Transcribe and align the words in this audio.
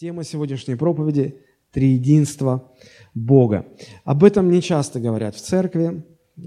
Тема 0.00 0.22
сегодняшней 0.22 0.76
проповеди– 0.76 1.40
триединство 1.72 2.70
Бога. 3.14 3.66
Об 4.04 4.22
этом 4.22 4.48
не 4.48 4.62
часто 4.62 5.00
говорят 5.00 5.34
в 5.34 5.40
церкви, 5.40 6.04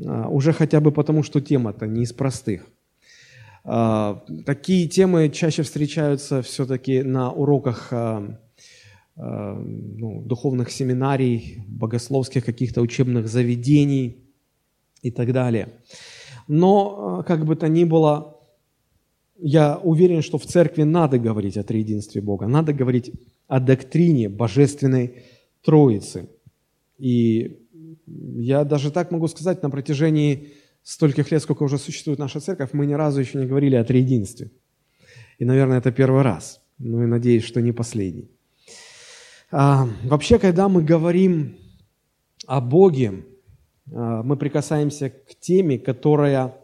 а, 0.08 0.30
уже 0.30 0.54
хотя 0.54 0.80
бы 0.80 0.94
потому, 0.94 1.22
что 1.22 1.42
тема-то 1.42 1.86
не 1.86 2.04
из 2.04 2.14
простых. 2.14 2.66
А, 3.66 4.24
такие 4.46 4.88
темы 4.88 5.28
чаще 5.28 5.64
встречаются 5.64 6.42
все-таки 6.42 7.04
на 7.04 7.30
уроках 7.30 7.90
а, 7.92 8.38
ну, 9.18 10.22
духовных 10.22 10.72
семинарий, 10.72 11.66
богословских 11.68 12.46
каких-то 12.46 12.80
учебных 12.80 13.28
заведений 13.28 14.32
и 15.02 15.12
так 15.12 15.34
далее. 15.34 15.68
Но, 16.48 17.22
как 17.28 17.44
бы 17.44 17.58
то 17.58 17.68
ни 17.68 17.84
было, 17.84 18.40
я 19.38 19.78
уверен, 19.78 20.22
что 20.22 20.38
в 20.38 20.46
церкви 20.46 20.84
надо 20.84 21.20
говорить 21.20 21.58
о 21.58 21.64
триединстве 21.64 22.22
Бога, 22.22 22.48
надо 22.48 22.72
говорить 22.72 23.12
о 23.52 23.60
доктрине 23.60 24.30
Божественной 24.30 25.24
Троицы. 25.62 26.30
И 26.98 27.60
я 28.08 28.64
даже 28.64 28.92
так 28.92 29.12
могу 29.12 29.28
сказать, 29.28 29.62
на 29.62 29.70
протяжении 29.70 30.54
стольких 30.84 31.32
лет, 31.32 31.42
сколько 31.42 31.64
уже 31.64 31.78
существует 31.78 32.18
наша 32.18 32.40
церковь, 32.40 32.70
мы 32.72 32.86
ни 32.86 32.94
разу 32.94 33.20
еще 33.20 33.40
не 33.40 33.46
говорили 33.46 33.76
о 33.76 33.84
триединстве. 33.84 34.52
И, 35.38 35.44
наверное, 35.44 35.80
это 35.80 35.92
первый 35.92 36.22
раз. 36.22 36.62
Ну 36.80 37.04
и 37.04 37.08
надеюсь, 37.08 37.44
что 37.44 37.62
не 37.62 37.74
последний. 37.74 38.32
А, 39.52 39.86
вообще, 40.06 40.40
когда 40.40 40.70
мы 40.70 40.82
говорим 40.82 41.58
о 42.48 42.62
Боге, 42.62 43.26
а, 43.94 44.24
мы 44.24 44.38
прикасаемся 44.38 45.10
к 45.10 45.36
теме, 45.42 45.78
которая 45.78 46.56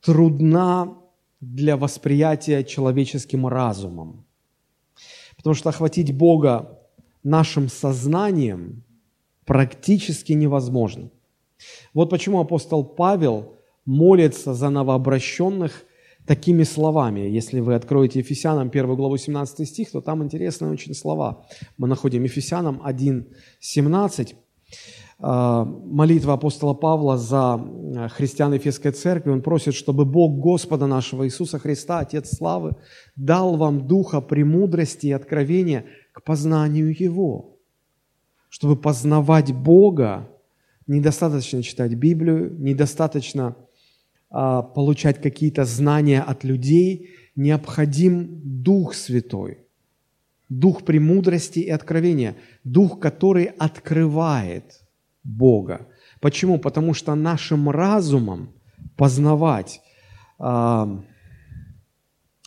трудна 0.00 0.96
для 1.40 1.76
восприятия 1.76 2.62
человеческим 2.62 3.48
разумом. 3.48 4.24
Потому 5.44 5.56
что 5.56 5.68
охватить 5.68 6.16
Бога 6.16 6.80
нашим 7.22 7.68
сознанием 7.68 8.82
практически 9.44 10.32
невозможно. 10.32 11.10
Вот 11.92 12.08
почему 12.08 12.40
апостол 12.40 12.82
Павел 12.82 13.52
молится 13.84 14.54
за 14.54 14.70
новообращенных 14.70 15.84
такими 16.26 16.62
словами. 16.62 17.20
Если 17.20 17.60
вы 17.60 17.74
откроете 17.74 18.20
Ефесянам 18.20 18.70
1 18.72 18.96
главу 18.96 19.18
17 19.18 19.68
стих, 19.68 19.90
то 19.90 20.00
там 20.00 20.24
интересные 20.24 20.72
очень 20.72 20.94
слова. 20.94 21.46
Мы 21.76 21.88
находим 21.88 22.24
Ефесянам 22.24 22.80
1, 22.82 23.28
17. 23.60 24.36
А, 25.26 25.64
молитва 25.64 26.34
апостола 26.34 26.74
Павла 26.74 27.16
за 27.16 27.58
э, 27.58 28.08
христиан 28.08 28.52
Ефесской 28.52 28.92
церкви. 28.92 29.30
Он 29.30 29.40
просит, 29.40 29.72
чтобы 29.72 30.04
Бог 30.04 30.38
Господа 30.38 30.86
нашего 30.86 31.24
Иисуса 31.24 31.58
Христа, 31.58 32.00
Отец 32.00 32.36
славы, 32.36 32.76
дал 33.16 33.56
вам 33.56 33.86
духа 33.88 34.20
премудрости 34.20 35.06
и 35.06 35.12
откровения 35.12 35.86
к 36.12 36.22
познанию 36.22 36.94
Его. 36.94 37.56
Чтобы 38.50 38.76
познавать 38.76 39.54
Бога, 39.54 40.28
недостаточно 40.86 41.62
читать 41.62 41.94
Библию, 41.94 42.54
недостаточно 42.58 43.56
а, 44.28 44.60
получать 44.60 45.22
какие-то 45.22 45.64
знания 45.64 46.20
от 46.20 46.44
людей, 46.44 47.08
необходим 47.34 48.42
Дух 48.44 48.92
Святой, 48.92 49.60
Дух 50.50 50.84
премудрости 50.84 51.60
и 51.60 51.70
откровения, 51.70 52.36
Дух, 52.62 53.00
который 53.00 53.44
открывает– 53.44 54.64
Бога. 55.24 55.88
Почему? 56.20 56.58
Потому 56.58 56.94
что 56.94 57.14
нашим 57.14 57.70
разумом 57.70 58.52
познавать, 58.96 59.80
э, 60.38 60.86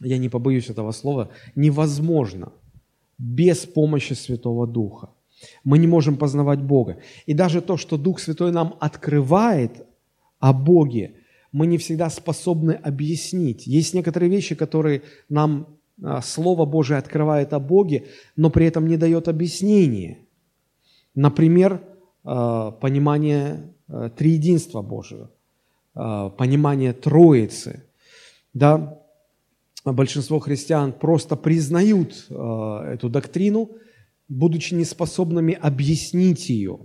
я 0.02 0.18
не 0.18 0.30
побоюсь 0.30 0.70
этого 0.70 0.92
слова, 0.92 1.30
невозможно 1.56 2.52
без 3.18 3.66
помощи 3.66 4.14
Святого 4.14 4.68
Духа. 4.68 5.10
Мы 5.64 5.78
не 5.78 5.88
можем 5.88 6.18
познавать 6.18 6.62
Бога. 6.62 6.98
И 7.26 7.34
даже 7.34 7.62
то, 7.62 7.78
что 7.78 7.98
Дух 7.98 8.20
Святой 8.20 8.52
нам 8.52 8.76
открывает 8.80 9.86
о 10.40 10.54
Боге, 10.54 11.16
мы 11.52 11.68
не 11.68 11.78
всегда 11.78 12.10
способны 12.10 12.74
объяснить. 12.74 13.68
Есть 13.68 13.94
некоторые 13.94 14.30
вещи, 14.30 14.56
которые 14.56 15.02
нам 15.30 15.78
а, 16.04 16.22
Слово 16.22 16.66
Божие 16.66 16.98
открывает 16.98 17.54
о 17.54 17.60
Боге, 17.60 18.08
но 18.36 18.50
при 18.50 18.66
этом 18.66 18.88
не 18.88 18.98
дает 18.98 19.28
объяснения. 19.28 20.20
Например, 21.16 21.82
понимание 22.82 23.74
э, 23.88 24.10
триединства 24.18 24.82
Божьего, 24.82 25.32
э, 25.96 26.30
понимание 26.38 26.92
Троицы. 26.92 27.84
Да? 28.54 29.00
Большинство 29.86 30.40
христиан 30.40 30.92
просто 30.92 31.38
признают 31.38 32.26
эту 32.30 33.10
доктрину, 33.10 33.70
будучи 34.28 34.74
неспособными 34.74 35.54
объяснить 35.54 36.50
ее, 36.50 36.80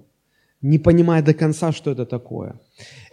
не 0.61 0.79
понимая 0.79 1.21
до 1.21 1.35
конца, 1.35 1.73
что 1.73 1.91
это 1.91 2.07
такое. 2.07 2.61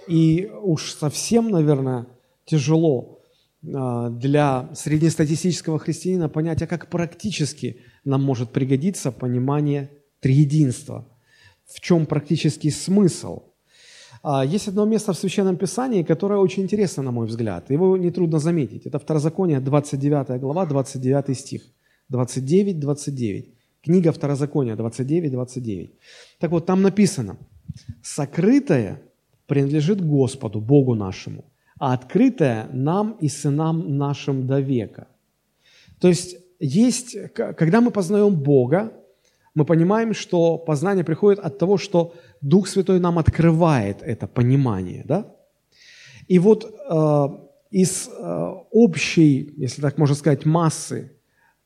И 0.08 0.52
уж 0.62 0.92
совсем, 0.92 1.50
наверное, 1.50 2.06
тяжело 2.46 3.22
для 3.64 4.70
среднестатистического 4.76 5.80
христианина 5.80 6.30
понять, 6.30 6.62
а 6.62 6.68
как 6.68 6.92
практически 6.92 7.78
нам 8.06 8.24
может 8.24 8.52
пригодиться 8.52 9.12
понимание 9.12 9.90
триединства– 10.20 11.08
в 11.70 11.80
чем 11.80 12.06
практический 12.06 12.72
смысл. 12.72 13.44
А, 14.24 14.46
есть 14.46 14.68
одно 14.68 14.86
место 14.86 15.14
в 15.14 15.18
Священном 15.18 15.56
Писании, 15.56 16.04
которое 16.04 16.40
очень 16.40 16.64
интересно, 16.64 17.04
на 17.04 17.12
мой 17.12 17.28
взгляд. 17.28 17.72
Его 17.72 17.98
нетрудно 17.98 18.40
заметить. 18.40 18.86
Это 18.86 19.00
Второзаконие, 19.00 19.60
29 19.60 20.40
глава, 20.40 20.66
29 20.66 21.38
стих. 21.38 21.62
29-29. 22.12 23.46
Книга 23.82 24.12
Второзакония, 24.12 24.76
29-29. 24.76 25.90
Так 26.40 26.52
вот, 26.52 26.66
там 26.66 26.82
написано, 26.82 27.38
«Сокрытое 28.02 29.02
принадлежит 29.48 30.06
Господу, 30.06 30.60
Богу 30.60 30.96
нашему, 30.96 31.46
а 31.80 31.94
открытое 31.94 32.68
нам 32.74 33.16
и 33.22 33.30
сынам 33.30 33.98
нашим 33.98 34.48
до 34.48 34.60
века». 34.60 35.08
То 36.00 36.08
есть, 36.08 36.36
есть, 36.60 37.16
когда 37.34 37.80
мы 37.80 37.92
познаем 37.92 38.36
Бога, 38.36 38.92
мы 39.60 39.66
понимаем, 39.66 40.14
что 40.14 40.58
познание 40.58 41.04
приходит 41.04 41.40
от 41.40 41.58
того, 41.58 41.78
что 41.78 42.14
Дух 42.42 42.68
Святой 42.68 43.00
нам 43.00 43.18
открывает 43.18 43.98
это 44.02 44.28
понимание. 44.28 45.04
Да? 45.06 45.26
И 46.28 46.40
вот 46.40 46.64
э, 46.64 47.28
из 47.72 48.08
э, 48.08 48.54
общей, 48.72 49.54
если 49.58 49.82
так 49.82 49.98
можно 49.98 50.16
сказать, 50.16 50.46
массы 50.46 51.12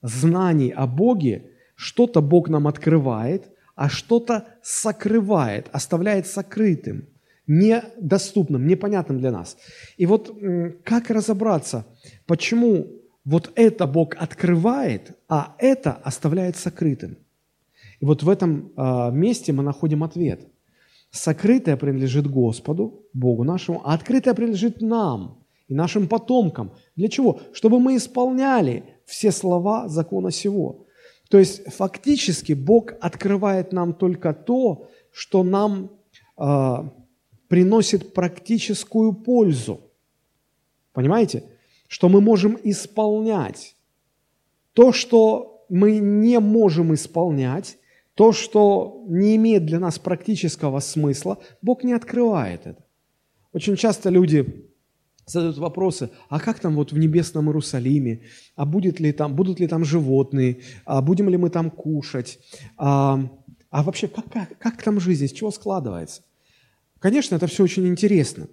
знаний 0.01 0.73
о 0.75 0.87
Боге, 0.87 1.51
что-то 1.75 2.21
Бог 2.21 2.49
нам 2.49 2.67
открывает, 2.67 3.51
а 3.75 3.89
что-то 3.89 4.45
сокрывает, 4.61 5.67
оставляет 5.71 6.27
сокрытым, 6.27 7.07
недоступным, 7.47 8.67
непонятным 8.67 9.19
для 9.19 9.31
нас. 9.31 9.57
И 9.97 10.05
вот 10.05 10.35
как 10.83 11.09
разобраться, 11.09 11.85
почему 12.25 12.87
вот 13.25 13.51
это 13.55 13.85
Бог 13.87 14.15
открывает, 14.17 15.11
а 15.27 15.55
это 15.57 15.91
оставляет 16.03 16.55
сокрытым? 16.55 17.17
И 18.03 18.05
вот 18.05 18.21
в 18.21 18.27
этом 18.27 18.73
а, 18.75 19.11
месте 19.11 19.53
мы 19.53 19.63
находим 19.63 20.03
ответ. 20.03 20.45
Сокрытое 21.11 21.77
принадлежит 21.77 22.29
Господу, 22.29 23.05
Богу 23.13 23.45
нашему, 23.45 23.81
а 23.85 23.93
открытое 23.93 24.33
принадлежит 24.33 24.81
нам 24.81 25.45
и 25.69 25.73
нашим 25.73 26.09
потомкам. 26.09 26.73
Для 26.97 27.07
чего? 27.07 27.39
Чтобы 27.53 27.79
мы 27.79 27.95
исполняли 27.95 28.83
все 29.05 29.31
слова 29.31 29.87
закона 29.87 30.31
сего. 30.31 30.85
То 31.29 31.39
есть 31.39 31.63
фактически 31.73 32.51
Бог 32.51 32.91
открывает 32.99 33.71
нам 33.71 33.93
только 33.93 34.33
то, 34.33 34.89
что 35.09 35.45
нам 35.45 35.89
э, 36.37 36.75
приносит 37.47 38.13
практическую 38.13 39.13
пользу. 39.13 39.79
Понимаете? 40.91 41.45
Что 41.87 42.09
мы 42.09 42.19
можем 42.19 42.59
исполнять. 42.65 43.77
То, 44.73 44.91
что 44.91 45.63
мы 45.69 45.99
не 45.99 46.41
можем 46.41 46.93
исполнять, 46.93 47.77
то, 48.15 48.31
что 48.31 49.03
не 49.07 49.35
имеет 49.35 49.65
для 49.65 49.79
нас 49.79 49.99
практического 49.99 50.79
смысла, 50.79 51.39
Бог 51.61 51.83
не 51.83 51.93
открывает 51.93 52.67
это. 52.67 52.83
Очень 53.53 53.75
часто 53.75 54.09
люди 54.09 54.69
задают 55.25 55.57
вопросы, 55.57 56.09
а 56.29 56.39
как 56.39 56.59
там 56.59 56.75
вот 56.75 56.91
в 56.91 56.97
небесном 56.97 57.47
Иерусалиме, 57.47 58.23
а 58.55 58.65
будет 58.65 58.99
ли 58.99 59.11
там, 59.11 59.35
будут 59.35 59.59
ли 59.59 59.67
там 59.67 59.85
животные, 59.85 60.59
а 60.85 61.01
будем 61.01 61.29
ли 61.29 61.37
мы 61.37 61.49
там 61.49 61.71
кушать, 61.71 62.39
а, 62.77 63.19
а 63.69 63.83
вообще 63.83 64.07
как, 64.07 64.29
как, 64.31 64.57
как 64.57 64.83
там 64.83 64.99
жизнь, 64.99 65.25
из 65.25 65.31
чего 65.31 65.51
складывается? 65.51 66.23
Конечно, 66.99 67.35
это 67.35 67.47
все 67.47 67.63
очень 67.63 67.87
интересно, 67.87 68.47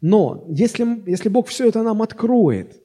но 0.00 0.44
если, 0.48 1.02
если 1.10 1.28
Бог 1.28 1.48
все 1.48 1.68
это 1.68 1.82
нам 1.82 2.02
откроет, 2.02 2.82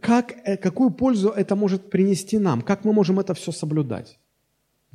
как, 0.00 0.34
э, 0.44 0.56
какую 0.56 0.90
пользу 0.90 1.30
это 1.30 1.56
может 1.56 1.90
принести 1.90 2.38
нам, 2.38 2.62
как 2.62 2.84
мы 2.84 2.92
можем 2.92 3.18
это 3.18 3.34
все 3.34 3.52
соблюдать? 3.52 4.18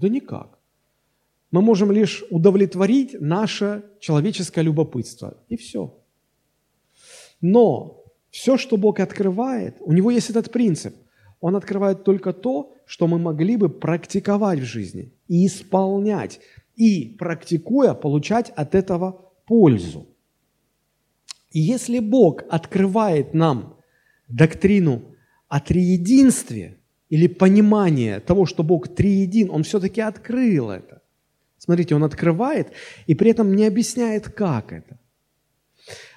Да 0.01 0.09
никак. 0.09 0.57
Мы 1.51 1.61
можем 1.61 1.91
лишь 1.91 2.23
удовлетворить 2.31 3.21
наше 3.21 3.83
человеческое 3.99 4.63
любопытство, 4.63 5.37
и 5.47 5.57
все. 5.57 5.95
Но 7.39 8.03
все, 8.31 8.57
что 8.57 8.77
Бог 8.77 8.99
открывает, 8.99 9.77
у 9.79 9.93
него 9.93 10.09
есть 10.09 10.31
этот 10.31 10.51
принцип. 10.51 10.95
Он 11.39 11.55
открывает 11.55 12.03
только 12.03 12.33
то, 12.33 12.73
что 12.85 13.07
мы 13.07 13.19
могли 13.19 13.57
бы 13.57 13.69
практиковать 13.69 14.59
в 14.59 14.63
жизни 14.63 15.13
и 15.27 15.45
исполнять, 15.45 16.39
и 16.75 17.15
практикуя, 17.19 17.93
получать 17.93 18.49
от 18.55 18.73
этого 18.73 19.31
пользу. 19.45 20.07
И 21.51 21.59
если 21.59 21.99
Бог 21.99 22.43
открывает 22.49 23.33
нам 23.33 23.77
доктрину 24.27 25.01
о 25.47 25.59
триединстве 25.59 26.80
или 27.11 27.27
понимание 27.27 28.21
того, 28.21 28.45
что 28.45 28.63
Бог 28.63 28.87
триедин, 28.87 29.51
Он 29.51 29.63
все-таки 29.63 29.99
открыл 30.01 30.71
это. 30.71 31.01
Смотрите, 31.57 31.93
Он 31.93 32.03
открывает 32.03 32.71
и 33.05 33.13
при 33.15 33.31
этом 33.31 33.53
не 33.53 33.67
объясняет, 33.67 34.29
как 34.29 34.71
это. 34.71 34.97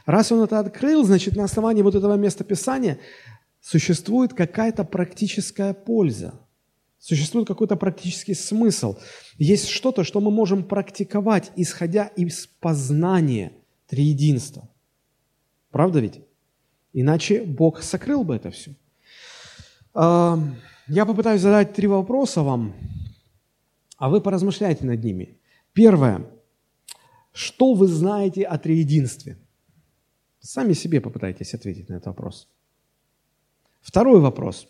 Раз 0.06 0.30
Он 0.30 0.44
это 0.44 0.60
открыл, 0.60 1.04
значит, 1.04 1.36
на 1.36 1.44
основании 1.44 1.82
вот 1.82 1.96
этого 1.96 2.14
места 2.14 2.44
Писания 2.44 2.98
существует 3.60 4.34
какая-то 4.34 4.84
практическая 4.84 5.74
польза, 5.74 6.34
существует 7.00 7.48
какой-то 7.48 7.74
практический 7.74 8.34
смысл. 8.34 8.96
Есть 9.36 9.68
что-то, 9.68 10.04
что 10.04 10.20
мы 10.20 10.30
можем 10.30 10.62
практиковать, 10.62 11.50
исходя 11.56 12.06
из 12.06 12.46
познания 12.60 13.50
триединства. 13.88 14.68
Правда 15.72 15.98
ведь? 15.98 16.20
Иначе 16.92 17.42
Бог 17.42 17.82
сокрыл 17.82 18.22
бы 18.22 18.36
это 18.36 18.52
все. 18.52 18.70
Я 20.88 21.06
попытаюсь 21.06 21.40
задать 21.40 21.72
три 21.72 21.86
вопроса 21.86 22.42
вам, 22.42 22.74
а 23.96 24.10
вы 24.10 24.20
поразмышляйте 24.20 24.84
над 24.84 25.02
ними. 25.02 25.38
Первое. 25.72 26.26
Что 27.32 27.74
вы 27.74 27.88
знаете 27.88 28.42
о 28.42 28.58
триединстве? 28.58 29.38
Сами 30.40 30.74
себе 30.74 31.00
попытайтесь 31.00 31.54
ответить 31.54 31.88
на 31.88 31.94
этот 31.94 32.06
вопрос. 32.06 32.48
Второй 33.80 34.20
вопрос. 34.20 34.68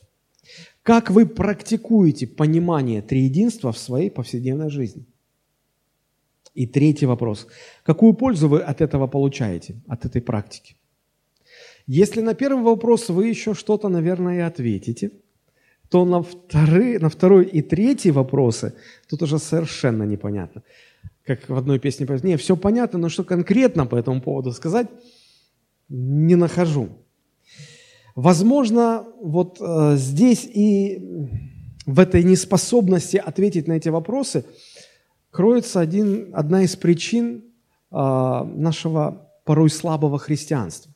Как 0.83 1.11
вы 1.11 1.27
практикуете 1.27 2.27
понимание 2.27 3.03
триединства 3.03 3.73
в 3.73 3.79
своей 3.79 4.11
повседневной 4.11 4.71
жизни? 4.71 5.05
И 6.55 6.67
третий 6.67 7.07
вопрос. 7.07 7.49
Какую 7.83 8.15
пользу 8.15 8.49
вы 8.49 8.61
от 8.61 8.81
этого 8.81 9.09
получаете, 9.09 9.83
от 9.89 10.05
этой 10.05 10.23
практики? 10.23 10.77
Если 11.87 12.21
на 12.21 12.35
первый 12.35 12.63
вопрос 12.63 13.09
вы 13.09 13.27
еще 13.27 13.55
что-то, 13.55 13.89
наверное, 13.89 14.47
ответите, 14.47 15.11
то 15.95 16.05
на, 16.05 16.23
вторые, 16.23 16.99
на 16.99 17.09
второй 17.09 17.45
и 17.45 17.63
третий 17.63 18.11
вопросы 18.11 18.73
тут 19.09 19.23
уже 19.23 19.39
совершенно 19.39 20.03
непонятно. 20.03 20.65
Как 21.25 21.49
в 21.49 21.57
одной 21.57 21.79
песне 21.79 22.05
поется, 22.05 22.27
не, 22.27 22.37
все 22.37 22.57
понятно, 22.57 22.99
но 22.99 23.09
что 23.09 23.23
конкретно 23.23 23.87
по 23.87 23.95
этому 23.95 24.21
поводу 24.21 24.51
сказать, 24.51 24.89
не 25.89 26.35
нахожу. 26.35 26.89
Возможно, 28.17 29.07
вот 29.23 29.59
э, 29.61 29.95
здесь 29.97 30.45
и 30.45 31.01
в 31.87 32.01
этой 32.01 32.25
неспособности 32.25 33.17
ответить 33.17 33.69
на 33.69 33.75
эти 33.75 33.91
вопросы 33.91 34.45
кроется 35.31 35.79
один, 35.79 36.31
одна 36.33 36.63
из 36.63 36.75
причин 36.75 37.45
э, 37.93 37.97
нашего 37.97 39.31
порой 39.45 39.71
слабого 39.71 40.19
христианства. 40.19 40.93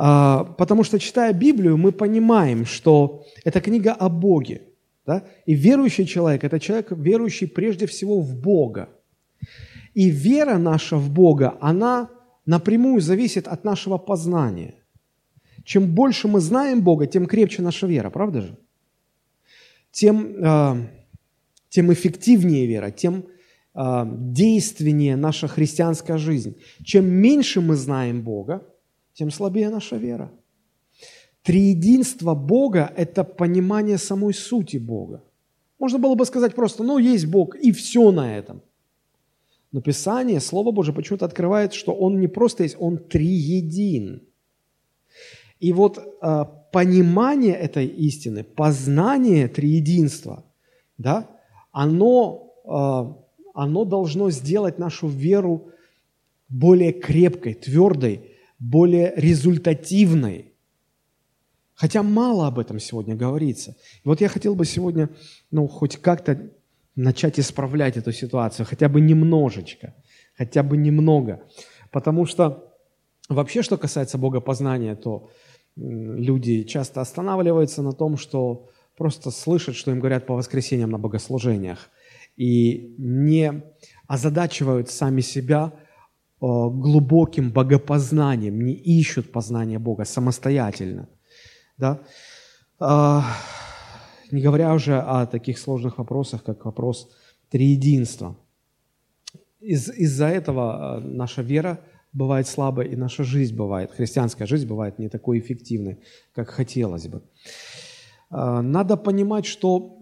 А, 0.00 0.44
потому 0.44 0.84
что, 0.84 1.00
читая 1.00 1.32
Библию, 1.32 1.76
мы 1.76 1.90
понимаем, 1.90 2.64
что 2.64 3.26
это 3.44 3.60
книга 3.60 3.92
о 3.92 4.08
Боге. 4.08 4.62
Да? 5.04 5.24
И 5.44 5.54
верующий 5.54 6.06
человек– 6.06 6.44
это 6.44 6.60
человек, 6.60 6.92
верующий 6.92 7.48
прежде 7.48 7.86
всего 7.86 8.20
в 8.20 8.36
Бога. 8.36 8.90
И 9.94 10.08
вера 10.08 10.56
наша 10.56 10.96
в 10.96 11.10
Бога, 11.10 11.58
она 11.60 12.10
напрямую 12.46 13.00
зависит 13.00 13.48
от 13.48 13.64
нашего 13.64 13.98
познания. 13.98 14.74
Чем 15.64 15.92
больше 15.94 16.28
мы 16.28 16.40
знаем 16.40 16.82
Бога, 16.82 17.06
тем 17.06 17.26
крепче 17.26 17.62
наша 17.62 17.88
вера, 17.88 18.10
правда 18.10 18.42
же? 18.42 18.56
Тем, 19.90 20.44
э, 20.44 20.88
тем 21.70 21.92
эффективнее 21.92 22.66
вера, 22.68 22.92
тем 22.92 23.26
э, 23.74 24.04
действеннее 24.06 25.16
наша 25.16 25.48
христианская 25.48 26.18
жизнь. 26.18 26.54
Чем 26.84 27.06
меньше 27.06 27.60
мы 27.60 27.74
знаем 27.74 28.22
Бога, 28.22 28.62
тем 29.18 29.32
слабее 29.32 29.68
наша 29.68 29.96
вера. 29.96 30.30
Триединство 31.42 32.34
Бога– 32.34 32.92
это 32.96 33.24
понимание 33.24 33.98
самой 33.98 34.32
сути 34.32 34.76
Бога. 34.76 35.24
Можно 35.80 35.98
было 35.98 36.14
бы 36.14 36.24
сказать 36.24 36.54
просто, 36.54 36.84
ну, 36.84 36.98
есть 36.98 37.26
Бог, 37.26 37.56
и 37.56 37.72
все 37.72 38.12
на 38.12 38.38
этом. 38.38 38.62
Но 39.72 39.80
Писание, 39.80 40.40
Слово 40.40 40.70
Божие 40.70 40.94
почему-то 40.94 41.24
открывает, 41.24 41.72
что 41.72 41.92
Он 41.92 42.20
не 42.20 42.28
просто 42.28 42.62
есть, 42.62 42.76
Он 42.78 42.96
триедин. 42.96 44.22
И 45.58 45.72
вот 45.72 45.98
э, 45.98 46.44
понимание 46.72 47.54
этой 47.54 47.86
истины, 47.86 48.44
познание 48.44 49.48
триединства, 49.48 50.44
да, 50.96 51.26
оно, 51.72 52.52
э, 52.64 53.34
оно 53.54 53.84
должно 53.84 54.30
сделать 54.30 54.78
нашу 54.78 55.08
веру 55.08 55.72
более 56.48 56.92
крепкой, 56.92 57.54
твердой, 57.54 58.27
более 58.58 59.12
результативной. 59.16 60.52
Хотя 61.74 62.02
мало 62.02 62.48
об 62.48 62.58
этом 62.58 62.80
сегодня 62.80 63.14
говорится. 63.14 63.76
Вот 64.04 64.20
я 64.20 64.28
хотел 64.28 64.54
бы 64.54 64.64
сегодня, 64.64 65.10
ну, 65.50 65.68
хоть 65.68 65.96
как-то 65.96 66.50
начать 66.96 67.38
исправлять 67.38 67.96
эту 67.96 68.10
ситуацию, 68.10 68.66
хотя 68.66 68.88
бы 68.88 69.00
немножечко, 69.00 69.94
хотя 70.36 70.64
бы 70.64 70.76
немного. 70.76 71.42
Потому 71.92 72.26
что 72.26 72.74
вообще, 73.28 73.62
что 73.62 73.78
касается 73.78 74.18
богопознания, 74.18 74.96
то 74.96 75.30
люди 75.76 76.64
часто 76.64 77.00
останавливаются 77.00 77.82
на 77.82 77.92
том, 77.92 78.16
что 78.16 78.68
просто 78.96 79.30
слышат, 79.30 79.76
что 79.76 79.92
им 79.92 80.00
говорят 80.00 80.26
по 80.26 80.34
воскресеньям 80.34 80.90
на 80.90 80.98
богослужениях, 80.98 81.88
и 82.36 82.96
не 82.98 83.62
озадачивают 84.08 84.90
сами 84.90 85.20
себя– 85.20 85.72
глубоким 86.40 87.50
богопознанием, 87.50 88.60
не 88.64 88.72
ищут 88.74 89.32
познания 89.32 89.78
Бога 89.78 90.04
самостоятельно. 90.04 91.08
Да? 91.76 92.00
А, 92.78 93.24
не 94.30 94.40
говоря 94.40 94.72
уже 94.74 94.98
о 95.00 95.26
таких 95.26 95.58
сложных 95.58 95.98
вопросах, 95.98 96.44
как 96.44 96.64
вопрос 96.64 97.10
триединства. 97.50 98.36
Из, 99.60 99.88
из-за 99.88 100.26
этого 100.26 100.98
э, 100.98 101.00
наша 101.00 101.42
вера 101.42 101.80
бывает 102.12 102.46
слабой, 102.46 102.88
и 102.88 102.96
наша 102.96 103.24
жизнь 103.24 103.56
бывает, 103.56 103.90
христианская 103.90 104.46
жизнь 104.46 104.68
бывает 104.68 104.98
не 104.98 105.08
такой 105.08 105.40
эффективной, 105.40 105.98
как 106.32 106.48
хотелось 106.48 107.08
бы. 107.08 107.22
Надо 108.30 108.96
понимать, 108.96 109.46
что 109.46 109.98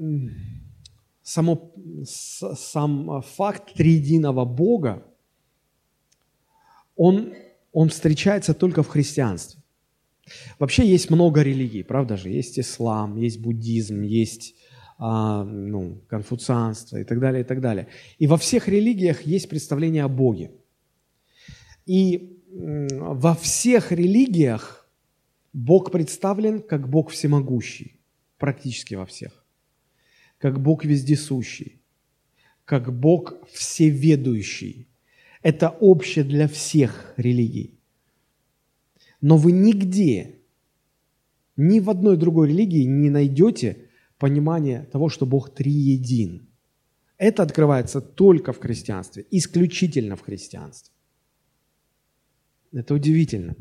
само, 1.22 1.72
сам 2.04 3.22
факт 3.22 3.74
триединого 3.74 4.44
Бога– 4.44 5.02
он, 6.96 7.34
он 7.72 7.88
встречается 7.88 8.54
только 8.54 8.82
в 8.82 8.88
христианстве. 8.88 9.62
Вообще 10.58 10.86
есть 10.86 11.10
много 11.10 11.42
религий, 11.42 11.82
правда 11.82 12.16
же? 12.16 12.30
Есть 12.30 12.58
ислам, 12.58 13.16
есть 13.16 13.38
буддизм, 13.38 14.02
есть 14.02 14.56
а, 14.98 15.44
ну, 15.44 16.00
конфуцианство 16.08 16.96
и 16.96 17.04
так 17.04 17.20
далее, 17.20 17.42
и 17.42 17.44
так 17.44 17.60
далее. 17.60 17.86
И 18.18 18.26
во 18.26 18.36
всех 18.36 18.68
религиях 18.68 19.22
есть 19.22 19.48
представление 19.48 20.04
о 20.04 20.08
Боге. 20.08 20.50
И 21.84 22.42
во 22.50 23.34
всех 23.34 23.92
религиях 23.92 24.88
Бог 25.52 25.92
представлен 25.92 26.60
как 26.60 26.88
Бог 26.88 27.10
всемогущий, 27.10 28.00
практически 28.38 28.94
во 28.94 29.06
всех, 29.06 29.44
как 30.38 30.60
Бог 30.60 30.84
вездесущий, 30.84 31.82
как 32.64 32.92
Бог 32.98 33.34
всеведущий, 33.52 34.88
это 35.46 35.68
общее 35.68 36.24
для 36.24 36.48
всех 36.48 37.14
религий. 37.16 37.78
Но 39.20 39.36
вы 39.36 39.52
нигде, 39.52 40.40
ни 41.56 41.78
в 41.78 41.88
одной 41.88 42.16
другой 42.16 42.48
религии 42.48 42.82
не 42.82 43.10
найдете 43.10 43.76
понимания 44.18 44.88
того, 44.90 45.08
что 45.08 45.24
Бог 45.24 45.54
триедин. 45.54 46.48
Это 47.16 47.44
открывается 47.44 48.00
только 48.00 48.52
в 48.52 48.58
христианстве, 48.58 49.24
исключительно 49.30 50.16
в 50.16 50.22
христианстве. 50.22 50.92
Это 52.72 52.94
удивительно. 52.94 53.54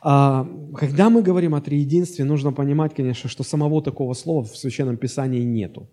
А, 0.00 0.48
когда 0.74 1.10
мы 1.10 1.22
говорим 1.22 1.54
о 1.54 1.60
триединстве, 1.60 2.24
нужно 2.24 2.50
понимать, 2.50 2.94
конечно, 2.94 3.28
что 3.28 3.44
самого 3.44 3.82
такого 3.82 4.14
слова 4.14 4.44
в 4.44 4.56
Священном 4.56 4.96
Писании 4.96 5.42
нету. 5.42 5.90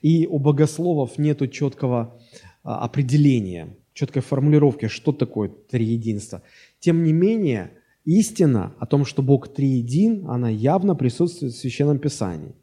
И 0.00 0.28
у 0.28 0.38
богословов 0.38 1.18
нету 1.18 1.48
четкого 1.48 2.20
определения, 2.62 3.76
четкой 3.92 4.22
формулировки, 4.22 4.88
что 4.88 5.12
такое 5.12 5.48
триединство. 5.48 6.42
Тем 6.78 7.04
не 7.04 7.12
менее, 7.12 7.72
истина 8.04 8.74
о 8.78 8.86
том, 8.86 9.04
что 9.04 9.22
Бог 9.22 9.52
триедин, 9.52 10.26
она 10.28 10.48
явно 10.48 10.94
присутствует 10.94 11.52
в 11.52 11.58
Священном 11.58 11.98
Писании. 11.98 12.54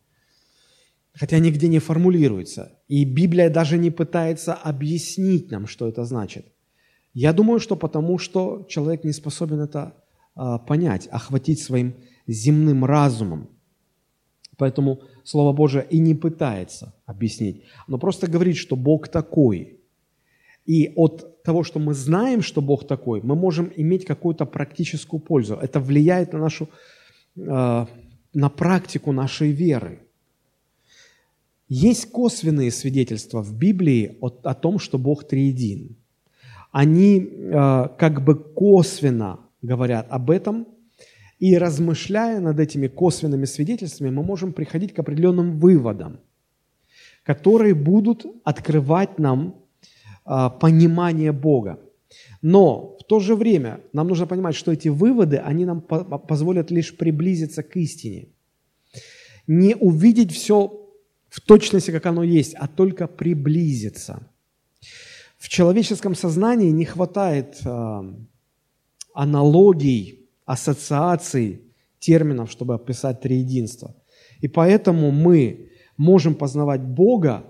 Хотя 1.13 1.39
нигде 1.39 1.67
не 1.67 1.79
формулируется. 1.79 2.79
И 2.87 3.03
Библия 3.03 3.49
даже 3.49 3.77
не 3.77 3.89
пытается 3.89 4.53
объяснить 4.53 5.49
нам, 5.49 5.65
что 5.65 5.87
это 5.87 6.05
значит. 6.05 6.45
Я 7.13 7.33
думаю, 7.33 7.59
что 7.59 7.75
потому, 7.75 8.19
что 8.19 8.67
человек 8.69 9.03
не 9.03 9.11
способен 9.11 9.59
это 9.59 9.95
а, 10.35 10.59
понять, 10.59 11.07
охватить 11.07 11.59
своим 11.59 11.95
земным 12.27 12.85
разумом. 12.85 13.49
Поэтому 14.57 15.01
Слово 15.23 15.53
Божие 15.53 15.85
и 15.89 15.97
не 15.97 16.13
пытается 16.13 16.93
объяснить, 17.05 17.63
но 17.87 17.97
просто 17.97 18.27
говорит, 18.27 18.57
что 18.57 18.75
Бог 18.75 19.07
такой. 19.07 19.76
И 20.67 20.91
от 20.95 21.43
того, 21.43 21.63
что 21.63 21.79
мы 21.79 21.93
знаем, 21.93 22.41
что 22.41 22.61
Бог 22.61 22.85
такой, 22.85 23.21
мы 23.21 23.35
можем 23.35 23.71
иметь 23.77 24.05
какую-то 24.05 24.45
практическую 24.45 25.21
пользу. 25.21 25.55
Это 25.55 25.79
влияет 25.79 26.33
на 26.33 26.39
нашу, 26.39 26.67
э, 27.37 27.85
на 28.33 28.49
практику 28.49 29.13
нашей 29.13 29.51
веры. 29.51 29.99
Есть 31.69 32.11
косвенные 32.11 32.71
свидетельства 32.71 33.41
в 33.41 33.57
Библии 33.57 34.17
о, 34.21 34.27
о 34.27 34.53
том, 34.53 34.77
что 34.77 34.97
Бог 34.97 35.25
триедин. 35.27 35.95
Они 36.71 37.19
э, 37.19 37.89
как 37.97 38.23
бы 38.25 38.35
косвенно 38.35 39.39
говорят 39.61 40.07
об 40.09 40.29
этом, 40.29 40.67
и 41.39 41.57
размышляя 41.57 42.41
над 42.41 42.59
этими 42.59 42.87
косвенными 42.87 43.45
свидетельствами, 43.45 44.09
мы 44.09 44.23
можем 44.23 44.51
приходить 44.51 44.93
к 44.93 44.99
определенным 44.99 45.59
выводам, 45.59 46.19
которые 47.23 47.73
будут 47.73 48.25
открывать 48.43 49.19
нам 49.19 49.55
понимание 50.59 51.31
Бога. 51.31 51.79
Но 52.41 52.97
в 52.99 53.03
то 53.03 53.19
же 53.19 53.35
время 53.35 53.79
нам 53.93 54.07
нужно 54.07 54.27
понимать, 54.27 54.55
что 54.55 54.71
эти 54.71 54.89
выводы, 54.89 55.37
они 55.37 55.65
нам 55.65 55.81
позволят 55.81 56.71
лишь 56.71 56.95
приблизиться 56.95 57.63
к 57.63 57.75
истине. 57.77 58.27
Не 59.47 59.75
увидеть 59.75 60.31
все 60.31 60.87
в 61.29 61.41
точности, 61.41 61.91
как 61.91 62.05
оно 62.05 62.23
есть, 62.23 62.55
а 62.55 62.67
только 62.67 63.07
приблизиться. 63.07 64.27
В 65.37 65.49
человеческом 65.49 66.15
сознании 66.15 66.71
не 66.71 66.85
хватает 66.85 67.61
э, 67.63 68.13
аналогий 69.13 70.29
ассоциаций 70.45 71.61
терминов, 71.99 72.51
чтобы 72.51 72.73
описать 72.73 73.21
триединство. 73.21 73.95
И 74.41 74.47
поэтому 74.47 75.11
мы 75.11 75.69
можем 75.97 76.35
познавать 76.35 76.81
Бога, 76.81 77.43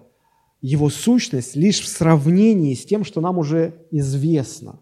Его 0.67 0.89
сущность, 0.89 1.55
лишь 1.55 1.79
в 1.79 1.87
сравнении 1.87 2.73
с 2.73 2.83
тем, 2.83 3.05
что 3.05 3.21
нам 3.21 3.37
уже 3.37 3.87
известно. 3.89 4.81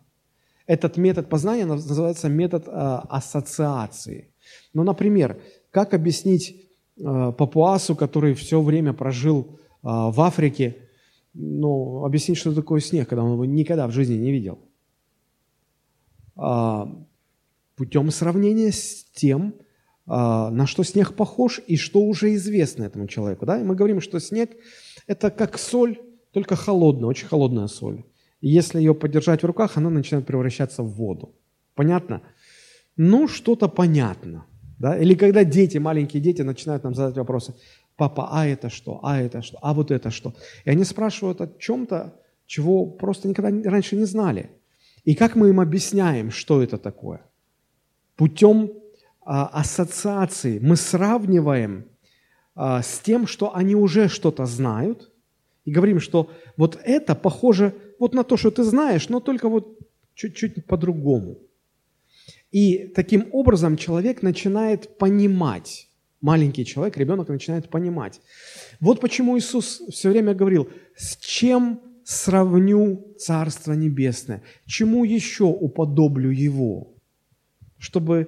Этот 0.65 0.97
метод 0.97 1.29
познания 1.29 1.65
называется 1.65 2.27
метод 2.27 2.67
э, 2.67 2.71
ассоциации. 2.71 4.33
Ну, 4.73 4.81
например, 4.81 5.39
как 5.69 5.93
объяснить 5.93 6.55
э, 6.97 7.31
папуасу, 7.37 7.95
который 7.95 8.33
все 8.33 8.63
время 8.63 8.93
прожил 8.93 9.41
э, 9.51 9.53
в 9.83 10.19
Африке, 10.21 10.75
ну, 11.35 12.03
объяснить, 12.03 12.39
что 12.39 12.55
такое 12.55 12.81
снег, 12.81 13.07
когда 13.07 13.23
он 13.23 13.33
его 13.33 13.45
никогда 13.45 13.85
в 13.85 13.91
жизни 13.91 14.15
не 14.15 14.31
видел. 14.31 14.57
А, 16.35 16.91
путем 17.75 18.09
сравнения 18.09 18.71
с 18.71 19.05
тем, 19.13 19.53
на 20.05 20.67
что 20.67 20.83
снег 20.83 21.13
похож 21.13 21.59
и 21.67 21.77
что 21.77 22.01
уже 22.01 22.35
известно 22.35 22.83
этому 22.83 23.07
человеку. 23.07 23.45
Да? 23.45 23.59
И 23.59 23.63
мы 23.63 23.75
говорим, 23.75 24.01
что 24.01 24.19
снег– 24.19 24.51
это 25.07 25.31
как 25.31 25.57
соль, 25.57 25.99
только 26.31 26.55
холодная, 26.55 27.09
очень 27.09 27.27
холодная 27.27 27.67
соль. 27.67 28.03
И 28.41 28.49
если 28.49 28.79
ее 28.79 28.93
подержать 28.93 29.41
в 29.41 29.45
руках, 29.45 29.77
она 29.77 29.89
начинает 29.89 30.27
превращаться 30.27 30.83
в 30.83 30.89
воду. 30.89 31.33
Понятно? 31.73 32.21
Ну, 32.97 33.27
что-то 33.27 33.67
понятно. 33.67 34.45
Да? 34.77 34.97
Или 34.97 35.15
когда 35.15 35.43
дети, 35.43 35.79
маленькие 35.79 36.21
дети, 36.21 36.43
начинают 36.43 36.83
нам 36.83 36.93
задать 36.93 37.17
вопросы. 37.17 37.55
Папа, 37.95 38.29
а 38.31 38.45
это 38.45 38.69
что? 38.69 38.99
А 39.01 39.19
это 39.19 39.41
что? 39.41 39.57
А 39.61 39.73
вот 39.73 39.89
это 39.89 40.11
что? 40.11 40.35
И 40.65 40.69
они 40.69 40.83
спрашивают 40.83 41.41
о 41.41 41.49
чем-то, 41.59 42.13
чего 42.45 42.85
просто 42.85 43.27
никогда 43.27 43.69
раньше 43.69 43.95
не 43.95 44.05
знали. 44.05 44.51
И 45.03 45.15
как 45.15 45.35
мы 45.35 45.49
им 45.49 45.59
объясняем, 45.59 46.29
что 46.29 46.61
это 46.61 46.77
такое– 46.77 47.21
путем 48.15 48.71
а, 48.71 48.84
ассоциации. 49.25 50.59
Мы 50.59 50.75
сравниваем 50.75 51.85
а, 52.55 52.81
с 52.81 52.99
тем, 52.99 53.27
что 53.27 53.55
они 53.55 53.75
уже 53.75 54.07
что-то 54.07 54.45
знают, 54.45 55.11
и 55.65 55.71
говорим, 55.71 55.99
что 55.99 56.29
вот 56.57 56.79
это 56.83 57.15
похоже 57.15 57.73
вот 57.99 58.13
на 58.13 58.23
то, 58.23 58.37
что 58.37 58.51
ты 58.51 58.63
знаешь, 58.63 59.09
но 59.09 59.19
только 59.19 59.49
вот 59.49 59.79
чуть-чуть 60.13 60.65
по-другому. 60.65 61.39
И 62.51 62.91
таким 62.95 63.27
образом 63.31 63.77
человек 63.77 64.21
начинает 64.21 64.97
понимать, 64.97 65.89
маленький 66.21 66.65
человек, 66.65 66.97
ребенок 66.97 67.29
начинает 67.29 67.69
понимать. 67.69 68.21
Вот 68.79 68.99
почему 68.99 69.37
Иисус 69.37 69.81
все 69.89 70.09
время 70.09 70.35
говорил, 70.35 70.69
с 70.95 71.17
чем 71.17 71.81
сравню 72.03 73.15
Царство 73.17 73.73
Небесное, 73.73 74.43
чему 74.65 75.03
еще 75.03 75.45
уподоблю 75.45 76.29
Его– 76.29 76.91
чтобы 77.85 78.27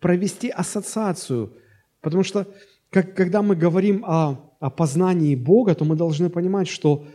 провести 0.00 0.48
ассоциацию. 0.48 1.52
Потому 2.00 2.22
что, 2.22 2.46
как, 2.90 3.14
когда 3.14 3.42
мы 3.42 3.56
говорим 3.56 4.04
о, 4.04 4.54
о 4.60 4.70
познании 4.70 5.34
Бога, 5.34 5.74
то 5.74 5.84
мы 5.84 5.96
должны 5.96 6.30
понимать, 6.30 6.68
что, 6.68 7.06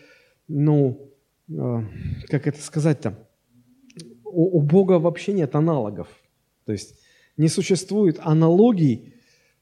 ну, 0.48 1.12
э, 1.50 1.84
как 2.28 2.48
это 2.48 2.62
сказать-то, 2.62 3.16
у, 4.24 4.60
у 4.60 4.62
Бога 4.62 5.00
вообще 5.00 5.34
нет 5.34 5.56
аналогов. 5.56 6.08
То 6.66 6.72
есть 6.72 7.00
не 7.38 7.48
существует 7.48 8.20
аналогий, 8.22 9.14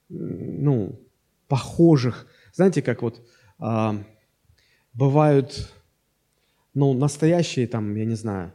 ну, 0.10 1.00
похожих. 1.48 2.28
Знаете, 2.54 2.82
как 2.82 3.02
вот 3.02 3.22
э, 3.60 4.04
бывают, 4.94 5.72
ну, 6.74 6.94
настоящие 6.94 7.68
там, 7.68 7.96
я 7.96 8.06
не 8.06 8.16
знаю, 8.16 8.54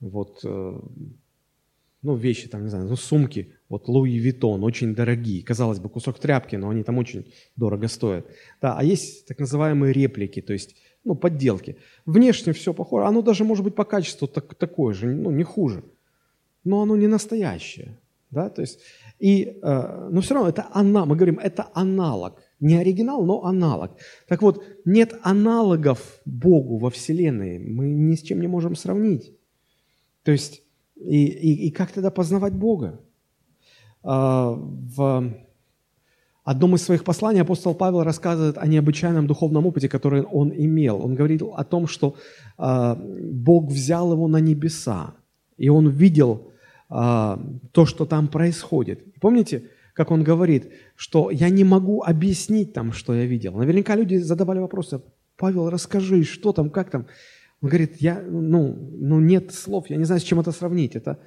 вот 0.00 0.40
э, 0.44 0.80
ну, 2.02 2.14
вещи, 2.14 2.48
там, 2.48 2.64
не 2.64 2.68
знаю, 2.68 2.86
ну, 2.86 2.96
сумки, 2.96 3.55
вот 3.68 3.88
Луи 3.88 4.18
Виттон, 4.18 4.62
очень 4.64 4.94
дорогие. 4.94 5.42
Казалось 5.42 5.78
бы, 5.78 5.88
кусок 5.88 6.18
тряпки, 6.18 6.56
но 6.56 6.70
они 6.70 6.82
там 6.82 6.98
очень 6.98 7.32
дорого 7.56 7.88
стоят. 7.88 8.26
Да, 8.60 8.76
а 8.78 8.84
есть 8.84 9.26
так 9.26 9.38
называемые 9.38 9.92
реплики, 9.92 10.40
то 10.40 10.52
есть, 10.52 10.76
ну, 11.04 11.14
подделки. 11.16 11.76
Внешне 12.04 12.52
все 12.52 12.72
похоже, 12.72 13.06
оно 13.06 13.22
даже 13.22 13.44
может 13.44 13.64
быть 13.64 13.74
по 13.74 13.84
качеству 13.84 14.28
так, 14.28 14.54
такое 14.54 14.94
же, 14.94 15.06
ну, 15.06 15.30
не 15.30 15.42
хуже. 15.42 15.82
Но 16.64 16.82
оно 16.82 16.96
не 16.96 17.06
настоящее, 17.06 17.98
да, 18.30 18.50
то 18.50 18.60
есть, 18.60 18.80
и, 19.18 19.58
э, 19.62 20.08
но 20.10 20.20
все 20.20 20.34
равно 20.34 20.48
это 20.48 20.66
она, 20.72 21.04
мы 21.04 21.16
говорим, 21.16 21.38
это 21.38 21.68
аналог. 21.74 22.42
Не 22.58 22.76
оригинал, 22.76 23.24
но 23.24 23.44
аналог. 23.44 23.98
Так 24.28 24.42
вот, 24.42 24.64
нет 24.84 25.18
аналогов 25.22 26.20
Богу 26.24 26.78
во 26.78 26.88
Вселенной. 26.88 27.58
Мы 27.58 27.90
ни 27.90 28.14
с 28.14 28.22
чем 28.22 28.40
не 28.40 28.46
можем 28.46 28.76
сравнить. 28.76 29.36
То 30.22 30.32
есть 30.32 30.62
и, 30.96 31.26
и, 31.26 31.66
и 31.66 31.70
как 31.70 31.92
тогда 31.92 32.10
познавать 32.10 32.54
Бога? 32.54 33.00
А, 34.08 34.52
в 34.56 35.34
одном 36.44 36.76
из 36.76 36.82
своих 36.82 37.02
посланий 37.02 37.42
апостол 37.42 37.74
Павел 37.74 38.04
рассказывает 38.04 38.56
о 38.56 38.66
необычайном 38.68 39.26
духовном 39.26 39.66
опыте, 39.66 39.88
который 39.88 40.22
он 40.22 40.52
имел. 40.52 41.04
Он 41.04 41.16
говорит 41.16 41.42
о 41.42 41.64
том, 41.64 41.88
что 41.88 42.14
а, 42.56 42.94
Бог 42.94 43.66
взял 43.68 44.12
его 44.12 44.28
на 44.28 44.36
небеса, 44.36 45.14
и 45.56 45.68
он 45.68 45.88
видел 45.88 46.52
а, 46.88 47.42
то, 47.72 47.84
что 47.84 48.06
там 48.06 48.28
происходит. 48.28 49.00
помните, 49.20 49.70
как 49.92 50.12
он 50.12 50.22
говорит, 50.22 50.70
что 50.94 51.30
я 51.30 51.48
не 51.48 51.64
могу 51.64 52.02
объяснить 52.02 52.74
там, 52.74 52.92
что 52.92 53.12
я 53.12 53.24
видел. 53.24 53.54
Наверняка 53.56 53.96
люди 53.96 54.16
задавали 54.16 54.60
вопросы, 54.60 55.00
Павел, 55.36 55.68
расскажи, 55.68 56.22
что 56.22 56.52
там, 56.52 56.70
как 56.70 56.90
там. 56.90 57.06
Он 57.60 57.70
говорит, 57.70 57.96
я, 58.00 58.22
ну, 58.22 58.72
ну 58.92 59.18
нет 59.18 59.52
слов, 59.52 59.90
я 59.90 59.96
не 59.96 60.04
знаю, 60.04 60.20
с 60.20 60.24
чем 60.24 60.38
это 60.38 60.52
сравнить. 60.52 60.94
Это 60.94 61.18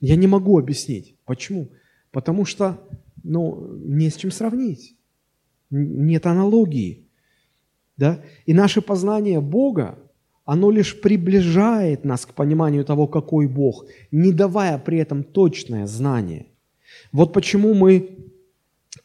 я 0.00 0.16
не 0.16 0.28
могу 0.28 0.58
объяснить. 0.58 1.16
Почему? 1.26 1.68
Потому 2.12 2.44
что 2.44 2.78
ну, 3.24 3.76
не 3.84 4.10
с 4.10 4.16
чем 4.16 4.30
сравнить. 4.30 4.94
Нет 5.70 6.26
аналогии. 6.26 7.08
Да? 7.96 8.20
И 8.46 8.54
наше 8.54 8.82
познание 8.82 9.40
Бога, 9.40 9.98
оно 10.44 10.70
лишь 10.70 11.00
приближает 11.00 12.04
нас 12.04 12.26
к 12.26 12.34
пониманию 12.34 12.84
того, 12.84 13.06
какой 13.06 13.46
Бог, 13.46 13.86
не 14.10 14.32
давая 14.32 14.78
при 14.78 14.98
этом 14.98 15.24
точное 15.24 15.86
знание. 15.86 16.46
Вот 17.12 17.32
почему 17.32 17.74
мы 17.74 18.18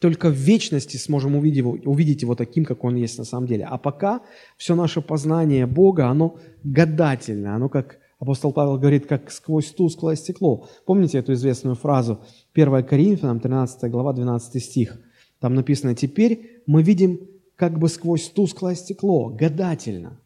только 0.00 0.28
в 0.28 0.34
вечности 0.34 0.96
сможем 0.96 1.36
увидеть 1.36 1.58
его, 1.58 1.78
увидеть 1.84 2.22
его 2.22 2.34
таким, 2.34 2.64
как 2.64 2.84
он 2.84 2.96
есть 2.96 3.18
на 3.18 3.24
самом 3.24 3.46
деле. 3.46 3.64
А 3.64 3.78
пока 3.78 4.20
все 4.56 4.74
наше 4.74 5.00
познание 5.00 5.66
Бога, 5.66 6.08
оно 6.08 6.38
гадательное, 6.62 7.54
оно, 7.54 7.68
как 7.68 7.98
апостол 8.18 8.52
Павел 8.52 8.78
говорит, 8.78 9.06
как 9.06 9.30
сквозь 9.30 9.70
тусклое 9.70 10.16
стекло. 10.16 10.68
Помните 10.86 11.18
эту 11.18 11.32
известную 11.34 11.76
фразу 11.76 12.20
1 12.54 12.84
Коринфянам, 12.84 13.40
13 13.40 13.90
глава, 13.90 14.12
12 14.12 14.62
стих? 14.62 14.98
Там 15.40 15.54
написано, 15.54 15.94
теперь 15.94 16.62
мы 16.66 16.82
видим 16.82 17.20
как 17.56 17.78
бы 17.78 17.88
сквозь 17.88 18.28
тусклое 18.28 18.74
стекло, 18.74 19.28
гадательно. 19.30 20.20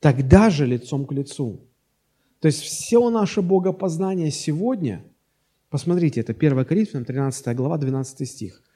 Тогда 0.00 0.50
же 0.50 0.66
лицом 0.66 1.06
к 1.06 1.12
лицу. 1.12 1.60
То 2.40 2.46
есть 2.46 2.60
все 2.60 3.08
наше 3.10 3.40
богопознание 3.40 4.30
сегодня, 4.30 5.04
посмотрите, 5.70 6.20
это 6.20 6.32
1 6.32 6.64
Коринфянам, 6.64 7.04
13 7.04 7.56
глава, 7.56 7.78
12 7.78 8.28
стих– 8.28 8.62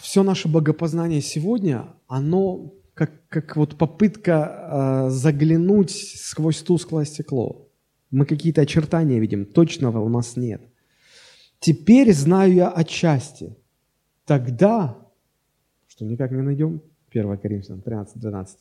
все 0.00 0.22
наше 0.22 0.48
богопознание 0.48 1.20
сегодня, 1.20 1.94
оно 2.08 2.72
как, 3.00 3.26
как 3.30 3.56
вот 3.56 3.78
попытка 3.78 5.06
э, 5.06 5.10
заглянуть 5.10 5.90
сквозь 5.90 6.60
тусклое 6.60 7.06
стекло. 7.06 7.66
Мы 8.10 8.26
какие-то 8.26 8.60
очертания 8.60 9.18
видим, 9.18 9.46
точного 9.46 10.00
у 10.00 10.10
нас 10.10 10.36
нет. 10.36 10.60
Теперь 11.60 12.12
знаю 12.12 12.52
я 12.52 12.68
отчасти. 12.68 13.56
тогда, 14.26 14.98
что 15.88 16.04
никак 16.04 16.30
не 16.30 16.42
найдем, 16.42 16.82
1 17.10 17.38
Коринфянам 17.38 17.80
13, 17.80 18.20
12, 18.20 18.58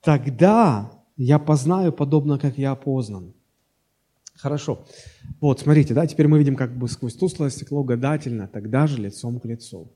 тогда 0.00 0.90
я 1.18 1.38
познаю 1.38 1.92
подобно, 1.92 2.38
как 2.38 2.56
я 2.56 2.70
опознан. 2.70 3.34
Хорошо. 4.34 4.86
Вот, 5.42 5.60
смотрите, 5.60 5.92
да, 5.92 6.06
теперь 6.06 6.26
мы 6.26 6.38
видим 6.38 6.56
как 6.56 6.74
бы 6.74 6.88
сквозь 6.88 7.16
тусклое 7.16 7.50
стекло 7.50 7.84
гадательно, 7.84 8.48
тогда 8.48 8.86
же 8.86 8.96
лицом 8.96 9.40
к 9.40 9.44
лицу. 9.44 9.92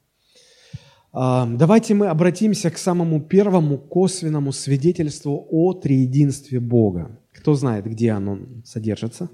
А, 1.13 1.47
давайте 1.47 1.95
мы 1.95 2.09
обратимся 2.09 2.71
к 2.71 2.79
самому 2.79 3.21
первому 3.21 3.79
косвенному 3.79 4.53
свидетельству 4.53 5.47
о 5.51 5.73
триединстве 5.73 6.61
Бога. 6.61 7.19
Кто 7.33 7.55
знает, 7.55 7.87
где 7.87 8.11
оно 8.11 8.39
содержится? 8.65 9.31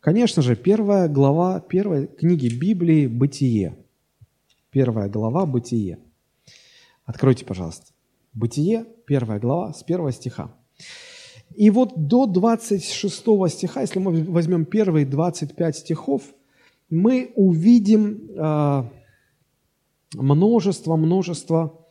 Конечно 0.00 0.42
же, 0.42 0.54
первая 0.56 1.08
глава 1.08 1.60
первой 1.60 2.06
книги 2.06 2.48
Библии 2.48 3.06
«Бытие». 3.06 3.76
Первая 4.70 5.08
глава 5.08 5.44
«Бытие». 5.46 5.98
Откройте, 7.04 7.44
пожалуйста. 7.44 7.86
«Бытие», 8.32 8.86
первая 9.06 9.40
глава, 9.40 9.72
с 9.72 9.82
первого 9.82 10.12
стиха. 10.12 10.54
И 11.56 11.70
вот 11.70 12.06
до 12.06 12.26
26 12.26 13.24
стиха, 13.48 13.80
если 13.80 13.98
мы 13.98 14.22
возьмем 14.24 14.64
первые 14.64 15.06
25 15.06 15.76
стихов, 15.76 16.22
мы 16.90 17.32
увидим 17.34 18.30
э, 20.14 20.20
множество, 20.20 20.96
множество 20.96 21.86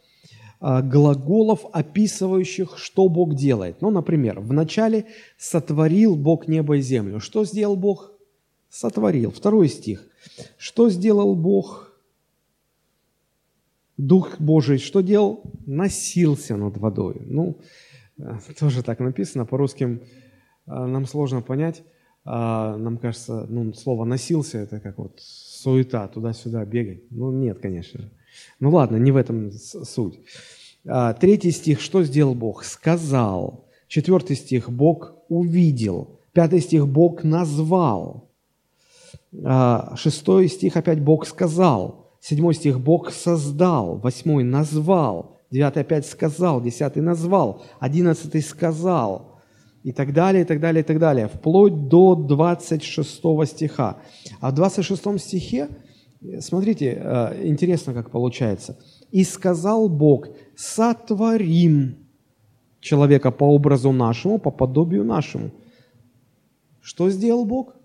э, 0.62 0.82
глаголов, 0.82 1.66
описывающих, 1.72 2.78
что 2.78 3.10
Бог 3.10 3.36
делает. 3.36 3.82
Ну, 3.82 3.90
например, 3.90 4.40
вначале 4.40 5.06
сотворил 5.38 6.16
Бог 6.16 6.48
небо 6.48 6.78
и 6.78 6.82
землю. 6.82 7.20
Что 7.20 7.46
сделал 7.46 7.76
Бог? 7.76 8.12
Сотворил. 8.70 9.32
Второй 9.32 9.70
стих. 9.70 10.06
Что 10.58 10.90
сделал 10.90 11.36
Бог? 11.36 11.88
Дух 13.98 14.40
Божий 14.40 14.78
что 14.78 15.02
делал? 15.02 15.42
Носился 15.66 16.56
над 16.56 16.78
водой. 16.78 17.22
Ну, 17.26 17.58
тоже 18.60 18.84
так 18.84 19.00
написано, 19.00 19.46
по-русски 19.46 20.02
а, 20.68 20.86
нам 20.86 21.06
сложно 21.06 21.42
понять. 21.42 21.84
А, 22.26 22.78
нам 22.78 22.98
кажется, 22.98 23.46
ну, 23.50 23.74
слово 23.74 24.06
«носился»– 24.06 24.58
это 24.60 24.80
как 24.80 24.98
вот 24.98 25.20
суета, 25.68 26.08
туда-сюда 26.08 26.64
бегать. 26.64 27.02
Ну, 27.12 27.30
нет, 27.32 27.60
конечно 27.60 28.02
же. 28.02 28.12
Ну, 28.62 28.70
ладно, 28.70 28.96
не 28.96 29.12
в 29.12 29.18
этом 29.18 29.52
суть. 29.52 30.22
А, 30.88 31.14
третий 31.14 31.52
стих, 31.52 31.82
что 31.82 32.04
сделал 32.04 32.36
Бог? 32.36 32.64
Сказал. 32.64 33.68
Четвертый 33.90 34.38
стих, 34.38 34.70
Бог 34.70 35.16
увидел. 35.28 36.22
Пятый 36.32 36.62
стих, 36.62 36.88
Бог 36.88 37.26
назвал. 37.26 38.30
Шестой 39.96 40.48
стих, 40.48 40.78
опять 40.78 41.02
Бог 41.02 41.28
сказал. 41.28 42.14
Седьмой 42.22 42.54
стих, 42.54 42.80
Бог 42.80 43.12
создал. 43.12 43.98
Восьмой, 43.98 44.46
назвал. 44.46 45.38
Девятый 45.52 45.82
опять 45.82 46.06
сказал, 46.06 46.62
десятый 46.62 47.02
назвал, 47.02 47.64
одиннадцатый 47.80 48.42
сказал, 48.42 49.37
и 49.84 49.92
так 49.92 50.14
далее, 50.14 50.44
и 50.44 50.46
так 50.46 50.60
далее, 50.60 50.82
и 50.82 50.86
так 50.86 51.00
далее, 51.00 51.28
вплоть 51.28 51.88
до 51.88 52.16
26 52.16 53.22
стиха. 53.46 53.98
А 54.40 54.52
в 54.52 54.56
26 54.56 55.20
стихе, 55.20 55.70
смотрите, 56.40 57.02
э, 57.02 57.48
интересно, 57.48 57.94
как 57.94 58.12
получается. 58.12 58.78
«И 59.12 59.24
сказал 59.24 59.88
Бог, 59.90 60.28
сотворим 60.56 61.98
человека 62.82 63.32
по 63.32 63.46
образу 63.46 63.92
нашему, 63.92 64.40
по 64.40 64.52
подобию 64.52 65.04
нашему». 65.04 65.52
Что 66.82 67.10
сделал 67.10 67.46
Бог? 67.46 67.76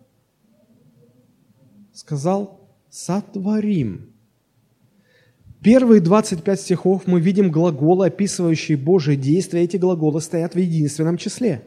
Сказал, 1.92 2.60
сотворим. 2.88 4.12
Первые 5.62 6.00
25 6.00 6.60
стихов 6.60 7.06
мы 7.06 7.20
видим 7.20 7.50
глаголы, 7.50 8.06
описывающие 8.06 8.76
Божие 8.76 9.16
действия. 9.16 9.62
Эти 9.62 9.76
глаголы 9.76 10.20
стоят 10.20 10.54
в 10.54 10.58
единственном 10.58 11.16
числе. 11.16 11.62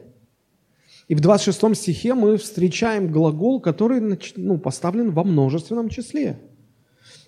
И 1.08 1.14
в 1.14 1.20
26 1.20 1.76
стихе 1.76 2.14
мы 2.14 2.36
встречаем 2.36 3.12
глагол, 3.12 3.60
который 3.60 4.18
ну, 4.36 4.58
поставлен 4.58 5.12
во 5.12 5.22
множественном 5.22 5.88
числе. 5.88 6.40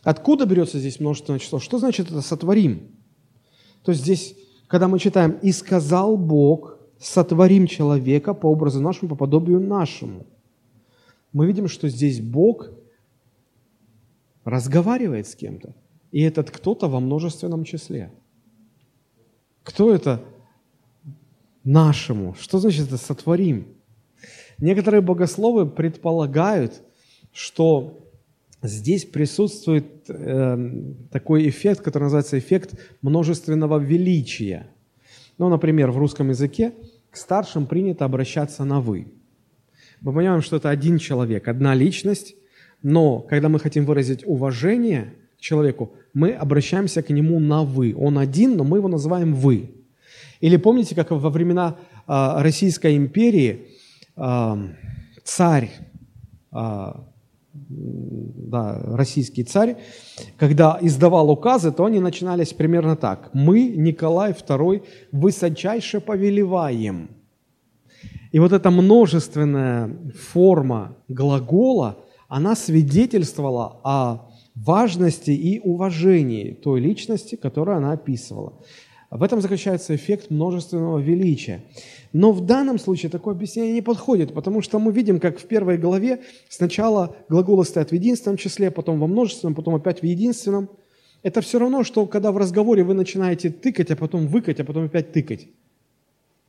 Откуда 0.03 0.47
берется 0.47 0.79
здесь 0.79 1.01
множественное 1.01 1.39
число? 1.39 1.59
Что 1.61 1.79
значит 1.79 2.11
это 2.11 2.21
«сотворим»? 2.21 2.91
То 3.85 3.93
есть 3.93 4.03
здесь, 4.03 4.37
когда 4.67 4.89
мы 4.89 4.99
читаем 4.99 5.39
«И 5.43 5.53
сказал 5.53 6.17
Бог, 6.17 6.79
сотворим 6.99 7.67
человека 7.69 8.35
по 8.35 8.47
образу 8.47 8.81
нашему, 8.81 9.11
по 9.11 9.17
подобию 9.17 9.61
нашему», 9.61 10.27
мы 11.33 11.47
видим, 11.47 11.69
что 11.69 11.89
здесь 11.89 12.21
Бог 12.21 12.71
разговаривает 14.45 15.29
с 15.29 15.37
кем-то. 15.37 15.75
И 16.11 16.23
этот 16.23 16.51
кто-то 16.51 16.89
во 16.89 17.01
множественном 17.01 17.65
числе. 17.65 18.11
Кто 19.63 19.93
это 19.93 20.25
нашему? 21.65 22.35
Что 22.39 22.59
значит 22.59 22.87
это 22.87 22.97
сотворим? 22.97 23.69
Некоторые 24.59 25.01
богословы 25.01 25.67
предполагают, 25.67 26.83
что 27.33 28.11
здесь 28.63 29.05
присутствует 29.05 29.87
э, 30.09 30.83
такой 31.13 31.49
эффект, 31.49 31.81
который 31.81 32.05
называется 32.05 32.39
эффект 32.39 32.75
множественного 33.03 33.79
величия. 33.79 34.69
Ну, 35.39 35.49
например, 35.49 35.91
в 35.93 35.99
русском 35.99 36.31
языке 36.31 36.73
к 37.11 37.17
старшим 37.17 37.67
принято 37.67 38.05
обращаться 38.05 38.65
на 38.65 38.81
«вы». 38.81 39.13
Мы 40.01 40.13
понимаем, 40.13 40.43
что 40.43 40.57
это 40.57 40.71
один 40.71 40.99
человек, 40.99 41.49
одна 41.49 41.75
личность, 41.75 42.35
но 42.83 43.21
когда 43.21 43.49
мы 43.49 43.59
хотим 43.59 43.85
выразить 43.85 44.27
уважение– 44.27 45.15
человеку, 45.39 45.95
мы 46.13 46.33
обращаемся 46.33 47.03
к 47.03 47.11
нему 47.11 47.41
на 47.41 47.63
«вы». 47.63 47.95
Он 47.97 48.19
один, 48.19 48.57
но 48.57 48.65
мы 48.65 48.79
его 48.79 48.89
называем 48.89 49.35
«вы». 49.35 49.71
Или 50.41 50.57
помните, 50.57 50.95
как 50.95 51.11
во 51.11 51.31
времена 51.31 51.77
а, 52.07 52.43
Российской 52.43 52.97
империи 52.97 53.69
а, 54.17 54.59
царь, 55.25 55.71
а, 56.53 57.05
да, 57.53 58.81
российский 58.85 59.45
царь, 59.45 59.77
когда 60.37 60.79
издавал 60.81 61.31
указы, 61.31 61.73
то 61.73 61.85
они 61.85 62.01
начинались 62.01 62.53
примерно 62.53 62.97
так. 62.97 63.31
«Мы, 63.35 63.69
Николай 63.69 64.33
II, 64.33 64.83
высочайше 65.13 66.01
повелеваем». 66.01 67.11
И 68.31 68.39
вот 68.39 68.53
эта 68.53 68.71
множественная 68.71 69.91
форма 70.15 70.97
глагола, 71.09 71.99
она 72.29 72.55
свидетельствовала 72.55 73.81
о 73.85 74.29
важности 74.55 75.31
и 75.31 75.61
уважении 75.61 76.53
той 76.53 76.81
личности, 76.81 77.37
которую 77.37 77.79
она 77.79 77.93
описывала. 77.93 78.55
В 79.11 79.23
этом 79.23 79.41
заключается 79.41 79.97
эффект 79.97 80.31
множественного 80.31 80.99
величия. 80.99 81.63
Но 82.13 82.31
в 82.33 82.45
данном 82.45 82.79
случае 82.79 83.11
такое 83.11 83.35
объяснение 83.35 83.73
не 83.73 83.83
подходит, 83.83 84.35
потому 84.35 84.61
что 84.61 84.79
мы 84.79 84.93
видим, 84.93 85.19
как 85.19 85.39
в 85.39 85.47
первой 85.47 85.79
главе 85.79 86.21
сначала 86.49 87.17
глаголы 87.29 87.65
стоят 87.65 87.91
в 87.91 87.95
единственном 87.95 88.37
числе, 88.37 88.71
потом 88.71 89.01
во 89.01 89.07
множественном, 89.07 89.55
потом 89.55 89.75
опять 89.75 90.03
в 90.03 90.05
единственном. 90.05 90.69
Это 91.23 91.41
все 91.41 91.59
равно, 91.59 91.85
что 91.85 92.07
когда 92.07 92.33
в 92.33 92.37
разговоре 92.37 92.85
вы 92.85 92.93
начинаете 92.93 93.49
тыкать, 93.51 93.91
а 93.91 93.97
потом 93.97 94.27
выкать, 94.27 94.61
а 94.61 94.65
потом 94.65 94.85
опять 94.85 95.13
тыкать. 95.13 95.49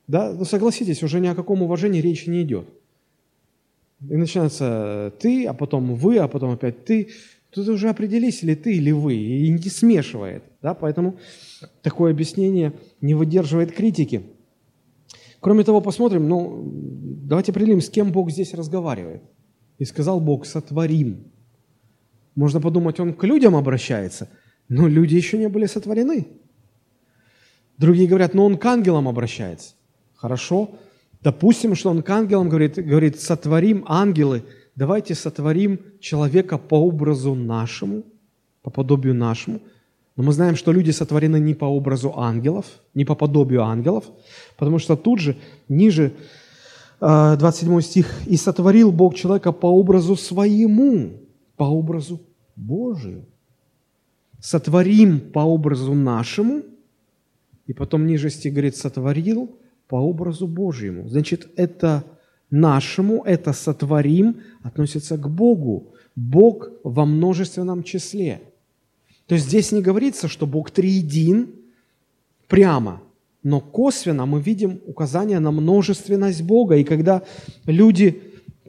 Да? 0.07 0.33
Ну, 0.33 0.43
согласитесь, 0.43 1.01
уже 1.01 1.21
ни 1.21 1.27
о 1.27 1.35
каком 1.35 1.61
уважении 1.61 2.01
речи 2.01 2.29
не 2.29 2.41
идет. 2.41 2.67
И 4.01 4.15
начинается 4.15 5.13
ты, 5.19 5.45
а 5.45 5.53
потом 5.53 5.95
вы, 5.95 6.17
а 6.17 6.27
потом 6.27 6.51
опять 6.51 6.83
ты. 6.83 7.09
Тут 7.51 7.67
уже 7.67 7.89
определись, 7.89 8.43
ли 8.43 8.55
ты, 8.55 8.75
или 8.75 8.91
вы, 8.91 9.15
и 9.15 9.49
не 9.49 9.69
смешивает. 9.69 10.43
Да? 10.61 10.73
Поэтому 10.73 11.17
такое 11.81 12.11
объяснение 12.11 12.73
не 13.01 13.15
выдерживает 13.15 13.71
критики. 13.71 14.21
Кроме 15.39 15.63
того, 15.63 15.81
посмотрим, 15.81 16.27
ну, 16.27 16.61
давайте 17.23 17.51
определим, 17.51 17.81
с 17.81 17.89
кем 17.89 18.11
Бог 18.11 18.29
здесь 18.29 18.53
разговаривает. 18.53 19.23
И 19.79 19.85
сказал 19.85 20.19
Бог, 20.19 20.45
сотворим. 20.45 21.31
Можно 22.35 22.61
подумать, 22.61 22.99
он 22.99 23.13
к 23.13 23.23
людям 23.23 23.55
обращается, 23.55 24.29
но 24.67 24.87
люди 24.87 25.15
еще 25.15 25.37
не 25.37 25.49
были 25.49 25.65
сотворены. 25.65 26.27
Другие 27.77 28.07
говорят, 28.07 28.33
но 28.33 28.45
он 28.45 28.57
к 28.57 28.65
ангелам 28.65 29.07
обращается. 29.07 29.73
Хорошо, 30.15 30.71
допустим, 31.21 31.75
что 31.75 31.89
он 31.89 32.03
к 32.03 32.09
ангелам 32.09 32.49
говорит, 32.49 32.75
говорит 32.75 33.19
сотворим 33.19 33.85
ангелы– 33.87 34.43
давайте 34.79 35.13
сотворим 35.13 35.79
человека 35.99 36.57
по 36.57 36.75
образу 36.75 37.35
нашему, 37.35 38.03
по 38.61 38.69
подобию 38.69 39.13
нашему. 39.13 39.59
Но 40.15 40.23
мы 40.23 40.31
знаем, 40.31 40.55
что 40.55 40.71
люди 40.71 40.91
сотворены 40.91 41.39
не 41.39 41.53
по 41.53 41.65
образу 41.65 42.13
ангелов, 42.17 42.65
не 42.93 43.03
по 43.03 43.15
подобию 43.15 43.63
ангелов, 43.63 44.05
потому 44.57 44.79
что 44.79 44.95
тут 44.95 45.19
же, 45.19 45.35
ниже 45.67 46.13
27 47.01 47.77
э, 47.77 47.81
стих, 47.81 48.27
«И 48.27 48.37
сотворил 48.37 48.91
Бог 48.91 49.15
человека 49.15 49.51
по 49.51 49.67
образу 49.67 50.15
своему, 50.15 51.11
по 51.57 51.65
образу 51.65 52.21
Божию». 52.55 53.25
Сотворим 54.39 55.19
по 55.19 55.39
образу 55.39 55.93
нашему, 55.93 56.63
и 57.67 57.73
потом 57.73 58.07
ниже 58.07 58.29
стих 58.29 58.53
говорит, 58.53 58.77
сотворил 58.77 59.57
по 59.89 59.95
образу 59.95 60.47
Божьему. 60.47 61.09
Значит, 61.09 61.49
это 61.57 62.03
нашему, 62.51 63.23
это 63.23 63.53
сотворим, 63.53 64.37
относится 64.63 65.17
к 65.17 65.29
Богу. 65.29 65.93
Бог 66.15 66.69
во 66.83 67.05
множественном 67.05 67.83
числе. 67.83 68.41
То 69.27 69.35
есть 69.35 69.47
здесь 69.47 69.71
не 69.71 69.81
говорится, 69.81 70.27
что 70.27 70.47
Бог 70.47 70.71
триедин 70.71 71.49
прямо, 72.47 73.01
но 73.43 73.61
косвенно 73.61 74.25
мы 74.25 74.41
видим 74.41 74.81
указание 74.87 75.39
на 75.39 75.51
множественность 75.51 76.41
Бога. 76.41 76.75
И 76.75 76.83
когда 76.83 77.21
люди 77.65 78.21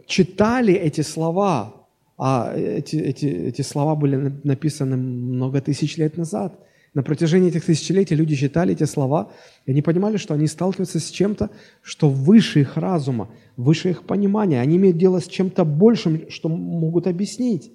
читали 0.07 0.75
эти 0.75 1.01
слова, 1.01 1.75
а 2.19 2.55
эти, 2.55 2.97
эти, 2.97 3.27
эти 3.27 3.62
слова 3.62 3.97
были 3.97 4.33
написаны 4.45 4.97
много 4.97 5.61
тысяч 5.61 5.97
лет 5.97 6.16
назад– 6.16 6.59
на 6.94 7.03
протяжении 7.03 7.48
этих 7.48 7.64
тысячелетий 7.64 8.16
люди 8.16 8.35
читали 8.35 8.72
эти 8.72 8.85
слова, 8.85 9.31
и 9.64 9.70
они 9.70 9.83
понимали, 9.83 10.16
что 10.16 10.35
они 10.35 10.46
сталкиваются 10.46 10.98
с 10.98 11.11
чем-то, 11.11 11.50
что 11.83 12.09
выше 12.11 12.61
их 12.61 12.76
разума, 12.76 13.29
выше 13.57 13.90
их 13.90 14.03
понимания. 14.03 14.61
Они 14.61 14.76
имеют 14.76 14.96
дело 14.96 15.20
с 15.20 15.29
чем-то 15.29 15.64
большим, 15.64 16.31
что 16.31 16.48
могут 16.48 17.07
объяснить. 17.07 17.72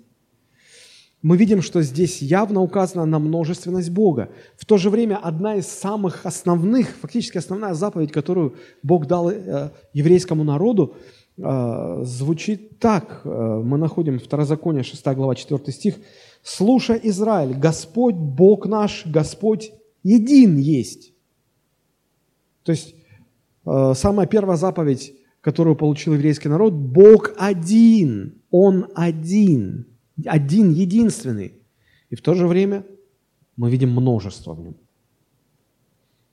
Мы 1.21 1.37
видим, 1.37 1.61
что 1.63 1.81
здесь 1.81 2.21
явно 2.21 2.61
указано 2.61 3.05
на 3.05 3.17
множественность 3.17 3.89
Бога. 3.89 4.29
В 4.57 4.65
то 4.65 4.77
же 4.77 4.91
время 4.91 5.17
одна 5.17 5.55
из 5.55 5.65
самых 5.65 6.25
основных, 6.25 6.89
фактически 7.01 7.39
основная 7.39 7.73
заповедь, 7.73 8.11
которую 8.11 8.53
Бог 8.83 9.07
дал 9.07 9.31
э, 9.31 9.71
еврейскому 9.93 10.43
народу, 10.43 10.93
э, 11.37 12.01
звучит 12.03 12.77
так. 12.79 13.21
Э, 13.23 13.61
мы 13.63 13.79
находим 13.79 14.19
Второзаконие, 14.19 14.83
6 14.83 15.03
глава, 15.15 15.33
4 15.33 15.71
стих. 15.71 15.95
Слушай, 16.47 16.99
Израиль, 17.01 17.57
Господь 17.57 18.13
Бог 18.13 18.67
наш, 18.67 19.03
Господь 19.07 19.71
един 20.03 20.57
есть. 20.57 21.11
То 22.61 22.71
есть 22.71 22.93
э, 23.65 23.93
самая 23.95 24.27
первая 24.27 24.55
заповедь, 24.55 25.15
которую 25.41 25.75
получил 25.75 26.13
еврейский 26.13 26.47
народ, 26.47 26.73
Бог 26.73 27.33
один, 27.37 28.43
Он 28.51 28.91
один, 28.93 29.87
один, 30.23 30.71
единственный. 30.71 31.53
И 32.11 32.15
в 32.15 32.21
то 32.21 32.35
же 32.35 32.45
время 32.45 32.85
мы 33.57 33.71
видим 33.71 33.89
множество 33.89 34.53
в 34.53 34.61
нем. 34.61 34.75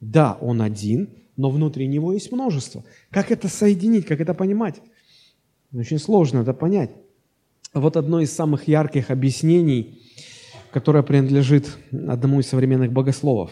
Да, 0.01 0.37
Он 0.43 0.61
один, 0.61 1.09
но 1.39 1.49
внутри 1.49 1.87
Него 1.87 2.13
есть 2.13 2.31
множество. 2.31 2.85
Как 3.11 3.31
это 3.31 3.49
соединить, 3.49 4.05
как 4.05 4.21
это 4.21 4.35
понимать? 4.35 4.83
Очень 5.73 5.99
сложно 5.99 6.41
это 6.41 6.53
понять. 6.53 6.91
Вот 7.75 7.97
одно 7.97 8.21
из 8.21 8.33
самых 8.33 8.69
ярких 8.69 9.11
объяснений 9.11 9.99
которая 10.73 11.03
принадлежит 11.03 11.79
одному 11.93 12.41
из 12.41 12.49
современных 12.49 12.93
богословов. 12.93 13.51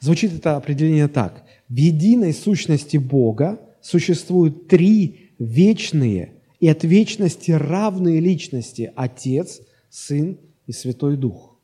Звучит 0.00 0.32
это 0.32 0.56
определение 0.56 1.08
так. 1.08 1.42
В 1.68 1.76
единой 1.76 2.32
сущности 2.32 2.96
Бога 2.96 3.60
существуют 3.82 4.68
три 4.68 5.32
вечные 5.38 6.34
и 6.60 6.68
от 6.68 6.84
вечности 6.84 7.50
равные 7.50 8.20
личности– 8.20 8.92
Отец, 8.96 9.60
Сын 9.90 10.38
и 10.66 10.72
Святой 10.72 11.16
Дух. 11.16 11.56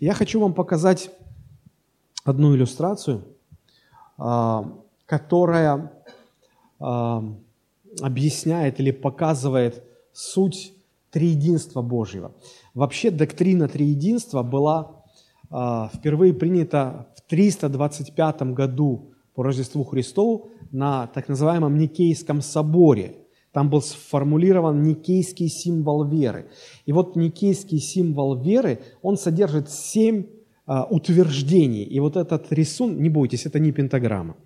Я 0.00 0.14
хочу 0.14 0.40
вам 0.40 0.54
показать 0.54 1.10
одну 2.24 2.56
иллюстрацию, 2.56 3.24
а, 4.16 4.72
которая 5.04 5.92
а, 6.80 7.22
объясняет 8.00 8.80
или 8.80 8.90
показывает 8.90 9.82
суть 10.14 10.72
триединства 11.10 11.82
Божьего. 11.82 12.32
Вообще 12.74 13.10
доктрина 13.10 13.68
триединства 13.68 14.42
была 14.42 15.02
э, 15.50 15.88
впервые 15.94 16.34
принята 16.34 17.08
в 17.16 17.28
325 17.28 18.42
году 18.54 19.12
по 19.34 19.42
Рождеству 19.42 19.84
Христову 19.84 20.50
на 20.72 21.06
так 21.06 21.28
называемом 21.28 21.78
Никейском 21.78 22.40
соборе. 22.42 23.14
Там 23.52 23.70
был 23.70 23.80
сформулирован 23.80 24.82
никейский 24.82 25.48
символ 25.48 26.04
веры. 26.04 26.50
И 26.86 26.92
вот 26.92 27.16
никейский 27.16 27.78
символ 27.78 28.40
веры, 28.40 28.80
он 29.02 29.16
содержит 29.16 29.70
семь 29.70 30.26
э, 30.66 30.80
утверждений. 30.90 31.82
И 31.82 31.98
вот 31.98 32.16
этот 32.16 32.52
рисунок, 32.52 32.98
не 32.98 33.08
бойтесь, 33.08 33.46
это 33.46 33.58
не 33.58 33.72
пентаграмма. 33.72 34.36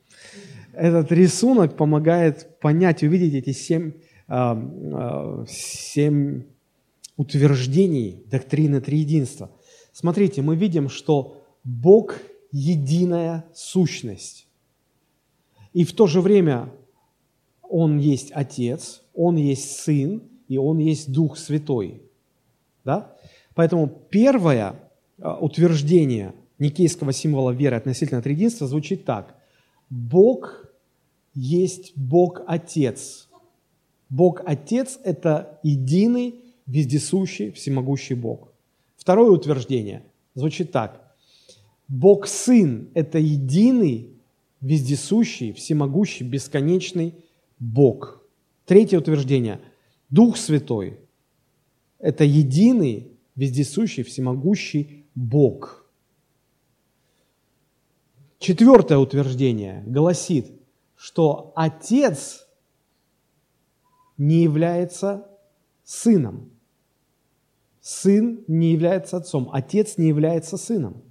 Этот 0.73 1.13
рисунок 1.13 1.77
помогает 1.77 2.59
понять, 2.61 3.03
увидеть 3.03 3.35
эти 3.35 3.53
семь, 3.53 3.93
э, 4.29 5.45
семь 5.49 6.45
утверждений 7.17 8.23
доктрины 8.27 8.81
триединства. 8.81 9.51
Смотрите, 9.93 10.43
мы 10.43 10.57
видим, 10.57 10.89
что 10.89 11.43
Бог– 11.65 12.19
единая 12.53 13.47
сущность. 13.55 14.47
И 15.73 15.85
в 15.85 15.93
то 15.95 16.07
же 16.07 16.21
время 16.21 16.71
Он 17.63 17.99
есть 17.99 18.31
Отец, 18.33 19.03
Он 19.15 19.37
есть 19.37 19.81
Сын, 19.81 20.23
и 20.49 20.59
Он 20.59 20.79
есть 20.79 21.11
Дух 21.13 21.39
Святой. 21.39 22.03
Да? 22.85 23.17
Поэтому 23.55 23.89
первое 23.89 24.91
а, 25.19 25.39
утверждение 25.39 26.35
никейского 26.59 27.13
символа 27.13 27.51
веры 27.51 27.77
относительно 27.77 28.23
триединства 28.23 28.67
звучит 28.67 29.05
так. 29.05 29.35
Бог 29.89 30.67
есть 31.35 31.93
Бог 31.97 32.43
Отец. 32.47 33.29
Бог 34.09 34.43
Отец– 34.45 34.99
это 35.05 35.59
единый 35.63 36.52
вездесущий, 36.67 37.51
всемогущий 37.53 38.15
Бог. 38.15 38.53
Второе 38.97 39.31
утверждение 39.31 40.05
звучит 40.35 40.73
так. 40.73 41.15
Бог 41.89 42.27
Сын– 42.27 42.91
это 42.95 43.19
единый, 43.19 44.13
вездесущий, 44.61 45.53
всемогущий, 45.53 46.25
бесконечный 46.25 47.15
Бог. 47.59 48.23
Третье 48.65 48.99
утверждение. 48.99 49.61
Дух 50.09 50.37
Святой– 50.37 51.01
это 51.99 52.25
единый, 52.25 53.13
вездесущий, 53.35 54.05
всемогущий 54.05 55.07
Бог. 55.15 55.87
Четвертое 58.39 58.99
утверждение 58.99 59.85
гласит, 59.87 60.51
что 60.97 61.53
Отец 61.57 62.47
не 64.17 64.43
является 64.43 65.29
сыном. 65.85 66.52
Сын 67.83 68.45
не 68.47 68.71
является 68.71 69.17
отцом, 69.17 69.51
отец 69.53 69.99
не 69.99 70.07
является 70.07 70.57
сыном. 70.57 71.03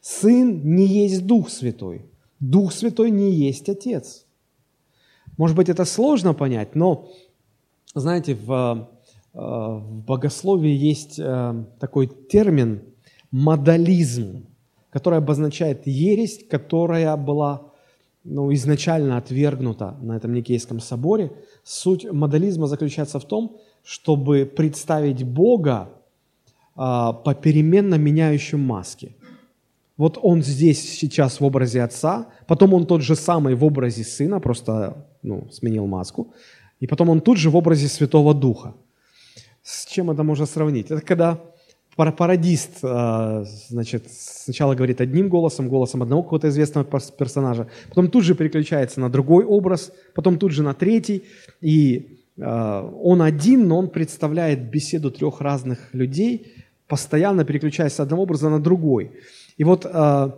Сын 0.00 0.60
не 0.74 0.84
есть 0.84 1.24
Дух 1.24 1.48
Святой. 1.48 2.04
Дух 2.40 2.72
Святой 2.72 3.10
не 3.10 3.32
есть 3.32 3.68
Отец. 3.68 4.26
Может 5.36 5.56
быть, 5.56 5.68
это 5.68 5.84
сложно 5.84 6.34
понять, 6.34 6.74
но, 6.74 7.08
знаете, 7.94 8.34
в, 8.34 8.88
э, 9.34 9.38
в 9.38 10.04
богословии 10.06 10.70
есть 10.70 11.18
э, 11.18 11.64
такой 11.78 12.08
термин 12.08 12.82
«модализм», 13.30 14.46
который 14.90 15.18
обозначает 15.18 15.86
ересь, 15.86 16.44
которая 16.50 17.16
была 17.16 17.72
ну, 18.24 18.52
изначально 18.54 19.18
отвергнута 19.18 19.96
на 20.00 20.16
этом 20.16 20.32
Никейском 20.32 20.80
соборе. 20.80 21.30
Суть 21.62 22.10
модализма 22.10 22.66
заключается 22.66 23.20
в 23.20 23.24
том, 23.24 23.58
чтобы 23.84 24.44
представить 24.44 25.22
Бога 25.22 25.90
попеременно 26.76 27.94
меняющим 27.96 28.60
маски. 28.60 29.16
Вот 29.96 30.18
он 30.22 30.42
здесь 30.42 30.98
сейчас 30.98 31.40
в 31.40 31.44
образе 31.44 31.82
отца, 31.82 32.26
потом 32.46 32.74
он 32.74 32.86
тот 32.86 33.00
же 33.00 33.16
самый 33.16 33.54
в 33.54 33.64
образе 33.64 34.04
сына, 34.04 34.40
просто 34.40 35.06
ну, 35.22 35.48
сменил 35.50 35.86
маску, 35.86 36.34
и 36.80 36.86
потом 36.86 37.08
он 37.08 37.20
тут 37.20 37.38
же 37.38 37.48
в 37.48 37.56
образе 37.56 37.88
Святого 37.88 38.34
Духа. 38.34 38.74
С 39.62 39.86
чем 39.86 40.10
это 40.10 40.22
можно 40.22 40.46
сравнить? 40.46 40.90
Это 40.90 41.00
когда 41.00 41.40
пародист, 41.96 42.78
а, 42.82 43.44
значит, 43.68 44.04
сначала 44.10 44.74
говорит 44.74 45.00
одним 45.00 45.30
голосом, 45.30 45.68
голосом 45.68 46.02
одного 46.02 46.22
какого-то 46.22 46.48
известного 46.48 46.84
персонажа, 46.84 47.68
потом 47.88 48.08
тут 48.08 48.22
же 48.22 48.34
переключается 48.34 49.00
на 49.00 49.08
другой 49.08 49.44
образ, 49.44 49.92
потом 50.14 50.38
тут 50.38 50.52
же 50.52 50.62
на 50.62 50.74
третий, 50.74 51.24
и 51.62 52.20
а, 52.38 52.82
он 53.02 53.22
один, 53.22 53.66
но 53.66 53.78
он 53.78 53.88
представляет 53.88 54.70
беседу 54.70 55.10
трех 55.10 55.40
разных 55.40 55.94
людей, 55.94 56.52
постоянно 56.88 57.44
переключаясь 57.44 57.92
с 57.92 58.00
одного 58.00 58.22
образа 58.22 58.48
на 58.48 58.60
другой. 58.60 59.12
И 59.56 59.64
вот 59.64 59.86
э, 59.86 60.30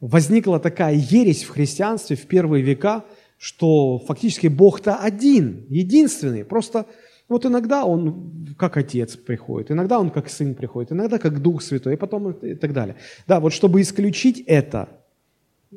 возникла 0.00 0.60
такая 0.60 0.94
ересь 0.94 1.44
в 1.44 1.50
христианстве 1.50 2.16
в 2.16 2.26
первые 2.26 2.62
века, 2.62 3.04
что 3.38 3.98
фактически 3.98 4.48
Бог-то 4.48 4.96
один, 4.96 5.66
единственный. 5.68 6.44
Просто 6.44 6.86
вот 7.28 7.44
иногда 7.44 7.84
Он 7.84 8.54
как 8.58 8.76
Отец 8.76 9.16
приходит, 9.16 9.70
иногда 9.70 9.98
Он 9.98 10.10
как 10.10 10.28
Сын 10.28 10.54
приходит, 10.54 10.92
иногда 10.92 11.18
как 11.18 11.42
Дух 11.42 11.62
Святой, 11.62 11.94
и 11.94 11.96
потом 11.96 12.32
и 12.32 12.54
так 12.54 12.72
далее. 12.72 12.96
Да, 13.26 13.40
вот 13.40 13.52
чтобы 13.52 13.80
исключить 13.80 14.42
это, 14.46 14.88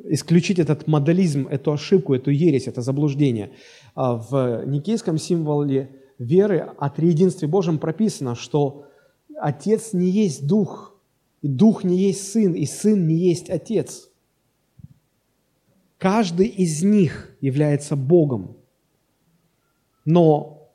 исключить 0.05 0.59
этот 0.59 0.87
моделизм, 0.87 1.47
эту 1.47 1.73
ошибку, 1.73 2.13
эту 2.13 2.29
ересь, 2.29 2.67
это 2.67 2.81
заблуждение, 2.81 3.51
а 3.95 4.15
в 4.15 4.63
никейском 4.65 5.17
символе 5.17 5.89
веры 6.19 6.69
о 6.77 6.89
триединстве 6.89 7.47
Божьем 7.47 7.79
прописано, 7.79 8.35
что 8.35 8.85
Отец 9.39 9.93
не 9.93 10.09
есть 10.09 10.47
Дух, 10.47 10.95
и 11.41 11.47
Дух 11.47 11.83
не 11.83 11.97
есть 11.97 12.31
Сын, 12.31 12.53
и 12.53 12.65
Сын 12.65 13.07
не 13.07 13.15
есть 13.15 13.49
Отец. 13.49 14.09
Каждый 15.97 16.47
из 16.47 16.83
них 16.83 17.35
является 17.41 17.95
Богом. 17.95 18.57
Но 20.05 20.71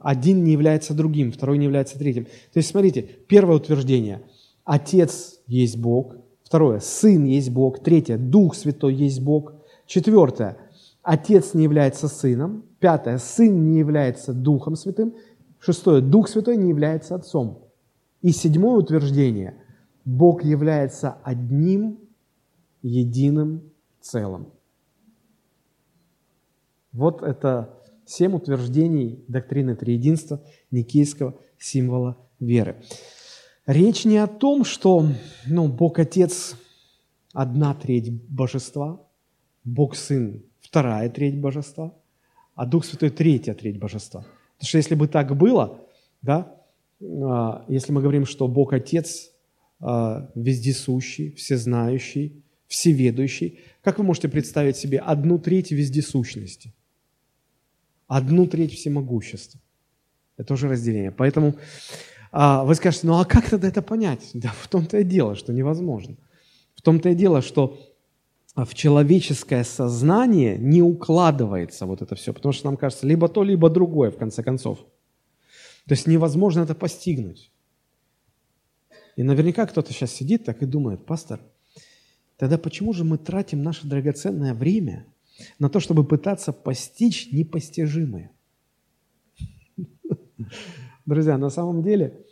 один 0.00 0.44
не 0.44 0.52
является 0.52 0.94
другим, 0.94 1.32
второй 1.32 1.58
не 1.58 1.64
является 1.64 1.98
третьим. 1.98 2.24
То 2.24 2.58
есть, 2.58 2.70
смотрите, 2.70 3.02
первое 3.02 3.56
утверждение– 3.56 4.22
Отец 4.64 5.40
есть 5.46 5.78
Бог. 5.78 6.16
Второе– 6.42 6.78
Сын 6.80 7.24
есть 7.24 7.50
Бог. 7.50 7.82
Третье– 7.82 8.16
Дух 8.18 8.54
Святой 8.56 8.94
есть 8.94 9.20
Бог. 9.20 9.54
Четвертое– 9.86 10.56
Отец 11.02 11.54
не 11.54 11.62
является 11.62 12.08
Сыном. 12.08 12.64
Пятое– 12.80 13.18
Сын 13.18 13.70
не 13.70 13.78
является 13.78 14.32
Духом 14.32 14.74
Святым. 14.74 15.14
Шестое– 15.60 16.00
Дух 16.02 16.28
Святой 16.28 16.56
не 16.56 16.68
является 16.68 17.14
Отцом. 17.14 17.65
И 18.26 18.32
седьмое 18.32 18.78
утверждение– 18.78 19.54
Бог 20.04 20.42
является 20.42 21.12
одним, 21.22 22.00
единым 22.82 23.70
целым. 24.00 24.52
Вот 26.90 27.22
это 27.22 27.78
семь 28.04 28.34
утверждений 28.34 29.24
доктрины 29.28 29.76
триединства, 29.76 30.42
никейского 30.72 31.38
символа 31.56 32.16
веры. 32.40 32.82
Речь 33.64 34.04
не 34.04 34.18
о 34.18 34.26
том, 34.26 34.64
что 34.64 35.06
ну, 35.46 35.68
Бог 35.68 36.00
Отец– 36.00 36.56
одна 37.32 37.74
треть 37.74 38.12
божества, 38.28 39.00
Бог 39.62 39.94
Сын– 39.94 40.42
вторая 40.60 41.08
треть 41.10 41.40
божества, 41.40 41.94
а 42.56 42.66
Дух 42.66 42.86
Святой– 42.86 43.10
третья 43.10 43.54
треть 43.54 43.78
божества. 43.78 44.26
Потому 44.56 44.68
что 44.68 44.78
если 44.78 44.96
бы 44.96 45.06
так 45.06 45.36
было, 45.36 45.78
да, 46.22 46.55
если 47.00 47.92
мы 47.92 48.00
говорим, 48.00 48.26
что 48.26 48.48
Бог 48.48 48.72
Отец 48.72 49.30
а, 49.80 50.30
вездесущий, 50.34 51.32
всезнающий, 51.32 52.42
всеведущий, 52.66 53.60
как 53.82 53.98
вы 53.98 54.04
можете 54.04 54.28
представить 54.28 54.76
себе 54.76 54.98
одну 54.98 55.38
треть 55.38 55.70
вездесущности? 55.70 56.72
одну 58.06 58.46
треть 58.46 58.72
всемогущества. 58.72 59.60
Это 60.36 60.48
тоже 60.48 60.68
разделение. 60.68 61.10
Поэтому 61.10 61.56
а, 62.32 62.64
вы 62.64 62.74
скажете, 62.74 63.06
ну 63.06 63.18
а 63.18 63.24
как 63.24 63.48
тогда 63.48 63.68
это 63.68 63.82
понять? 63.82 64.30
Да 64.34 64.52
в 64.60 64.68
том-то 64.68 64.98
и 64.98 65.04
дело, 65.04 65.34
что 65.34 65.52
невозможно. 65.52 66.16
В 66.74 66.82
том-то 66.82 67.10
и 67.10 67.14
дело, 67.14 67.42
что 67.42 67.78
в 68.54 68.74
человеческое 68.74 69.64
сознание 69.64 70.56
не 70.56 70.82
укладывается 70.82 71.86
вот 71.86 72.02
это 72.02 72.14
все, 72.14 72.32
потому 72.32 72.52
что 72.52 72.66
нам 72.66 72.76
кажется 72.76 73.06
либо 73.06 73.28
то, 73.28 73.42
либо 73.42 73.68
другое, 73.68 74.10
в 74.10 74.16
конце 74.16 74.42
концов. 74.42 74.78
То 75.86 75.94
есть 75.94 76.06
невозможно 76.06 76.60
это 76.60 76.74
постигнуть. 76.74 77.50
И 79.16 79.22
наверняка 79.22 79.66
кто-то 79.66 79.92
сейчас 79.92 80.12
сидит 80.12 80.44
так 80.44 80.62
и 80.62 80.66
думает, 80.66 81.06
пастор, 81.06 81.40
тогда 82.36 82.58
почему 82.58 82.92
же 82.92 83.04
мы 83.04 83.18
тратим 83.18 83.62
наше 83.62 83.86
драгоценное 83.86 84.54
время– 84.54 85.06
на 85.58 85.68
то, 85.68 85.80
чтобы 85.80 86.04
пытаться 86.04 86.52
постичь 86.52 87.32
непостижимое. 87.32 88.30
Друзья, 91.06 91.38
на 91.38 91.50
самом 91.50 91.82
деле, 91.82 92.24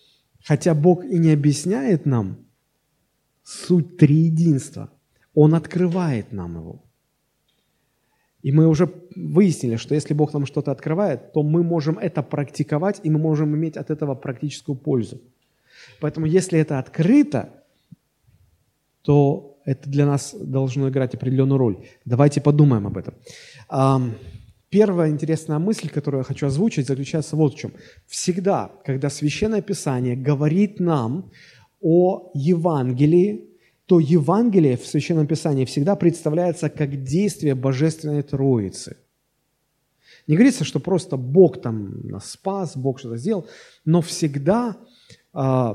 хотя 0.42 0.74
Бог 0.74 1.04
и 1.04 1.18
не 1.18 1.30
объясняет 1.30 2.06
нам 2.06 2.38
суть 3.42 3.96
триединства, 3.96 4.90
Он 5.34 5.54
открывает 5.54 6.32
нам 6.32 6.56
его. 6.56 6.83
И 8.44 8.52
мы 8.52 8.66
уже 8.66 8.88
выяснили, 9.16 9.76
что 9.76 9.94
если 9.94 10.14
Бог 10.14 10.34
нам 10.34 10.46
что-то 10.46 10.70
открывает, 10.70 11.32
то 11.32 11.42
мы 11.42 11.62
можем 11.62 11.98
это 11.98 12.22
практиковать, 12.22 13.00
и 13.02 13.10
мы 13.10 13.18
можем 13.18 13.54
иметь 13.54 13.76
от 13.78 13.90
этого 13.90 14.14
практическую 14.14 14.76
пользу. 14.76 15.18
Поэтому 16.00 16.26
если 16.26 16.58
это 16.58 16.78
открыто, 16.78 17.48
то 19.02 19.56
это 19.64 19.88
для 19.88 20.06
нас 20.06 20.34
должно 20.38 20.88
играть 20.90 21.14
определенную 21.14 21.58
роль. 21.58 21.76
Давайте 22.04 22.40
подумаем 22.40 22.86
об 22.86 22.98
этом. 22.98 23.14
Первая 24.68 25.10
интересная 25.10 25.58
мысль, 25.58 25.88
которую 25.88 26.20
я 26.20 26.24
хочу 26.24 26.46
озвучить, 26.46 26.86
заключается 26.86 27.36
вот 27.36 27.54
в 27.54 27.58
чем. 27.58 27.72
Всегда, 28.06 28.70
когда 28.84 29.08
Священное 29.08 29.62
Писание 29.62 30.16
говорит 30.16 30.80
нам 30.80 31.30
о 31.80 32.30
Евангелии, 32.34 33.53
то 33.86 34.00
Евангелие 34.00 34.76
в 34.76 34.86
Священном 34.86 35.26
Писании 35.26 35.64
всегда 35.64 35.96
представляется 35.96 36.70
как 36.70 37.02
действие 37.02 37.54
Божественной 37.54 38.22
Троицы. 38.22 38.96
Не 40.26 40.36
говорится, 40.36 40.64
что 40.64 40.80
просто 40.80 41.16
Бог 41.16 41.60
там 41.60 42.06
нас 42.06 42.30
спас, 42.30 42.76
Бог 42.76 42.98
что-то 42.98 43.16
сделал, 43.16 43.46
но 43.84 44.00
всегда 44.00 44.76
э, 45.34 45.74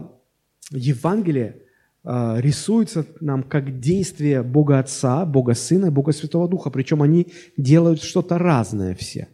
Евангелие 0.71 1.61
а, 2.03 2.37
рисуется 2.39 3.05
нам 3.19 3.43
как 3.43 3.79
действие 3.79 4.41
Бога 4.41 4.79
Отца, 4.79 5.25
Бога 5.25 5.53
Сына, 5.53 5.91
Бога 5.91 6.11
Святого 6.11 6.47
Духа. 6.47 6.69
Причем 6.69 7.01
они 7.01 7.27
делают 7.57 8.01
что-то 8.01 8.37
разное 8.37 8.95
все. 8.95 9.27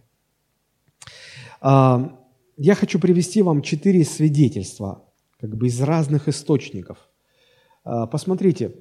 А, 1.61 2.19
я 2.57 2.75
хочу 2.75 2.99
привести 2.99 3.41
вам 3.41 3.61
четыре 3.61 4.03
свидетельства, 4.03 5.05
как 5.39 5.55
бы 5.55 5.67
из 5.67 5.79
разных 5.81 6.27
источников. 6.27 6.97
А, 7.85 8.05
посмотрите, 8.07 8.75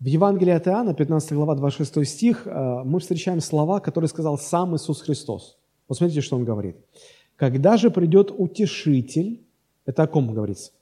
в 0.00 0.06
Евангелии 0.06 0.52
от 0.52 0.66
Иоанна, 0.66 0.94
15 0.94 1.32
глава, 1.34 1.54
26 1.54 2.04
стих, 2.04 2.46
мы 2.46 2.98
встречаем 2.98 3.40
слова, 3.40 3.78
которые 3.78 4.08
сказал 4.08 4.36
сам 4.36 4.74
Иисус 4.74 5.02
Христос. 5.02 5.56
Посмотрите, 5.86 6.20
что 6.20 6.36
Он 6.36 6.44
говорит. 6.44 6.76
«Когда 7.36 7.76
же 7.76 7.90
придет 7.90 8.32
Утешитель...» 8.36 9.46
Это 9.86 10.02
о 10.02 10.06
ком 10.08 10.34
говорится? 10.34 10.72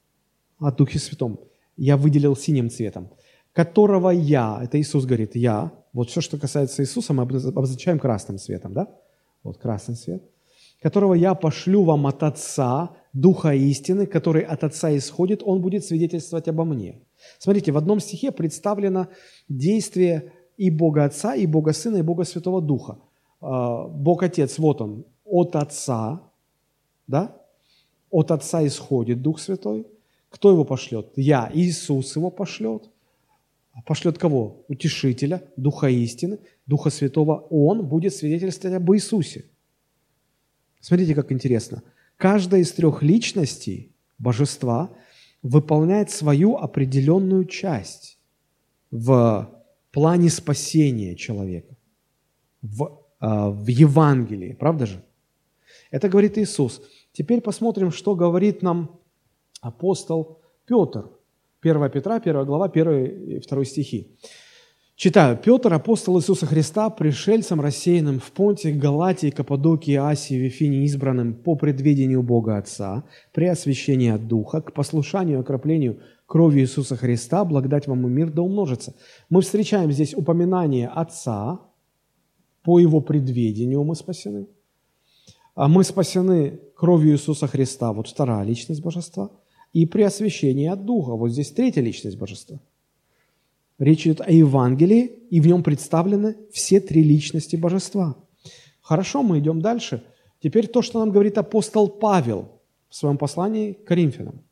О 0.59 0.73
Духе 0.73 0.99
Святом 0.99 1.39
я 1.77 1.97
выделил 1.97 2.35
синим 2.35 2.71
цветом, 2.71 3.11
которого 3.53 4.11
я, 4.11 4.61
это 4.63 4.81
Иисус 4.81 5.05
говорит, 5.05 5.37
я, 5.37 5.73
вот 5.93 6.09
все, 6.09 6.23
что 6.23 6.39
касается 6.39 6.83
Иисуса, 6.83 7.13
мы 7.13 7.23
обозначаем 7.23 7.99
красным 7.99 8.39
цветом, 8.39 8.73
да? 8.73 8.89
Вот 9.43 9.59
красный 9.59 9.95
цвет. 9.95 10.23
Которого 10.81 11.15
я 11.15 11.35
пошлю 11.35 11.85
вам 11.85 12.07
от 12.07 12.23
Отца, 12.23 12.91
Духа 13.13 13.53
истины, 13.55 14.07
который 14.07 14.43
от 14.43 14.65
Отца 14.65 14.97
исходит, 14.97 15.43
Он 15.45 15.61
будет 15.61 15.85
свидетельствовать 15.85 16.49
обо 16.49 16.65
мне. 16.65 17.01
Смотрите, 17.39 17.73
в 17.73 17.77
одном 17.77 18.01
стихе 18.01 18.33
представлено 18.33 19.09
действие 19.49 20.33
и 20.57 20.71
Бога 20.71 21.05
Отца, 21.05 21.35
и 21.35 21.47
Бога 21.47 21.73
Сына, 21.73 21.99
и 21.99 22.03
Бога 22.03 22.25
Святого 22.25 22.61
Духа. 22.61 22.99
А, 23.41 23.87
Бог 23.89 24.23
Отец, 24.23 24.59
вот 24.59 24.81
Он, 24.81 25.05
от 25.25 25.57
Отца, 25.57 26.23
да? 27.07 27.37
От 28.11 28.31
Отца 28.31 28.67
исходит 28.67 29.23
Дух 29.23 29.41
Святой, 29.41 29.87
кто 30.35 30.51
его 30.51 30.65
пошлет? 30.65 31.13
Я. 31.15 31.49
Иисус 31.55 32.17
его 32.17 32.29
пошлет. 32.29 32.91
А 33.73 33.83
пошлет 33.83 34.19
кого? 34.19 34.65
Утешителя, 34.67 35.45
Духа 35.57 35.87
истины, 35.87 36.41
Духа 36.67 36.91
Святого. 36.91 37.47
Он 37.51 37.87
будет 37.87 38.15
свидетельствовать 38.15 38.77
об 38.77 38.93
Иисусе. 38.93 39.45
Смотрите, 40.81 41.15
как 41.15 41.31
интересно. 41.31 41.85
Каждая 42.17 42.63
из 42.63 42.73
трех 42.73 43.01
личностей 43.01 43.93
божества 44.19 44.91
выполняет 45.45 46.11
свою 46.11 46.57
определенную 46.57 47.45
часть 47.45 48.19
в 48.91 49.51
плане 49.93 50.31
спасения 50.31 51.15
человека, 51.15 51.77
в, 52.63 52.85
э, 53.21 53.51
в 53.51 53.69
Евангелии, 53.69 54.55
правда 54.55 54.87
же? 54.87 55.05
Это 55.91 56.09
говорит 56.09 56.39
Иисус. 56.39 56.83
Теперь 57.13 57.43
посмотрим, 57.43 57.93
что 57.93 58.15
говорит 58.15 58.63
нам 58.63 58.99
апостол 59.61 60.41
Петр. 60.67 61.11
1 61.61 61.91
Петра, 61.91 62.17
1 62.17 62.45
глава, 62.47 62.69
1 62.69 63.37
и 63.37 63.39
2 63.39 63.65
стихи. 63.65 64.17
Читаю. 64.97 65.37
«Петр, 65.37 65.73
апостол 65.73 66.19
Иисуса 66.19 66.47
Христа, 66.47 66.89
пришельцем, 66.89 67.61
рассеянным 67.61 68.21
в 68.21 68.31
Понте, 68.31 68.71
Галатии, 68.71 69.31
Каппадокии, 69.31 69.97
Асии, 69.97 70.35
Вифине, 70.35 70.85
избранным 70.85 71.35
по 71.35 71.57
предведению 71.57 72.23
Бога 72.23 72.59
Отца, 72.59 73.05
при 73.33 73.47
освящении 73.47 74.11
от 74.11 74.29
Духа, 74.29 74.61
к 74.61 74.73
послушанию 74.73 75.39
и 75.39 75.41
окроплению 75.41 75.99
кровью 76.27 76.63
Иисуса 76.63 76.97
Христа, 76.97 77.45
благодать 77.45 77.89
вам 77.89 78.07
и 78.07 78.11
мир 78.11 78.31
да 78.31 78.43
умножится». 78.43 78.95
Мы 79.31 79.43
встречаем 79.43 79.91
здесь 79.91 80.15
упоминание 80.15 80.87
Отца, 80.87 81.61
по 82.63 82.79
Его 82.79 83.01
предведению 83.01 83.83
мы 83.83 83.97
спасены. 83.97 84.47
А 85.57 85.67
мы 85.69 85.83
спасены 85.83 86.61
кровью 86.77 87.15
Иисуса 87.15 87.49
Христа, 87.49 87.93
вот 87.93 88.07
вторая 88.07 88.45
личность 88.45 88.83
Божества– 88.83 89.31
и 89.75 89.87
при 89.87 90.03
освящении 90.03 90.69
от 90.69 90.87
Духа. 90.87 91.17
Вот 91.17 91.31
здесь 91.31 91.51
третья 91.51 91.83
личность 91.83 92.17
Божества. 92.17 92.61
Речь 93.79 94.07
идет 94.07 94.21
о 94.21 94.31
Евангелии, 94.31 95.05
и 95.31 95.41
в 95.41 95.47
нем 95.47 95.63
представлены 95.63 96.37
все 96.53 96.81
три 96.81 97.03
личности 97.03 97.57
Божества. 97.57 98.17
Хорошо, 98.81 99.23
мы 99.23 99.41
идем 99.41 99.61
дальше. 99.61 100.05
Теперь 100.41 100.69
то, 100.69 100.83
что 100.83 101.01
нам 101.01 101.11
говорит 101.11 101.39
апостол 101.39 101.89
Павел 101.89 102.61
в 102.89 102.95
своем 102.95 103.19
послании 103.19 103.73
к 103.73 103.85
Коринфянам. 103.85 104.43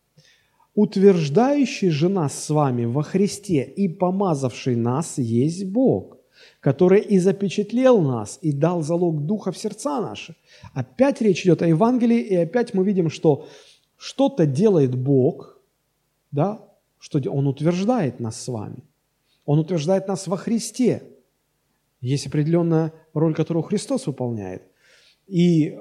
«Утверждающий 0.74 1.90
же 1.90 2.08
нас 2.08 2.32
с 2.32 2.48
вами 2.50 2.86
во 2.86 3.02
Христе 3.02 3.62
и 3.62 3.88
помазавший 3.88 4.74
нас 4.74 5.18
есть 5.18 5.66
Бог, 5.66 6.16
который 6.60 7.00
и 7.02 7.18
запечатлел 7.18 8.00
нас, 8.00 8.38
и 8.40 8.52
дал 8.52 8.82
залог 8.82 9.26
Духа 9.26 9.52
в 9.52 9.58
сердца 9.58 10.00
наши». 10.00 10.34
Опять 10.72 11.20
речь 11.20 11.44
идет 11.44 11.62
о 11.62 11.68
Евангелии, 11.68 12.20
и 12.20 12.34
опять 12.36 12.74
мы 12.74 12.84
видим, 12.84 13.10
что 13.10 13.46
что-то 13.98 14.46
делает 14.46 14.96
Бог, 14.96 15.60
да, 16.30 16.66
что 16.98 17.20
Он 17.30 17.46
утверждает 17.46 18.18
нас 18.18 18.42
с 18.42 18.48
вами. 18.48 18.82
Он 19.44 19.58
утверждает 19.58 20.08
нас 20.08 20.26
во 20.26 20.36
Христе. 20.36 21.02
Есть 22.00 22.26
определенная 22.26 22.92
роль, 23.14 23.34
которую 23.34 23.62
Христос 23.62 24.06
выполняет. 24.06 24.62
И 25.26 25.68
э, 25.68 25.74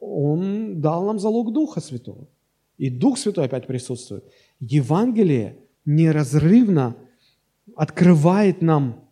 Он 0.00 0.80
дал 0.80 1.04
нам 1.04 1.18
залог 1.18 1.52
Духа 1.52 1.80
Святого. 1.80 2.28
И 2.78 2.88
Дух 2.88 3.18
Святой 3.18 3.44
опять 3.44 3.66
присутствует. 3.66 4.24
Евангелие 4.60 5.58
неразрывно 5.84 6.96
открывает 7.76 8.62
нам 8.62 9.04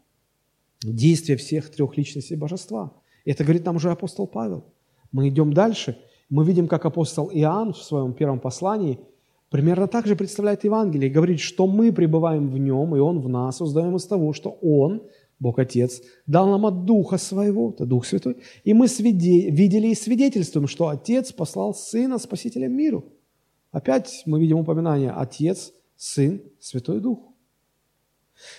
действие 0.82 1.36
всех 1.36 1.70
трех 1.70 1.96
личностей 1.96 2.36
Божества. 2.36 2.92
Это 3.24 3.44
говорит 3.44 3.64
нам 3.64 3.76
уже 3.76 3.90
апостол 3.90 4.26
Павел. 4.26 4.64
Мы 5.12 5.28
идем 5.28 5.52
дальше. 5.52 5.98
Мы 6.30 6.44
видим, 6.44 6.68
как 6.68 6.84
апостол 6.84 7.30
Иоанн 7.32 7.72
в 7.72 7.78
своем 7.78 8.12
первом 8.12 8.40
послании 8.40 9.00
примерно 9.50 9.87
так 9.87 10.06
же 10.06 10.16
представляет 10.16 10.64
Евангелие 10.64 11.11
и 11.11 11.12
говорит, 11.12 11.40
что 11.40 11.66
мы 11.66 11.92
пребываем 11.92 12.48
в 12.48 12.58
нем, 12.58 12.94
и 12.96 12.98
он 12.98 13.20
в 13.20 13.28
нас, 13.28 13.61
узнаем 13.61 13.96
из 13.96 14.04
того, 14.04 14.32
что 14.32 14.58
он, 14.62 15.02
Бог 15.40 15.58
Отец, 15.58 16.02
дал 16.26 16.48
нам 16.48 16.66
от 16.66 16.84
Духа 16.84 17.18
Своего, 17.18 17.70
это 17.70 17.87
Дух 17.87 18.06
Святой, 18.06 18.37
и 18.64 18.74
мы 18.74 18.87
свиде- 18.87 19.50
видели 19.50 19.88
и 19.88 19.94
свидетельствуем, 19.94 20.66
что 20.66 20.88
Отец 20.88 21.32
послал 21.32 21.74
Сына 21.74 22.18
Спасителя 22.18 22.68
миру. 22.68 23.04
Опять 23.70 24.22
мы 24.26 24.40
видим 24.40 24.58
упоминание 24.58 25.11
Отец, 25.11 25.72
Сын, 25.96 26.42
Святой 26.61 27.00
Дух. 27.00 27.20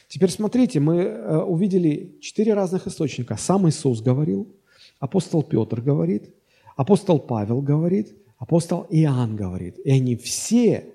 Теперь 0.07 0.29
смотрите, 0.29 0.79
мы 0.79 1.01
э, 1.01 1.37
увидели 1.37 2.17
четыре 2.21 2.53
разных 2.53 2.87
источника. 2.87 3.37
Сам 3.37 3.67
Иисус 3.69 4.01
говорил, 4.01 4.53
апостол 4.99 5.41
Петр 5.41 5.81
говорит, 5.81 6.33
апостол 6.75 7.19
Павел 7.19 7.61
говорит, 7.61 8.15
апостол 8.39 8.87
Иоанн 8.89 9.35
говорит. 9.35 9.77
И 9.79 9.91
они 9.91 10.15
все, 10.15 10.85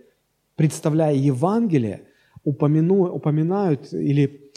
представляя 0.57 1.15
Евангелие, 1.15 2.03
упомяну, 2.43 3.05
упоминают 3.05 3.93
или, 3.93 4.51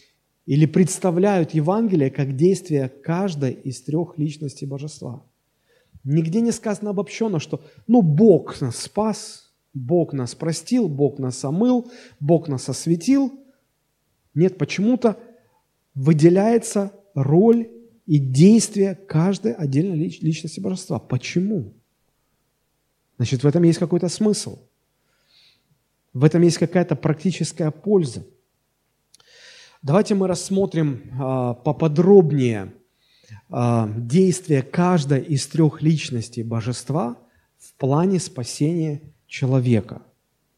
или 0.46 0.66
представляют 0.66 1.52
Евангелие 1.52 2.10
как 2.10 2.36
действие 2.36 2.90
каждой 2.90 3.52
из 3.52 3.82
трех 3.82 4.18
личностей 4.18 4.66
Божества. 4.66 5.24
Нигде 6.04 6.42
не 6.42 6.52
сказано 6.52 6.92
обобщенно, 6.92 7.40
что 7.40 7.62
ну 7.86 8.02
Бог 8.02 8.60
нас 8.62 8.78
спас, 8.78 9.52
Бог 9.74 10.14
нас 10.14 10.36
простил, 10.36 10.88
Бог 10.88 11.20
нас 11.20 11.44
омыл, 11.44 11.92
Бог 12.20 12.48
нас 12.48 12.70
осветил. 12.70 13.32
Нет, 14.34 14.58
почему-то 14.58 15.18
выделяется 15.94 16.94
роль 17.14 17.70
и 18.06 18.20
действие 18.20 18.96
каждой 18.96 19.54
отдельной 19.54 19.98
личности 19.98 20.60
божества. 20.60 21.00
Почему? 21.00 21.74
Значит, 23.18 23.44
в 23.44 23.48
этом 23.48 23.64
есть 23.64 23.80
какой-то 23.80 24.10
смысл. 24.10 24.60
В 26.14 26.24
этом 26.24 26.42
есть 26.42 26.58
какая-то 26.58 26.96
практическая 26.96 27.72
польза. 27.72 28.26
Давайте 29.82 30.16
мы 30.16 30.28
рассмотрим 30.28 31.04
а, 31.20 31.54
поподробнее 31.54 32.74
а, 33.50 33.90
действие 33.96 34.62
каждой 34.62 35.22
из 35.22 35.46
трех 35.48 35.82
личностей 35.82 36.44
божества 36.44 37.18
в 37.58 37.74
плане 37.76 38.20
спасения 38.20 39.02
человека. 39.28 40.02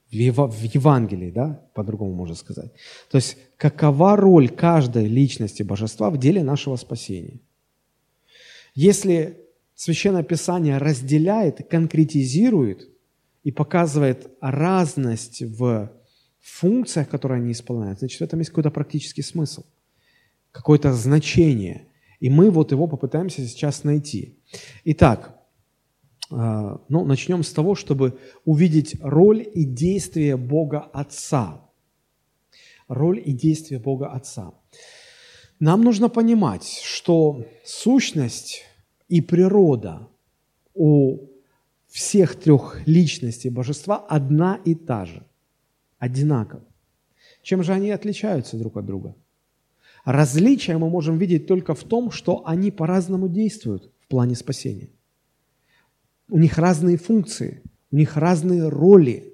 В 0.09 0.13
Евангелии, 0.13 1.29
да, 1.29 1.61
по-другому 1.75 2.13
можно 2.13 2.35
сказать. 2.35 2.71
То 3.11 3.17
есть, 3.17 3.37
какова 3.57 4.15
роль 4.15 4.49
каждой 4.49 5.07
личности 5.07 5.61
божества 5.61 6.09
в 6.09 6.17
деле 6.17 6.41
нашего 6.41 6.77
спасения? 6.77 7.39
Если 8.73 9.37
Священное 9.79 10.23
Писание 10.23 10.77
разделяет, 10.77 11.69
конкретизирует 11.69 12.89
и 13.45 13.51
показывает 13.53 14.29
разность 14.41 15.41
в 15.41 15.89
функциях, 16.41 17.07
которые 17.07 17.37
они 17.37 17.53
исполняют, 17.53 17.99
значит, 17.99 18.19
в 18.19 18.23
этом 18.25 18.39
есть 18.39 18.49
какой-то 18.49 18.71
практический 18.71 19.21
смысл, 19.21 19.63
какое-то 20.51 20.91
значение. 20.91 21.87
И 22.19 22.29
мы 22.29 22.51
вот 22.51 22.73
его 22.73 22.87
попытаемся 22.87 23.47
сейчас 23.47 23.85
найти. 23.85 24.37
Итак, 24.83 25.39
а, 26.29 26.81
ну, 26.89 27.05
начнем 27.05 27.41
с 27.41 27.53
того, 27.53 27.73
чтобы 27.75 28.19
увидеть 28.43 28.97
роль 28.99 29.47
и 29.53 29.63
действие 29.63 30.35
Бога 30.35 30.79
Отца. 30.91 31.61
Роль 32.89 33.21
и 33.25 33.31
действие 33.31 33.79
Бога 33.79 34.07
Отца. 34.07 34.51
Нам 35.61 35.83
нужно 35.83 36.09
понимать, 36.09 36.81
что 36.83 37.45
сущность 37.63 38.65
и 39.09 39.21
природа 39.21 40.07
у 40.73 41.17
всех 41.87 42.35
трех 42.35 42.87
личностей 42.87 43.49
божества 43.49 43.97
одна 43.97 44.59
и 44.63 44.75
та 44.75 45.05
же, 45.05 45.23
одинакова. 45.97 46.63
Чем 47.41 47.63
же 47.63 47.73
они 47.73 47.89
отличаются 47.91 48.57
друг 48.57 48.77
от 48.77 48.85
друга? 48.85 49.15
Различия 50.05 50.77
мы 50.77 50.89
можем 50.89 51.17
видеть 51.17 51.47
только 51.47 51.73
в 51.73 51.83
том, 51.83 52.11
что 52.11 52.43
они 52.45 52.71
по-разному 52.71 53.27
действуют 53.27 53.91
в 53.99 54.07
плане 54.07 54.35
спасения. 54.35 54.89
У 56.29 56.37
них 56.37 56.57
разные 56.57 56.97
функции, 56.97 57.63
у 57.91 57.95
них 57.95 58.15
разные 58.15 58.69
роли. 58.69 59.33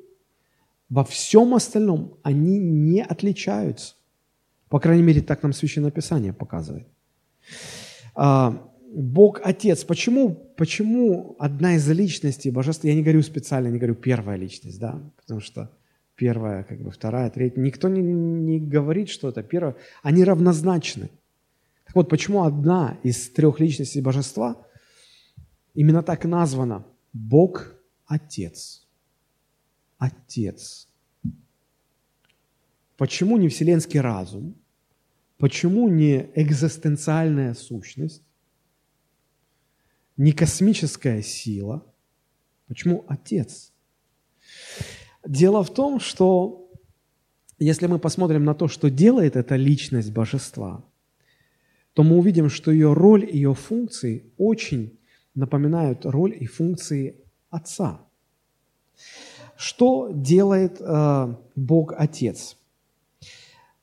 Во 0.89 1.03
всем 1.03 1.53
остальном 1.53 2.17
они 2.23 2.57
не 2.57 3.03
отличаются. 3.03 3.95
По 4.69 4.79
крайней 4.79 5.03
мере, 5.03 5.21
так 5.21 5.43
нам 5.43 5.53
Священное 5.53 5.91
Писание 5.91 6.33
показывает. 6.33 6.88
Бог 8.95 9.41
Отец. 9.43 9.84
Почему, 9.84 10.36
почему 10.55 11.36
одна 11.38 11.75
из 11.75 11.88
личностей 11.89 12.49
божества, 12.49 12.89
я 12.89 12.95
не 12.95 13.03
говорю 13.03 13.21
специально, 13.23 13.67
не 13.67 13.77
говорю 13.77 13.95
первая 13.95 14.38
личность, 14.38 14.79
да, 14.79 15.01
потому 15.17 15.41
что 15.41 15.69
первая, 16.15 16.63
как 16.63 16.81
бы 16.81 16.91
вторая, 16.91 17.29
третья, 17.29 17.60
никто 17.60 17.89
не, 17.89 18.01
не 18.01 18.60
говорит, 18.60 19.10
что 19.10 19.27
это 19.27 19.43
первая, 19.43 19.75
они 20.01 20.23
равнозначны. 20.23 21.10
Так 21.86 21.95
вот, 21.95 22.10
почему 22.10 22.43
одна 22.43 22.97
из 23.03 23.29
трех 23.29 23.60
личностей 23.60 23.99
божества 23.99 24.65
именно 25.73 26.01
так 26.01 26.23
названа? 26.23 26.86
Бог 27.12 27.75
Отец. 28.05 28.88
Отец. 29.97 30.88
Почему 32.95 33.36
не 33.36 33.49
вселенский 33.49 33.99
разум? 33.99 34.55
Почему 35.38 35.89
не 35.89 36.29
экзистенциальная 36.34 37.53
сущность? 37.55 38.23
Не 40.17 40.32
космическая 40.32 41.21
сила. 41.21 41.86
Почему 42.67 43.06
Отец? 43.08 43.71
Дело 45.25 45.63
в 45.63 45.73
том, 45.73 45.99
что 45.99 46.69
если 47.60 47.88
мы 47.88 47.99
посмотрим 47.99 48.45
на 48.45 48.54
то, 48.54 48.67
что 48.67 48.89
делает 48.89 49.36
эта 49.36 49.56
личность 49.56 50.12
божества, 50.12 50.84
то 51.93 52.04
мы 52.04 52.17
увидим, 52.17 52.49
что 52.49 52.71
ее 52.71 52.93
роль, 52.93 53.25
ее 53.30 53.54
функции 53.54 54.25
очень 54.38 54.97
напоминают 55.34 56.06
роль 56.06 56.36
и 56.38 56.45
функции 56.45 57.17
Отца. 57.49 58.01
Что 59.56 60.12
делает 60.12 60.82
э, 60.82 61.36
Бог 61.56 61.93
Отец? 61.97 62.58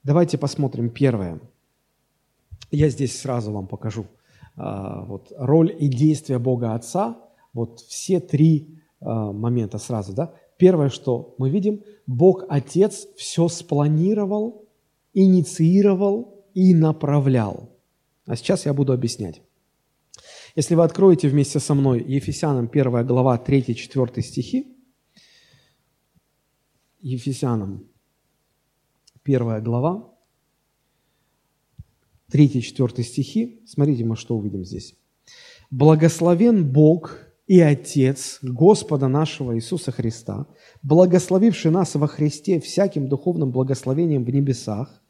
Давайте 0.03 0.37
посмотрим 0.37 0.91
первое. 0.91 1.41
Я 2.71 2.91
здесь 2.91 3.19
сразу 3.19 3.53
вам 3.53 3.67
покажу– 3.67 4.07
вот, 4.57 5.33
роль 5.37 5.75
и 5.79 5.89
действия 5.89 6.39
Бога 6.39 6.75
Отца, 6.75 7.17
вот 7.53 7.81
все 7.81 8.21
три 8.21 8.79
а, 9.01 9.33
момента 9.33 9.79
сразу, 9.79 10.13
да. 10.13 10.35
Первое, 10.57 10.91
что 10.91 11.35
мы 11.39 11.51
видим, 11.51 11.83
Бог 12.07 12.45
Отец 12.49 13.07
все 13.17 13.49
спланировал, 13.49 14.69
инициировал 15.13 16.45
и 16.55 16.75
направлял. 16.75 17.71
А 18.27 18.37
сейчас 18.37 18.67
я 18.67 18.75
буду 18.75 18.93
объяснять. 18.93 19.43
Если 20.55 20.75
вы 20.75 20.85
откроете 20.85 21.29
вместе 21.29 21.59
со 21.59 21.75
мной 21.75 22.03
Ефесянам 22.03 22.69
1 22.71 23.07
глава 23.07 23.43
3-4 23.45 24.21
стихи, 24.21 24.77
Ефесянам 27.01 27.89
1 29.25 29.65
глава, 29.65 30.12
3-4 32.33 33.03
стихи. 33.03 33.61
Смотрите, 33.67 34.05
мы 34.05 34.17
что 34.17 34.37
увидим 34.37 34.65
здесь. 34.65 34.95
«Благословен 35.71 36.71
Бог 36.71 37.19
и 37.47 37.61
Отец 37.61 38.39
Господа 38.43 39.09
нашего 39.09 39.57
Иисуса 39.57 39.93
Христа, 39.93 40.47
благословивший 40.83 41.71
нас 41.71 41.95
во 41.95 42.07
Христе 42.07 42.61
всяким 42.61 43.09
духовным 43.09 43.51
благословением 43.51 44.25
в 44.25 44.31
небесах, 44.31 45.03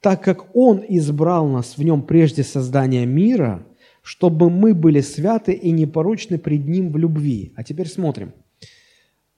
так 0.00 0.22
как 0.22 0.54
Он 0.54 0.84
избрал 0.88 1.48
нас 1.48 1.76
в 1.76 1.82
Нем 1.82 2.02
прежде 2.02 2.44
создания 2.44 3.06
мира, 3.06 3.66
чтобы 4.02 4.50
мы 4.50 4.74
были 4.74 5.00
святы 5.00 5.52
и 5.52 5.70
непорочны 5.70 6.38
пред 6.38 6.66
Ним 6.66 6.92
в 6.92 6.96
любви». 6.96 7.52
А 7.56 7.64
теперь 7.64 7.88
смотрим. 7.88 8.32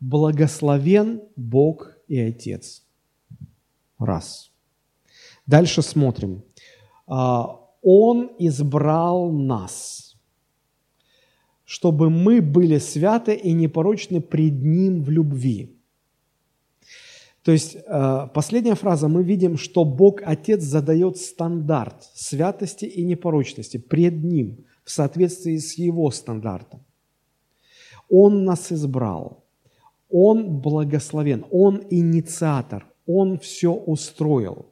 «Благословен 0.00 1.22
Бог 1.36 1.92
и 2.08 2.18
Отец». 2.18 2.82
Раз. 3.98 4.50
Дальше 5.46 5.82
смотрим. 5.82 6.42
А, 7.10 7.58
Он 7.82 8.30
избрал 8.38 9.32
нас, 9.32 10.16
чтобы 11.64 12.08
мы 12.08 12.40
были 12.40 12.78
святы 12.78 13.34
и 13.34 13.52
непорочны 13.52 14.20
пред 14.20 14.62
Ним 14.62 15.02
в 15.02 15.10
любви. 15.10 15.76
То 17.42 17.52
есть 17.52 17.76
а, 17.86 18.28
последняя 18.28 18.76
фраза, 18.76 19.08
мы 19.08 19.24
видим, 19.24 19.56
что 19.56 19.84
Бог 19.84 20.22
Отец 20.24 20.62
задает 20.62 21.16
стандарт 21.16 22.04
святости 22.14 22.84
и 22.84 23.04
непорочности 23.04 23.76
пред 23.76 24.22
Ним. 24.22 24.64
в 24.84 24.90
соответствии 24.92 25.58
с 25.58 25.78
Его 25.78 26.10
стандартом. 26.10 26.84
Он 28.08 28.44
нас 28.44 28.72
избрал, 28.72 29.44
Он 30.10 30.60
благословен, 30.60 31.44
Он 31.50 31.82
инициатор, 31.90 32.86
Он 33.06 33.38
все 33.38 33.72
устроил. 33.72 34.66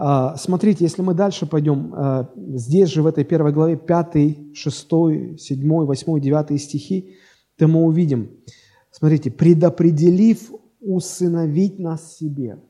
А, 0.00 0.36
смотрите, 0.36 0.84
если 0.84 1.02
мы 1.02 1.12
дальше 1.12 1.44
пойдем, 1.44 1.92
а, 1.92 2.30
здесь 2.36 2.88
же 2.88 3.02
в 3.02 3.06
этой 3.08 3.24
первой 3.24 3.52
главе 3.52 3.76
5, 3.76 4.54
6, 4.54 4.88
7, 5.36 5.68
8, 5.68 6.20
9 6.20 6.62
стихи, 6.62 7.16
то 7.56 7.66
мы 7.66 7.82
увидим, 7.82 8.30
смотрите, 8.92 9.32
предопределив 9.32 10.52
усыновить 10.80 11.80
нас 11.80 12.16
себе. 12.16 12.60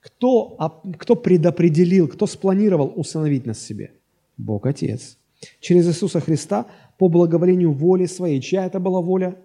Кто, 0.00 0.56
кто 0.98 1.16
предопределил, 1.16 2.08
кто 2.08 2.26
спланировал 2.26 2.90
усыновить 2.96 3.44
нас 3.44 3.60
себе? 3.60 3.92
Бог 4.38 4.64
Отец. 4.64 5.18
Через 5.60 5.86
Иисуса 5.86 6.20
Христа 6.20 6.66
по 6.98 7.08
благоволению 7.10 7.72
воли 7.72 8.06
своей. 8.06 8.40
Чья 8.40 8.64
это 8.64 8.80
была 8.80 9.02
воля? 9.02 9.36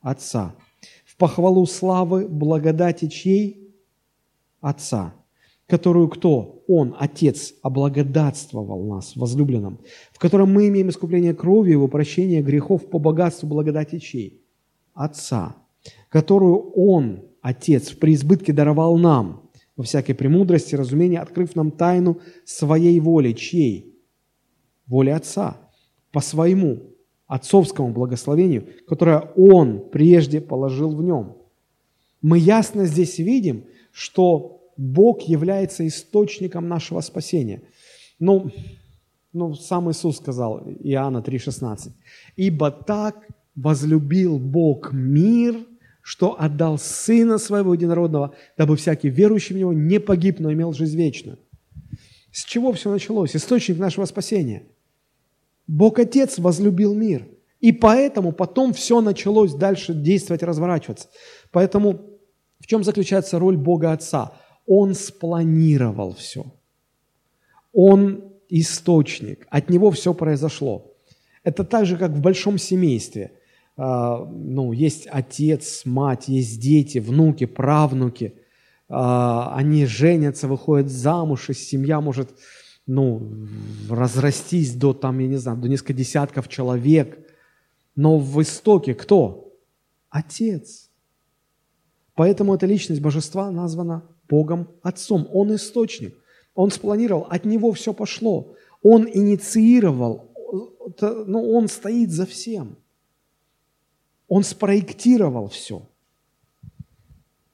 Отца. 0.00 0.54
В 1.04 1.16
похвалу 1.16 1.66
славы, 1.66 2.28
благодати 2.28 3.08
чьей? 3.08 3.74
Отца. 4.60 5.14
Которую 5.70 6.08
кто? 6.08 6.64
Он, 6.66 6.96
Отец, 6.98 7.54
облагодатствовал 7.62 8.82
нас, 8.88 9.14
возлюбленным, 9.14 9.78
в 10.12 10.18
котором 10.18 10.52
мы 10.52 10.66
имеем 10.66 10.88
искупление 10.88 11.32
крови, 11.32 11.70
его 11.70 11.86
прощение 11.86 12.42
грехов 12.42 12.90
по 12.90 12.98
богатству 12.98 13.48
благодати 13.48 14.00
чьей? 14.00 14.44
Отца. 14.94 15.54
Которую 16.08 16.72
Он, 16.72 17.22
Отец, 17.40 17.90
в 17.90 17.98
преизбытке 18.00 18.52
даровал 18.52 18.98
нам, 18.98 19.48
во 19.76 19.84
всякой 19.84 20.14
премудрости, 20.14 20.74
разумении, 20.74 21.18
открыв 21.18 21.54
нам 21.54 21.70
тайну 21.70 22.20
своей 22.44 22.98
воли. 22.98 23.32
Чьей? 23.32 23.96
Воли 24.88 25.10
Отца. 25.10 25.56
По 26.10 26.20
своему 26.20 26.96
отцовскому 27.28 27.90
благословению, 27.90 28.66
которое 28.88 29.30
Он 29.36 29.88
прежде 29.88 30.40
положил 30.40 30.96
в 30.96 31.02
нем. 31.04 31.36
Мы 32.22 32.38
ясно 32.38 32.86
здесь 32.86 33.18
видим, 33.18 33.66
что 33.92 34.59
Бог 34.80 35.22
является 35.28 35.86
источником 35.86 36.66
нашего 36.66 37.02
спасения. 37.02 37.60
Ну, 38.18 38.50
ну 39.30 39.54
сам 39.54 39.90
Иисус 39.90 40.16
сказал, 40.16 40.60
Иоанна 40.80 41.18
3,16, 41.18 41.90
«Ибо 42.36 42.70
так 42.70 43.28
возлюбил 43.54 44.38
Бог 44.38 44.92
мир, 44.92 45.56
что 46.00 46.34
отдал 46.40 46.78
Сына 46.78 47.36
Своего 47.36 47.74
Единородного, 47.74 48.34
дабы 48.56 48.76
всякий 48.76 49.10
верующий 49.10 49.54
в 49.54 49.58
Него 49.58 49.74
не 49.74 50.00
погиб, 50.00 50.40
но 50.40 50.50
имел 50.50 50.72
жизнь 50.72 50.96
вечную. 50.96 51.38
С 52.32 52.44
чего 52.44 52.72
все 52.72 52.90
началось? 52.90 53.36
Источник 53.36 53.78
нашего 53.78 54.06
спасения. 54.06 54.62
Бог 55.66 55.98
Отец 55.98 56.38
возлюбил 56.38 56.94
мир. 56.94 57.28
И 57.60 57.72
поэтому 57.72 58.32
потом 58.32 58.72
все 58.72 59.02
началось 59.02 59.52
дальше 59.52 59.92
действовать, 59.92 60.42
разворачиваться. 60.42 61.08
Поэтому 61.52 62.18
в 62.60 62.66
чем 62.66 62.82
заключается 62.82 63.38
роль 63.38 63.58
Бога 63.58 63.92
Отца? 63.92 64.32
Он 64.72 64.94
спланировал 64.94 66.14
все. 66.14 66.44
Он 67.72 68.22
источник. 68.48 69.46
От 69.50 69.68
него 69.70 69.90
все 69.90 70.14
произошло. 70.14 70.94
Это 71.42 71.64
так 71.64 71.86
же, 71.86 71.96
как 71.96 72.12
в 72.12 72.20
большом 72.20 72.58
семействе– 72.58 73.32
а, 73.82 74.26
ну, 74.26 74.72
есть 74.72 75.08
отец, 75.10 75.86
мать, 75.86 76.28
есть 76.28 76.60
дети, 76.60 76.98
внуки, 76.98 77.46
правнуки, 77.46 78.34
а, 78.90 79.54
они 79.56 79.86
женятся, 79.86 80.48
выходят 80.48 80.90
замуж, 80.90 81.48
и 81.48 81.54
семья 81.54 82.02
может 82.02 82.28
ну, 82.86 83.32
разрастись 83.88 84.74
до, 84.74 84.92
там, 84.92 85.18
я 85.20 85.28
не 85.28 85.36
знаю, 85.36 85.56
до 85.56 85.68
нескольких 85.68 85.96
десятков 85.96 86.48
человек. 86.48 87.26
Но 87.96 88.18
в 88.18 88.42
истоке 88.42 88.94
кто? 88.94 89.50
Отец. 90.10 90.90
Поэтому 92.14 92.54
эта 92.54 92.66
личность 92.66 93.00
божества 93.00 93.50
названа 93.50 94.02
Богом 94.30 94.68
Отцом. 94.82 95.28
Он 95.32 95.54
источник. 95.54 96.16
Он 96.54 96.70
спланировал, 96.70 97.26
от 97.28 97.44
него 97.44 97.72
все 97.72 97.92
пошло. 97.92 98.54
Он 98.82 99.06
инициировал, 99.06 100.30
ну, 101.00 101.52
он 101.52 101.68
стоит 101.68 102.10
за 102.10 102.26
всем. 102.26 102.76
Он 104.28 104.44
спроектировал 104.44 105.48
все. 105.48 105.82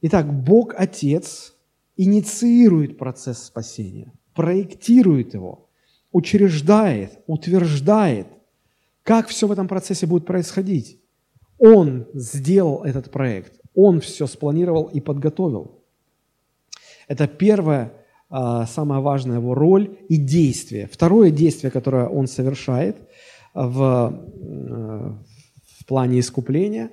Итак, 0.03 0.33
Бог 0.33 0.75
Отец 0.77 1.55
инициирует 1.97 2.99
процесс 2.99 3.45
спасения, 3.45 4.13
проектирует 4.35 5.35
его, 5.35 5.69
учреждает, 6.13 7.19
утверждает, 7.27 8.27
как 9.03 9.29
все 9.29 9.47
в 9.47 9.53
этом 9.53 9.69
процессе 9.69 10.07
будет 10.07 10.27
происходить. 10.27 11.01
Он 11.59 12.07
сделал 12.13 12.85
этот 12.85 13.11
проект, 13.11 13.61
он 13.75 14.01
все 14.01 14.27
спланировал 14.27 14.85
и 14.85 15.01
подготовил. 15.01 15.76
Это 17.07 17.27
первая, 17.27 17.93
а, 18.29 18.67
самая 18.67 19.01
важная 19.01 19.37
его 19.37 19.55
роль 19.55 19.97
и 20.09 20.17
действие. 20.17 20.89
Второе 20.93 21.31
действие, 21.31 21.71
которое 21.71 22.09
он 22.09 22.27
совершает 22.27 22.97
в, 23.55 24.13
э, 24.41 25.13
в 25.79 25.87
плане 25.87 26.21
искупления, 26.21 26.91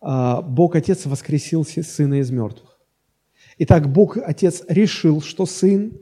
а, 0.00 0.42
Бог 0.42 0.76
Отец 0.76 1.06
воскресил 1.06 1.64
Сына 1.64 2.20
из 2.20 2.30
мертвых. 2.30 2.78
Итак, 3.58 3.90
Бог 3.90 4.18
Отец 4.18 4.62
решил, 4.68 5.22
что 5.22 5.46
Сын 5.46 5.98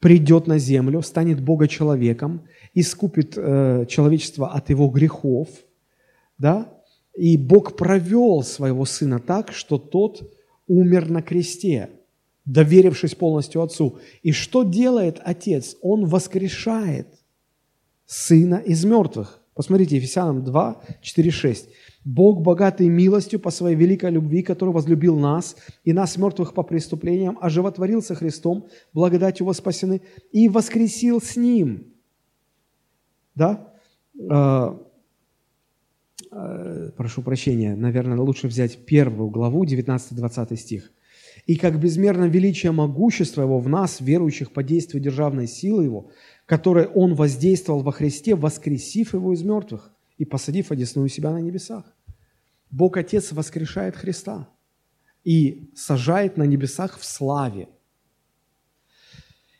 придет 0.00 0.46
на 0.46 0.58
землю, 0.58 1.02
станет 1.02 1.40
Бога 1.40 1.68
человеком, 1.68 2.42
искупит 2.74 3.34
э, 3.36 3.86
человечество 3.88 4.50
от 4.52 4.70
его 4.70 4.88
грехов, 4.88 5.48
да? 6.38 6.72
И 7.14 7.36
Бог 7.36 7.76
провел 7.76 8.42
своего 8.42 8.86
Сына 8.86 9.18
так, 9.20 9.52
что 9.52 9.78
тот 9.78 10.28
умер 10.66 11.10
на 11.10 11.22
кресте, 11.22 11.90
доверившись 12.44 13.14
полностью 13.14 13.62
Отцу. 13.62 13.98
И 14.22 14.32
что 14.32 14.62
делает 14.62 15.20
Отец? 15.24 15.76
Он 15.80 16.06
воскрешает 16.06 17.08
Сына 18.06 18.56
из 18.56 18.84
мертвых. 18.84 19.40
Посмотрите, 19.54 19.96
Ефесянам 19.96 20.44
2, 20.44 20.82
4, 21.00 21.30
6. 21.30 21.68
«Бог, 22.04 22.42
богатый 22.42 22.88
милостью 22.88 23.38
по 23.38 23.50
своей 23.50 23.76
великой 23.76 24.10
любви, 24.10 24.42
который 24.42 24.70
возлюбил 24.70 25.18
нас, 25.18 25.56
и 25.84 25.92
нас, 25.92 26.16
мертвых 26.16 26.52
по 26.52 26.62
преступлениям, 26.62 27.38
оживотворился 27.40 28.14
Христом, 28.14 28.66
благодатью 28.92 29.44
его 29.44 29.52
спасены, 29.52 30.02
и 30.32 30.48
воскресил 30.48 31.20
с 31.20 31.36
Ним». 31.36 31.92
Да? 33.34 33.72
А, 34.30 34.78
а, 36.30 36.90
прошу 36.96 37.22
прощения, 37.22 37.76
наверное, 37.76 38.18
лучше 38.18 38.48
взять 38.48 38.84
первую 38.84 39.30
главу, 39.30 39.64
19-20 39.64 40.56
стих. 40.56 40.92
«И 41.46 41.56
как 41.56 41.80
безмерно 41.80 42.24
величие 42.24 42.72
могущества 42.72 43.42
Его 43.42 43.58
в 43.58 43.68
нас, 43.68 44.00
верующих 44.00 44.52
по 44.52 44.62
действию 44.62 45.02
державной 45.02 45.46
силы 45.46 45.84
Его, 45.84 46.10
которой 46.46 46.86
Он 46.86 47.14
воздействовал 47.14 47.82
во 47.82 47.92
Христе, 47.92 48.34
воскресив 48.34 49.14
Его 49.14 49.32
из 49.32 49.42
мертвых 49.42 49.92
и 50.18 50.24
посадив 50.24 50.70
одесную 50.70 51.08
себя 51.08 51.32
на 51.32 51.40
небесах. 51.40 51.84
Бог 52.70 52.96
Отец 52.96 53.32
воскрешает 53.32 53.96
Христа 53.96 54.48
и 55.24 55.70
сажает 55.74 56.36
на 56.36 56.44
небесах 56.44 56.98
в 56.98 57.04
славе. 57.04 57.68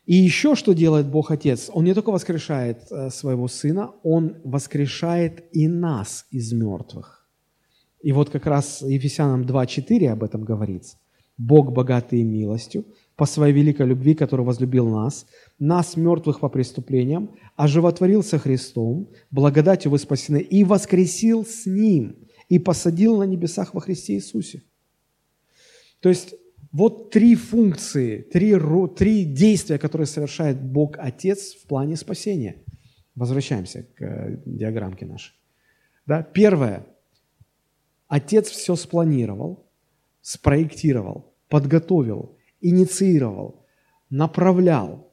И 0.05 0.15
еще 0.15 0.55
что 0.55 0.73
делает 0.73 1.07
Бог 1.07 1.31
Отец? 1.31 1.69
Он 1.73 1.85
не 1.85 1.93
только 1.93 2.11
воскрешает 2.11 2.91
э, 2.91 3.09
своего 3.09 3.47
Сына, 3.47 3.91
Он 4.03 4.35
воскрешает 4.43 5.45
и 5.53 5.67
нас 5.67 6.25
из 6.29 6.51
мертвых. 6.51 7.25
И 8.01 8.11
вот 8.11 8.29
как 8.29 8.45
раз 8.45 8.81
Ефесянам 8.81 9.43
2.4 9.43 10.09
об 10.09 10.23
этом 10.23 10.43
говорится. 10.43 10.97
Бог 11.47 11.71
богатый 11.71 12.23
милостью, 12.23 12.85
по 13.15 13.25
своей 13.25 13.53
великой 13.53 13.87
любви, 13.87 14.15
который 14.15 14.45
возлюбил 14.45 14.87
нас, 14.87 15.25
нас, 15.59 15.97
мертвых 15.97 16.39
по 16.39 16.49
преступлениям, 16.49 17.35
оживотворился 17.55 18.39
Христом, 18.39 19.09
благодатью 19.29 19.91
вы 19.91 19.99
спасены, 19.99 20.37
и 20.37 20.63
воскресил 20.63 21.45
с 21.45 21.65
Ним, 21.65 22.15
и 22.49 22.59
посадил 22.59 23.17
на 23.17 23.23
небесах 23.23 23.73
во 23.73 23.81
Христе 23.81 24.13
Иисусе. 24.13 24.63
То 25.99 26.09
есть 26.09 26.35
вот 26.71 27.11
три 27.11 27.35
функции, 27.35 28.21
три, 28.21 28.55
три 28.95 29.25
действия, 29.25 29.77
которые 29.77 30.07
совершает 30.07 30.61
Бог 30.61 30.95
Отец 30.97 31.53
в 31.55 31.67
плане 31.67 31.97
спасения. 31.97 32.55
Возвращаемся 33.15 33.83
к 33.95 34.01
э, 34.01 34.41
диаграммке 34.45 35.05
нашей. 35.05 35.33
Да? 36.07 36.23
Первое. 36.23 36.87
Отец 38.07 38.49
все 38.49 38.75
спланировал, 38.75 39.65
спроектировал, 40.21 41.32
подготовил 41.53 42.35
инициировал, 42.61 43.63
направлял. 44.09 45.11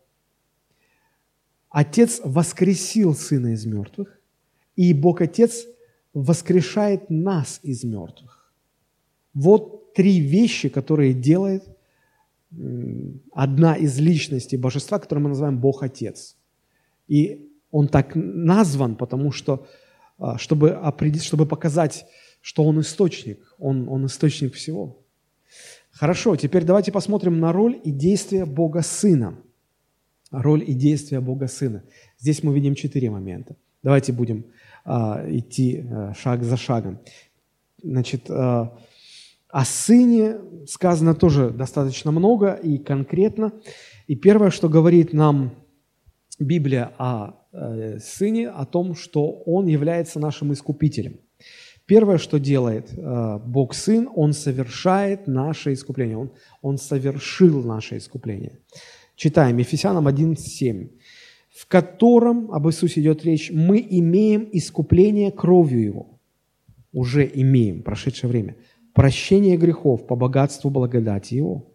Отец 1.69 2.23
воскресил 2.25 3.15
Сына 3.15 3.53
из 3.53 3.67
мертвых, 3.67 4.19
и 4.75 4.95
Бог 4.95 5.21
Отец 5.21 5.67
воскрешает 6.15 7.11
нас 7.11 7.61
из 7.63 7.85
мертвых. 7.85 8.55
Вот 9.35 9.93
три 9.93 10.21
вещи, 10.21 10.71
которые 10.71 11.13
делает 11.13 11.65
одна 13.33 13.75
из 13.75 13.99
личностей 13.99 14.57
Божества, 14.57 14.99
которую 14.99 15.25
мы 15.25 15.29
называем 15.29 15.59
Бог 15.61 15.83
Отец. 15.83 16.39
И 17.07 17.51
Он 17.71 17.87
так 17.87 18.13
назван, 18.15 18.97
потому 18.97 19.31
что, 19.31 19.67
а, 20.19 20.39
чтобы, 20.39 20.71
определить, 20.71 21.25
чтобы 21.25 21.45
показать, 21.47 22.07
что 22.41 22.65
он 22.65 22.81
источник, 22.81 23.55
он, 23.59 23.89
он 23.89 24.07
источник 24.07 24.55
всего. 24.55 25.00
Хорошо, 25.93 26.37
теперь 26.37 26.65
давайте 26.65 26.93
посмотрим 26.93 27.41
на 27.41 27.53
роль 27.53 27.79
и 27.83 27.91
действия 27.91 28.45
Бога 28.45 28.83
Сына. 28.83 29.37
Роль 30.31 30.63
и 30.67 30.73
действия 30.73 31.21
Бога 31.21 31.49
Сына. 31.49 31.83
Здесь 32.19 32.43
мы 32.43 32.55
видим 32.55 32.75
четыре 32.75 33.11
момента. 33.11 33.57
Давайте 33.83 34.13
будем 34.13 34.47
а, 34.85 35.25
идти 35.29 35.85
а, 35.91 36.15
шаг 36.15 36.45
за 36.45 36.57
шагом. 36.57 37.01
Значит, 37.83 38.31
а, 38.31 38.79
о 39.49 39.65
Сыне 39.65 40.37
сказано 40.67 41.15
тоже 41.15 41.51
достаточно 41.51 42.13
много 42.13 42.53
и 42.53 42.79
конкретно. 42.79 43.53
И 44.07 44.15
первое, 44.15 44.51
что 44.51 44.69
говорит 44.69 45.13
нам 45.13 45.55
Библия 46.39 46.93
о 46.99 47.35
э, 47.53 47.99
Сыне, 47.99 48.49
о 48.49 48.65
том, 48.65 48.95
что 48.95 49.31
Он 49.31 49.67
является 49.67 50.21
нашим 50.21 50.53
Искупителем. 50.53 51.21
Первое, 51.91 52.19
что 52.19 52.39
делает 52.39 52.93
э, 52.97 53.39
Бог 53.45 53.75
Сын, 53.75 54.09
Он 54.15 54.33
совершает 54.33 55.27
наше 55.27 55.73
искупление. 55.73 56.19
Он, 56.19 56.31
он 56.63 56.79
совершил 56.79 57.65
наше 57.65 57.97
искупление. 57.97 58.61
Читаем 59.17 59.57
Ефесянам 59.57 60.07
11.7 60.07 60.89
в 61.51 61.67
котором, 61.67 62.53
об 62.53 62.69
Иисусе 62.69 63.01
идет 63.01 63.25
речь, 63.25 63.51
мы 63.51 63.85
имеем 63.91 64.49
искупление 64.53 65.33
кровью 65.33 65.83
Его. 65.83 66.21
Уже 66.93 67.29
имеем, 67.35 67.83
прошедшее 67.83 68.31
время. 68.31 68.55
Прощение 68.95 69.57
грехов 69.57 70.07
по 70.07 70.15
богатству 70.15 70.71
благодати 70.71 71.35
Его. 71.35 71.75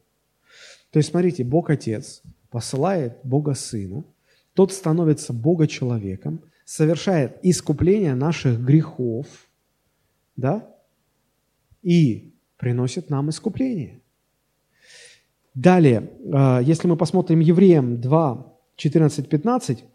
То 0.92 1.00
есть, 1.00 1.10
смотрите, 1.10 1.44
Бог 1.44 1.70
Отец 1.70 2.24
посылает 2.50 3.18
Бога 3.24 3.54
Сына, 3.54 4.06
тот 4.54 4.72
становится 4.72 5.34
Бога 5.34 5.68
человеком, 5.68 6.40
совершает 6.64 7.38
искупление 7.44 8.16
наших 8.16 8.62
грехов, 8.62 9.28
да, 10.36 10.76
и 11.82 12.34
приносит 12.58 13.10
нам 13.10 13.30
искупление. 13.30 14.02
Далее, 15.54 16.12
а, 16.34 16.60
если 16.60 16.88
мы 16.88 16.98
посмотрим 16.98 17.40
Евреям 17.40 18.02
2, 18.02 18.54
14-15, 18.78 19.86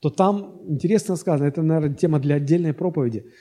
то 0.00 0.10
там 0.10 0.60
интересно 0.66 1.16
сказано, 1.16 1.46
это, 1.46 1.62
наверное, 1.62 1.96
тема 1.96 2.20
для 2.20 2.36
отдельной 2.36 2.72
проповеди. 2.72 3.32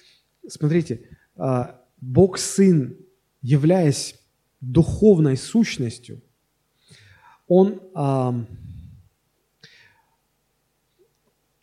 Смотрите, 0.48 1.02
а, 1.36 1.82
Бог 2.00 2.38
Сын, 2.38 2.98
являясь 3.42 4.16
духовной 4.60 5.38
сущностью, 5.38 6.22
Он, 7.48 7.82
а, 7.94 8.46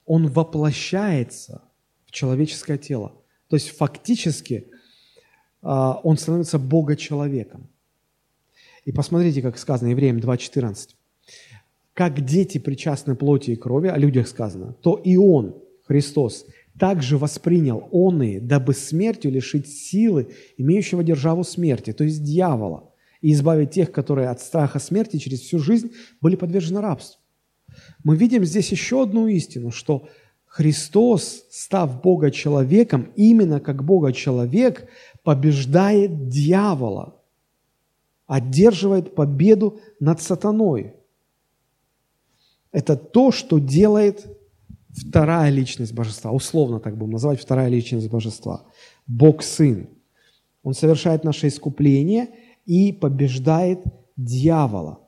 он 0.05 0.27
воплощается 0.27 1.63
в 2.05 2.11
человеческое 2.11 2.79
тело. 2.79 3.18
То 3.49 3.57
есть 3.57 3.71
фактически 3.71 4.69
а, 5.63 6.01
Он 6.03 6.17
становится 6.17 6.59
Бога-человеком. 6.59 7.69
И 8.85 8.93
посмотрите, 8.93 9.43
как 9.43 9.59
сказано 9.59 9.89
Евреям 9.89 10.19
2.14 10.19 10.95
как 11.99 12.25
дети 12.25 12.59
причастны 12.59 13.17
плоти 13.17 13.51
и 13.51 13.57
крови, 13.57 13.89
о 13.89 13.99
людях 13.99 14.29
сказано, 14.29 14.75
то 14.83 14.95
и 14.95 15.17
Он, 15.17 15.61
Христос, 15.83 16.47
также 16.79 17.19
воспринял 17.19 17.89
он 17.91 18.23
и, 18.23 18.39
дабы 18.39 18.73
смертью 18.73 19.33
лишить 19.33 19.67
силы, 19.67 20.29
имеющего 20.57 21.03
державу 21.03 21.43
смерти, 21.43 21.93
то 21.93 22.05
есть 22.05 22.23
дьявола, 22.23 22.93
и 23.21 23.33
избавить 23.33 23.73
тех, 23.73 23.91
которые 23.91 24.29
от 24.29 24.41
страха 24.41 24.79
смерти 24.79 25.17
через 25.17 25.41
всю 25.41 25.59
жизнь 25.59 25.91
были 26.21 26.37
подвержены 26.37 26.81
рабству. 26.81 27.21
Мы 28.05 28.17
видим 28.17 28.45
здесь 28.45 28.71
еще 28.71 29.03
одну 29.03 29.27
истину, 29.27 29.73
что 29.73 30.09
Христос, 30.49 31.45
став 31.51 32.03
Бога 32.03 32.31
человеком, 32.31 33.13
именно 33.17 33.61
как 33.61 33.85
Бога 33.85 34.13
человек, 34.13 34.89
побеждает 35.23 36.29
дьявола, 36.29 37.15
одерживает 38.27 39.15
победу 39.15 39.81
над 40.01 40.21
сатаной. 40.21 40.95
Это 42.73 42.97
то, 42.97 43.31
что 43.31 43.59
делает 43.59 44.27
вторая 44.91 45.51
личность 45.51 45.93
божества, 45.93 46.33
условно 46.33 46.81
так 46.81 46.97
будем 46.97 47.13
называть, 47.13 47.41
вторая 47.41 47.69
личность 47.69 48.09
божества. 48.09 48.65
Бог 49.07 49.43
Сын. 49.43 49.89
Он 50.63 50.75
совершает 50.75 51.25
наше 51.25 51.49
искупление 51.49 52.31
и 52.67 52.93
побеждает 52.93 53.81
дьявола. 54.17 55.01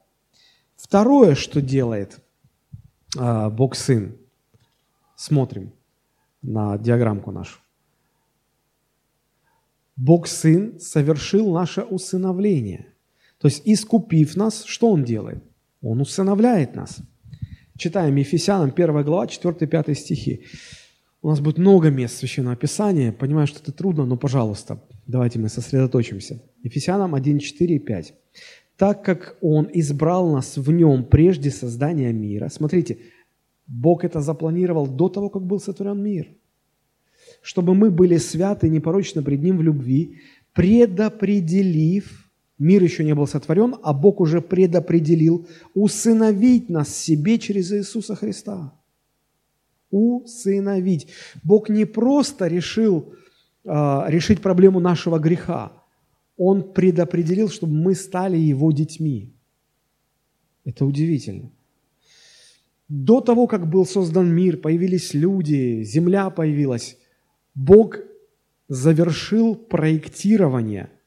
Второе, 0.76 1.34
что 1.34 1.61
делает 1.61 2.20
э, 3.18 3.51
Бог 3.51 3.74
Сын, 3.74 4.16
смотрим 5.21 5.73
на 6.43 6.79
диаграммку 6.79 7.31
нашу. 7.31 7.61
Бог 9.97 10.27
Сын 10.27 10.81
совершил 10.81 11.53
наше 11.53 11.83
усыновление. 11.83 12.95
То 13.39 13.49
есть, 13.49 13.62
искупив 13.64 14.37
нас, 14.37 14.64
что 14.64 14.91
Он 14.91 15.05
делает? 15.05 15.43
Он 15.83 16.01
усыновляет 16.01 16.75
нас– 16.75 17.01
Читаем 17.81 18.16
Ефесянам 18.16 18.75
1 18.77 19.05
глава, 19.05 19.25
4-5 19.25 19.95
стихи. 19.95 20.45
У 21.23 21.31
нас 21.31 21.41
будет 21.41 21.57
много 21.57 21.89
мест 21.89 22.18
Священного 22.18 22.55
Писания. 22.55 23.11
Понимаю, 23.11 23.47
что 23.47 23.59
это 23.61 23.73
трудно, 23.73 24.05
но, 24.05 24.18
пожалуйста, 24.18 24.83
давайте 25.07 25.39
мы 25.39 25.49
сосредоточимся. 25.49 26.43
Ефесянам 26.62 27.14
1, 27.14 27.39
4 27.39 27.77
и 27.77 27.79
5. 27.79 28.14
«Так 28.77 29.03
как 29.03 29.39
Он 29.41 29.66
избрал 29.73 30.31
нас 30.31 30.59
в 30.59 30.71
Нем 30.71 31.05
прежде 31.05 31.51
создания 31.51 32.12
мира». 32.12 32.51
Смотрите, 32.51 32.99
Бог 33.71 34.05
это 34.05 34.21
запланировал 34.21 34.87
до 34.89 35.09
того, 35.09 35.31
как 35.31 35.43
был 35.43 35.61
сотворен 35.61 36.03
мир. 36.03 36.29
«Чтобы 37.41 37.75
мы 37.75 37.91
были 37.91 38.18
святы 38.18 38.66
и 38.66 38.71
непорочны 38.71 39.23
пред 39.23 39.43
Ним 39.43 39.59
в 39.59 39.62
любви, 39.62 40.18
предопределив 40.53 42.31
Мир 42.61 42.83
еще 42.83 43.05
не 43.05 43.14
был 43.14 43.27
сотворен, 43.27 43.77
а 43.83 43.95
Бог 43.95 44.21
уже 44.21 44.43
предопределил 44.43 45.49
усыновить 45.75 46.68
нас 46.68 46.95
себе 46.95 47.39
через 47.39 47.73
Иисуса 47.73 48.14
Христа. 48.14 48.75
Усыновить. 49.91 51.09
Бог 51.43 51.71
не 51.71 51.87
просто 51.87 52.49
решил 52.49 53.14
э, 53.64 54.05
решить 54.09 54.43
проблему 54.43 54.79
нашего 54.79 55.18
греха. 55.18 55.73
Он 56.37 56.75
предопределил, 56.75 57.49
чтобы 57.49 57.73
мы 57.73 57.95
стали 57.95 58.37
Его 58.37 58.73
детьми. 58.73 59.33
Это 60.66 60.85
удивительно. 60.85 61.51
До 62.91 63.22
того, 63.22 63.47
как 63.47 63.70
был 63.70 63.86
создан 63.86 64.34
мир, 64.34 64.59
появились 64.59 65.14
люди, 65.14 65.82
земля 65.84 66.28
появилась, 66.28 66.99
Бог 67.55 68.01
завершил 68.68 69.55
проектирование– 69.55 70.91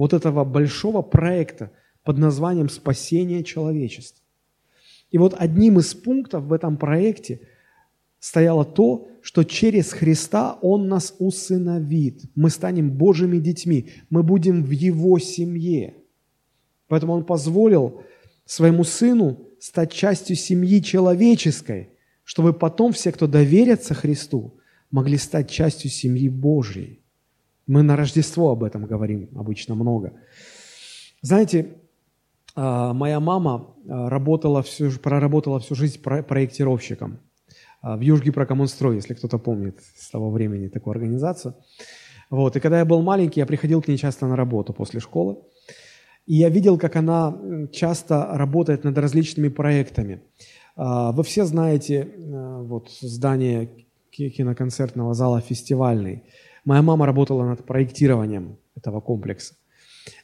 вот 0.00 0.14
этого 0.14 0.44
большого 0.44 1.02
проекта 1.02 1.72
под 2.04 2.16
названием 2.16 2.70
«Спасение 2.70 3.44
человечества». 3.44 4.24
И 5.10 5.18
вот 5.18 5.34
одним 5.36 5.78
из 5.78 5.92
пунктов 5.92 6.44
в 6.44 6.54
этом 6.54 6.78
проекте 6.78 7.42
стояло 8.18 8.64
то, 8.64 9.08
что 9.20 9.44
через 9.44 9.92
Христа 9.92 10.58
Он 10.62 10.88
нас 10.88 11.14
усыновит. 11.18 12.22
Мы 12.34 12.48
станем 12.48 12.90
Божьими 12.90 13.36
детьми, 13.36 13.90
мы 14.08 14.22
будем 14.22 14.64
в 14.64 14.70
Его 14.70 15.18
семье. 15.18 15.96
Поэтому 16.88 17.12
Он 17.12 17.26
позволил 17.26 18.02
своему 18.46 18.84
Сыну 18.84 19.49
стать 19.60 19.92
частью 19.92 20.36
семьи 20.36 20.82
человеческой, 20.82 21.90
чтобы 22.24 22.52
потом 22.52 22.92
все, 22.92 23.12
кто 23.12 23.26
доверятся 23.26 23.94
Христу, 23.94 24.54
могли 24.90 25.18
стать 25.18 25.50
частью 25.50 25.90
семьи 25.90 26.28
Божьей. 26.28 27.00
Мы 27.66 27.82
на 27.82 27.96
Рождество 27.96 28.50
об 28.50 28.64
этом 28.64 28.86
говорим 28.86 29.28
обычно 29.36 29.74
много. 29.74 30.12
Знаете, 31.22 31.76
а, 32.56 32.92
моя 32.94 33.20
мама 33.20 33.74
а, 33.88 34.08
работала 34.08 34.62
всю, 34.62 34.90
проработала 34.98 35.60
всю 35.60 35.74
жизнь 35.74 36.00
проектировщиком 36.00 37.20
а, 37.82 37.96
в 37.96 38.00
Южге 38.00 38.32
Прокоммунстрой, 38.32 38.96
если 38.96 39.14
кто-то 39.14 39.38
помнит 39.38 39.78
с 39.96 40.10
того 40.10 40.30
времени 40.30 40.68
такую 40.68 40.92
организацию. 40.92 41.54
Вот. 42.30 42.56
И 42.56 42.60
когда 42.60 42.78
я 42.78 42.84
был 42.84 43.02
маленький, 43.02 43.40
я 43.40 43.46
приходил 43.46 43.82
к 43.82 43.88
ней 43.88 43.98
часто 43.98 44.26
на 44.26 44.36
работу 44.36 44.72
после 44.72 45.00
школы. 45.00 45.36
И 46.30 46.34
я 46.36 46.48
видел, 46.48 46.78
как 46.78 46.94
она 46.94 47.36
часто 47.72 48.28
работает 48.32 48.84
над 48.84 48.96
различными 48.98 49.48
проектами. 49.48 50.20
Вы 50.76 51.22
все 51.24 51.44
знаете 51.44 52.08
вот, 52.70 52.88
здание 53.00 53.68
киноконцертного 54.12 55.14
зала 55.14 55.40
«Фестивальный», 55.40 56.22
Моя 56.64 56.82
мама 56.82 57.06
работала 57.06 57.44
над 57.44 57.64
проектированием 57.64 58.58
этого 58.76 59.00
комплекса. 59.00 59.54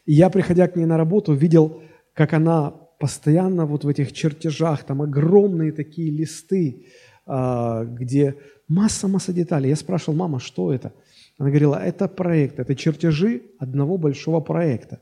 И 0.04 0.12
я, 0.12 0.30
приходя 0.30 0.68
к 0.68 0.76
ней 0.76 0.84
на 0.84 0.96
работу, 0.96 1.32
видел, 1.32 1.82
как 2.12 2.32
она 2.32 2.70
постоянно 2.98 3.66
вот 3.66 3.84
в 3.84 3.88
этих 3.88 4.12
чертежах, 4.12 4.84
там 4.84 5.02
огромные 5.02 5.72
такие 5.72 6.10
листы, 6.10 6.86
а, 7.26 7.84
где 7.84 8.36
масса-масса 8.68 9.32
деталей. 9.32 9.70
Я 9.70 9.76
спрашивал, 9.76 10.16
мама, 10.16 10.40
что 10.40 10.72
это? 10.72 10.92
Она 11.38 11.48
говорила, 11.48 11.76
это 11.76 12.08
проект, 12.08 12.58
это 12.58 12.74
чертежи 12.74 13.42
одного 13.58 13.98
большого 13.98 14.40
проекта. 14.40 15.00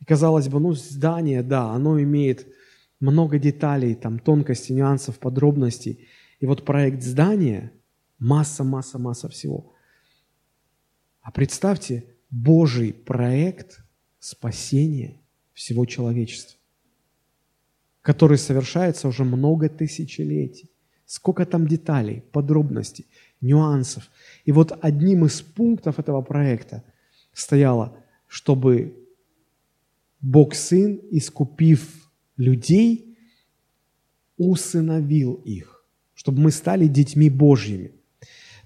И 0.00 0.04
казалось 0.04 0.48
бы, 0.48 0.60
ну, 0.60 0.72
здание, 0.72 1.42
да, 1.42 1.70
оно 1.70 2.00
имеет 2.00 2.46
много 2.98 3.38
деталей, 3.38 3.94
там 3.94 4.18
тонкостей, 4.18 4.74
нюансов, 4.74 5.18
подробностей. 5.18 6.08
И 6.40 6.46
вот 6.46 6.64
проект 6.64 7.02
здания– 7.02 7.72
масса, 8.18 8.64
масса, 8.64 8.98
масса 8.98 9.28
всего. 9.28 9.72
А 11.22 11.30
представьте, 11.30 12.04
Божий 12.30 12.92
проект 12.92 13.80
спасения 14.18 15.20
всего 15.52 15.84
человечества, 15.84 16.58
который 18.02 18.38
совершается 18.38 19.08
уже 19.08 19.24
много 19.24 19.68
тысячелетий. 19.68 20.70
Сколько 21.04 21.44
там 21.44 21.66
деталей, 21.66 22.22
подробностей, 22.32 23.06
нюансов. 23.40 24.08
И 24.44 24.52
вот 24.52 24.78
одним 24.80 25.24
из 25.24 25.42
пунктов 25.42 25.98
этого 25.98 26.22
проекта 26.22 26.84
стояло, 27.32 27.96
чтобы 28.28 29.08
Бог 30.20 30.54
Сын, 30.54 31.00
искупив 31.10 32.10
людей, 32.36 33.16
усыновил 34.36 35.34
их, 35.44 35.84
чтобы 36.14 36.40
мы 36.40 36.50
стали 36.50 36.86
детьми 36.86 37.30
Божьими. 37.30 37.92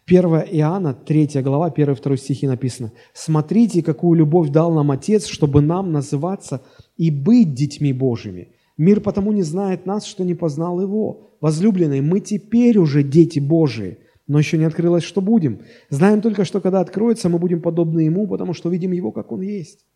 1 0.06 0.24
Иоанна, 0.52 0.92
3 0.92 1.42
глава, 1.42 1.70
1-2 1.70 2.16
стихи 2.16 2.46
написано. 2.46 2.92
«Смотрите, 3.14 3.82
какую 3.82 4.18
любовь 4.18 4.50
дал 4.50 4.72
нам 4.72 4.90
Отец, 4.90 5.26
чтобы 5.26 5.62
нам 5.62 5.92
называться 5.92 6.62
и 6.98 7.10
быть 7.10 7.54
детьми 7.54 7.92
Божьими. 7.92 8.52
Мир 8.76 9.00
потому 9.00 9.32
не 9.32 9.42
знает 9.42 9.86
нас, 9.86 10.04
что 10.04 10.24
не 10.24 10.34
познал 10.34 10.80
Его. 10.80 11.30
Возлюбленные, 11.40 12.02
мы 12.02 12.20
теперь 12.20 12.78
уже 12.78 13.02
дети 13.02 13.38
Божии, 13.38 13.98
но 14.26 14.38
еще 14.38 14.58
не 14.58 14.64
открылось, 14.64 15.04
что 15.04 15.20
будем. 15.20 15.60
Знаем 15.88 16.20
только, 16.20 16.44
что 16.44 16.60
когда 16.60 16.80
откроется, 16.80 17.28
мы 17.28 17.38
будем 17.38 17.62
подобны 17.62 18.00
Ему, 18.00 18.26
потому 18.26 18.52
что 18.52 18.68
видим 18.68 18.92
Его, 18.92 19.12
как 19.12 19.32
Он 19.32 19.40
есть. 19.40 19.86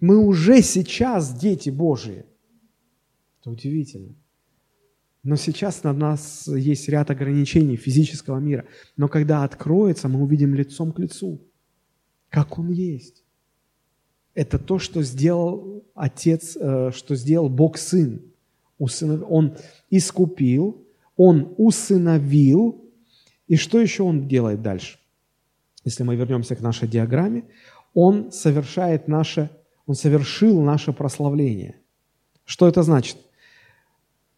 Мы 0.00 0.16
уже 0.16 0.62
сейчас 0.62 1.38
дети 1.38 1.70
Божии. 1.70 2.24
Это 3.40 3.50
удивительно. 3.50 4.14
Но 5.24 5.36
сейчас 5.36 5.84
на 5.84 5.92
нас 5.92 6.48
есть 6.48 6.88
ряд 6.88 7.10
ограничений 7.10 7.76
физического 7.76 8.38
мира. 8.38 8.64
Но 8.96 9.08
когда 9.08 9.44
откроется, 9.44 10.08
мы 10.08 10.20
увидим 10.20 10.54
лицом 10.54 10.92
к 10.92 10.98
лицу, 10.98 11.40
как 12.28 12.58
Он 12.58 12.70
есть. 12.70 13.22
Это 14.34 14.58
то, 14.58 14.78
что 14.78 15.02
сделал 15.02 15.84
Отец, 15.94 16.56
э, 16.56 16.90
что 16.92 17.14
сделал 17.14 17.48
Бог 17.48 17.78
Сын. 17.78 18.22
Он 18.78 19.56
искупил, 19.90 20.84
Он 21.16 21.54
усыновил. 21.56 22.90
И 23.46 23.56
что 23.56 23.80
еще 23.80 24.02
Он 24.02 24.26
делает 24.26 24.62
дальше? 24.62 24.98
Если 25.84 26.02
мы 26.02 26.16
вернемся 26.16 26.56
к 26.56 26.60
нашей 26.60 26.88
диаграмме, 26.88 27.44
Он 27.94 28.32
совершает 28.32 29.06
наше, 29.06 29.50
Он 29.86 29.94
совершил 29.94 30.60
наше 30.60 30.92
прославление. 30.92 31.76
Что 32.44 32.68
это 32.68 32.82
значит? 32.82 33.16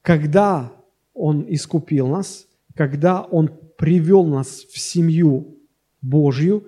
Когда 0.03 0.73
Он 1.13 1.45
искупил 1.49 2.09
нас, 2.09 2.47
когда 2.75 3.23
Он 3.23 3.51
привел 3.79 4.25
нас 4.25 4.65
в 4.73 4.79
семью 4.79 5.59
Божью 6.01 6.67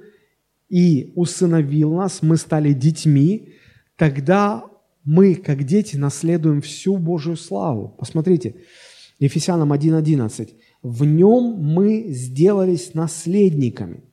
и 0.68 1.12
усыновил 1.14 1.95
нас, 1.95 2.22
мы 2.22 2.37
стали 2.37 2.72
детьми, 2.72 3.55
тогда 3.97 4.64
мы, 5.05 5.35
как 5.37 5.64
дети, 5.64 5.97
наследуем 5.97 6.61
всю 6.61 6.97
Божью 6.97 7.37
славу. 7.37 7.95
Посмотрите, 7.99 8.57
Ефесянам 9.18 9.72
1.11. 9.72 10.55
«В 10.83 11.05
нем 11.05 11.55
мы 11.59 12.07
сделались 12.09 12.95
наследниками, 12.95 14.05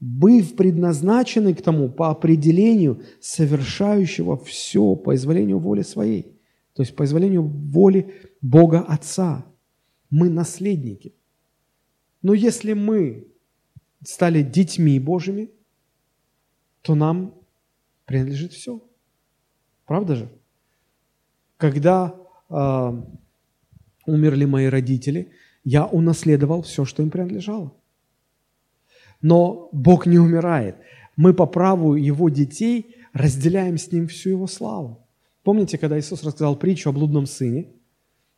быв 0.00 0.56
предназначены 0.56 1.54
к 1.54 1.62
тому 1.62 1.88
по 1.88 2.10
определению 2.10 3.02
совершающего 3.20 4.36
все 4.36 4.96
по 4.96 5.14
изволению 5.14 5.58
воли 5.58 5.82
своей». 5.82 6.40
То 6.74 6.82
есть 6.82 6.96
по 6.96 7.04
изволению 7.04 7.42
воли 7.42 8.14
Бога 8.40 8.80
Отца. 8.80 9.44
Мы 10.08 10.28
наследники. 10.30 11.14
Но 12.22 12.34
если 12.34 12.72
мы 12.72 13.28
стали 14.02 14.42
детьми 14.42 14.98
Божьими, 14.98 15.50
то 16.82 16.94
нам 16.94 17.34
принадлежит 18.06 18.52
все. 18.52 18.82
Правда 19.86 20.16
же? 20.16 20.28
Когда 21.56 22.16
э, 22.48 23.02
умерли 24.06 24.44
мои 24.46 24.66
родители, 24.66 25.32
я 25.64 25.86
унаследовал 25.86 26.62
все, 26.62 26.84
что 26.84 27.02
им 27.02 27.10
принадлежало. 27.10 27.74
Но 29.22 29.68
Бог 29.72 30.06
не 30.06 30.18
умирает. 30.18 30.76
Мы 31.16 31.34
по 31.34 31.46
праву 31.46 31.94
Его 31.94 32.28
детей 32.28 32.96
разделяем 33.12 33.78
с 33.78 33.92
Ним 33.92 34.08
всю 34.08 34.30
Его 34.30 34.46
славу. 34.46 35.06
Помните, 35.42 35.78
когда 35.78 35.98
Иисус 35.98 36.22
рассказал 36.22 36.56
притчу 36.56 36.90
о 36.90 36.92
блудном 36.92 37.26
сыне? 37.26 37.68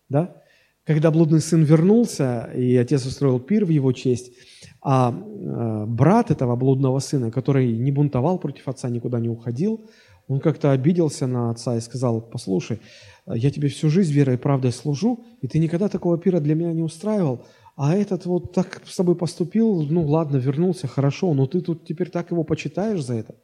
Да? 0.08 0.36
Когда 0.84 1.10
блудный 1.10 1.40
сын 1.40 1.62
вернулся, 1.62 2.50
и 2.56 2.76
отец 2.76 3.06
устроил 3.06 3.38
пир 3.38 3.64
в 3.64 3.68
его 3.68 3.92
честь, 3.92 4.32
а 4.80 5.12
э, 5.12 5.84
брат 5.86 6.30
этого 6.32 6.56
блудного 6.56 6.98
сына, 6.98 7.30
который 7.30 7.72
не 7.76 7.92
бунтовал 7.92 8.38
против 8.38 8.66
отца, 8.66 8.88
никуда 8.88 9.20
не 9.20 9.28
уходил, 9.28 9.80
он 10.26 10.40
как-то 10.40 10.72
обиделся 10.72 11.26
на 11.26 11.50
отца 11.50 11.76
и 11.76 11.80
сказал, 11.80 12.20
послушай, 12.20 12.80
я 13.26 13.50
тебе 13.50 13.68
всю 13.68 13.90
жизнь 13.90 14.12
верой 14.12 14.34
и 14.34 14.38
правдой 14.38 14.72
служу, 14.72 15.24
и 15.40 15.46
ты 15.46 15.58
никогда 15.58 15.88
такого 15.88 16.18
пира 16.18 16.40
для 16.40 16.54
меня 16.54 16.72
не 16.72 16.82
устраивал, 16.82 17.44
а 17.76 17.96
этот 17.96 18.26
вот 18.26 18.52
так 18.52 18.82
с 18.86 18.96
тобой 18.96 19.16
поступил, 19.16 19.82
ну 19.82 20.06
ладно, 20.06 20.36
вернулся, 20.36 20.86
хорошо, 20.86 21.32
но 21.34 21.46
ты 21.46 21.60
тут 21.60 21.86
теперь 21.86 22.10
так 22.10 22.30
его 22.30 22.44
почитаешь 22.44 23.04
за 23.04 23.14
это. 23.14 23.34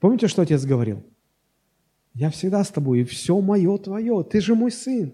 Помните, 0.00 0.28
что 0.28 0.42
отец 0.42 0.64
говорил? 0.64 1.02
Я 2.14 2.30
всегда 2.30 2.62
с 2.62 2.70
тобой, 2.70 3.00
и 3.00 3.04
все 3.04 3.40
мое 3.40 3.78
твое, 3.78 4.24
ты 4.24 4.40
же 4.40 4.54
мой 4.54 4.70
сын, 4.70 5.12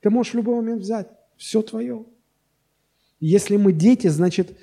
ты 0.00 0.10
можешь 0.10 0.32
в 0.32 0.36
любой 0.36 0.56
момент 0.56 0.82
взять, 0.82 1.08
все 1.36 1.62
твое. 1.62 2.04
Если 3.20 3.56
мы 3.56 3.72
дети, 3.72 4.08
значит, 4.08 4.56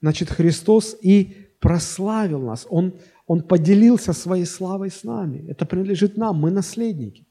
значит 0.00 0.30
Христос 0.30 0.96
и 1.00 1.48
прославил 1.60 2.40
нас, 2.40 2.66
Он 2.68 2.94
он 3.26 3.42
поделился 3.42 4.12
своей 4.12 4.44
славой 4.44 4.90
с 4.90 5.02
нами. 5.02 5.46
Это 5.48 5.64
принадлежит 5.64 6.16
нам, 6.16 6.36
мы 6.36 6.50
наследники. 6.50 7.26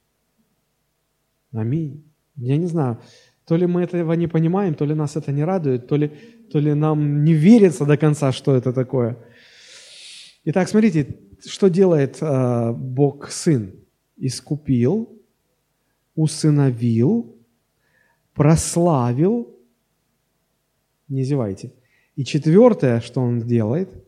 Аминь. 1.52 2.04
Я 2.36 2.58
не 2.58 2.66
знаю, 2.66 3.00
то 3.46 3.58
ли 3.58 3.68
мы 3.68 3.84
этого 3.84 4.14
не 4.14 4.28
понимаем, 4.28 4.74
то 4.74 4.86
ли 4.86 4.96
нас 4.96 5.16
это 5.16 5.32
не 5.32 5.44
радует, 5.44 5.88
то 5.88 5.98
ли, 5.98 6.12
то 6.52 6.60
ли 6.60 6.74
нам 6.74 7.24
не 7.24 7.34
верится 7.34 7.86
до 7.86 7.98
конца, 7.98 8.32
что 8.32 8.56
это 8.56 8.74
такое. 8.74 9.18
Итак, 10.46 10.70
смотрите, 10.70 11.18
что 11.46 11.70
делает 11.70 12.18
э, 12.22 12.74
Бог 12.74 13.30
Сын? 13.30 13.74
Искупил, 14.18 15.22
усыновил, 16.16 17.36
прославил, 18.34 19.48
не 21.10 21.24
зевайте. 21.24 21.74
И 22.16 22.24
четвертое, 22.24 23.02
что 23.02 23.22
Он 23.22 23.42
делает– 23.42 23.90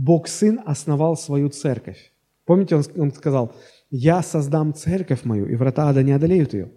Бог 0.00 0.28
Сын 0.28 0.60
основал 0.64 1.16
свою 1.16 1.50
церковь. 1.50 2.12
Помните, 2.46 2.74
он, 2.76 2.84
он 2.96 3.12
сказал, 3.12 3.54
«Я 3.90 4.22
создам 4.22 4.72
церковь 4.72 5.24
мою, 5.24 5.46
и 5.46 5.56
врата 5.56 5.88
ада 5.88 6.02
не 6.02 6.12
одолеют 6.12 6.54
ее». 6.54 6.70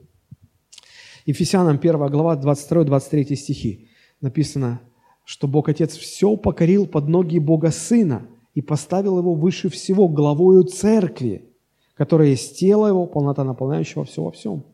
Ефесянам 1.26 1.78
1 1.78 2.08
глава 2.08 2.36
22-23 2.36 3.36
стихи 3.36 3.90
написано, 4.20 4.82
что 5.24 5.48
Бог 5.48 5.70
Отец 5.70 5.96
все 5.96 6.36
покорил 6.36 6.86
под 6.86 7.08
ноги 7.08 7.40
Бога 7.40 7.72
Сына 7.72 8.28
и 8.54 8.62
поставил 8.62 9.18
его 9.20 9.34
выше 9.34 9.70
всего 9.70 10.10
главою 10.10 10.64
церкви, 10.64 11.50
которая 11.96 12.30
есть 12.30 12.60
тело 12.60 12.88
его, 12.88 13.06
полнота 13.06 13.44
наполняющего 13.44 14.04
все 14.04 14.22
во 14.22 14.32
всем. 14.32 14.66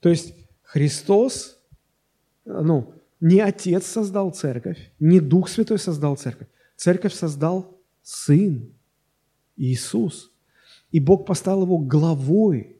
То 0.00 0.08
есть 0.08 0.34
Христос, 0.62 1.58
ну, 2.44 2.94
не 3.20 3.40
Отец 3.40 3.86
создал 3.86 4.30
церковь, 4.30 4.92
не 5.00 5.20
Дух 5.20 5.48
Святой 5.48 5.78
создал 5.78 6.16
церковь. 6.16 6.48
Церковь 6.76 7.12
создал 7.12 7.76
Сын 8.02 8.72
Иисус. 9.56 10.30
И 10.90 11.00
Бог 11.00 11.26
поставил 11.26 11.62
его 11.62 11.78
главой. 11.78 12.76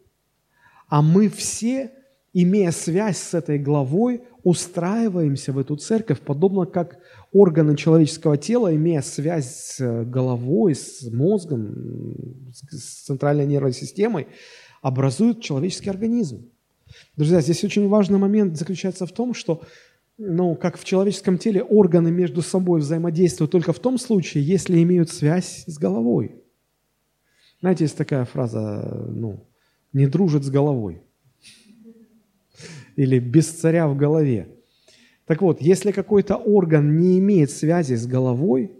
А 0.88 1.02
мы 1.02 1.28
все, 1.28 1.92
имея 2.32 2.70
связь 2.70 3.18
с 3.18 3.34
этой 3.34 3.58
главой, 3.58 4.22
устраиваемся 4.42 5.52
в 5.52 5.58
эту 5.58 5.76
церковь, 5.76 6.20
подобно 6.20 6.64
как 6.64 6.98
органы 7.32 7.76
человеческого 7.76 8.36
тела, 8.36 8.74
имея 8.74 9.02
связь 9.02 9.54
с 9.54 10.04
головой, 10.04 10.74
с 10.74 11.02
мозгом, 11.10 12.52
с 12.70 13.04
центральной 13.04 13.46
нервной 13.46 13.72
системой, 13.72 14.28
образуют 14.82 15.42
человеческий 15.42 15.90
организм. 15.90 16.50
Друзья, 17.16 17.40
здесь 17.40 17.62
очень 17.64 17.88
важный 17.88 18.18
момент 18.18 18.56
заключается 18.56 19.06
в 19.06 19.12
том, 19.12 19.34
что 19.34 19.62
ну, 20.22 20.54
как 20.54 20.78
в 20.78 20.84
человеческом 20.84 21.38
теле, 21.38 21.62
органы 21.62 22.10
между 22.10 22.42
собой 22.42 22.80
взаимодействуют 22.80 23.52
только 23.52 23.72
в 23.72 23.78
том 23.78 23.98
случае, 23.98 24.44
если 24.44 24.82
имеют 24.82 25.08
связь 25.10 25.64
с 25.66 25.78
головой. 25.78 26.34
Знаете, 27.60 27.84
есть 27.84 27.96
такая 27.96 28.26
фраза, 28.26 29.06
ну, 29.08 29.46
не 29.94 30.06
дружит 30.06 30.44
с 30.44 30.50
головой. 30.50 31.02
Или 33.00 33.18
без 33.18 33.48
царя 33.48 33.88
в 33.88 33.96
голове. 33.96 34.46
Так 35.24 35.40
вот, 35.40 35.62
если 35.62 35.90
какой-то 35.90 36.36
орган 36.36 36.98
не 36.98 37.18
имеет 37.18 37.50
связи 37.50 37.94
с 37.94 38.06
головой, 38.06 38.72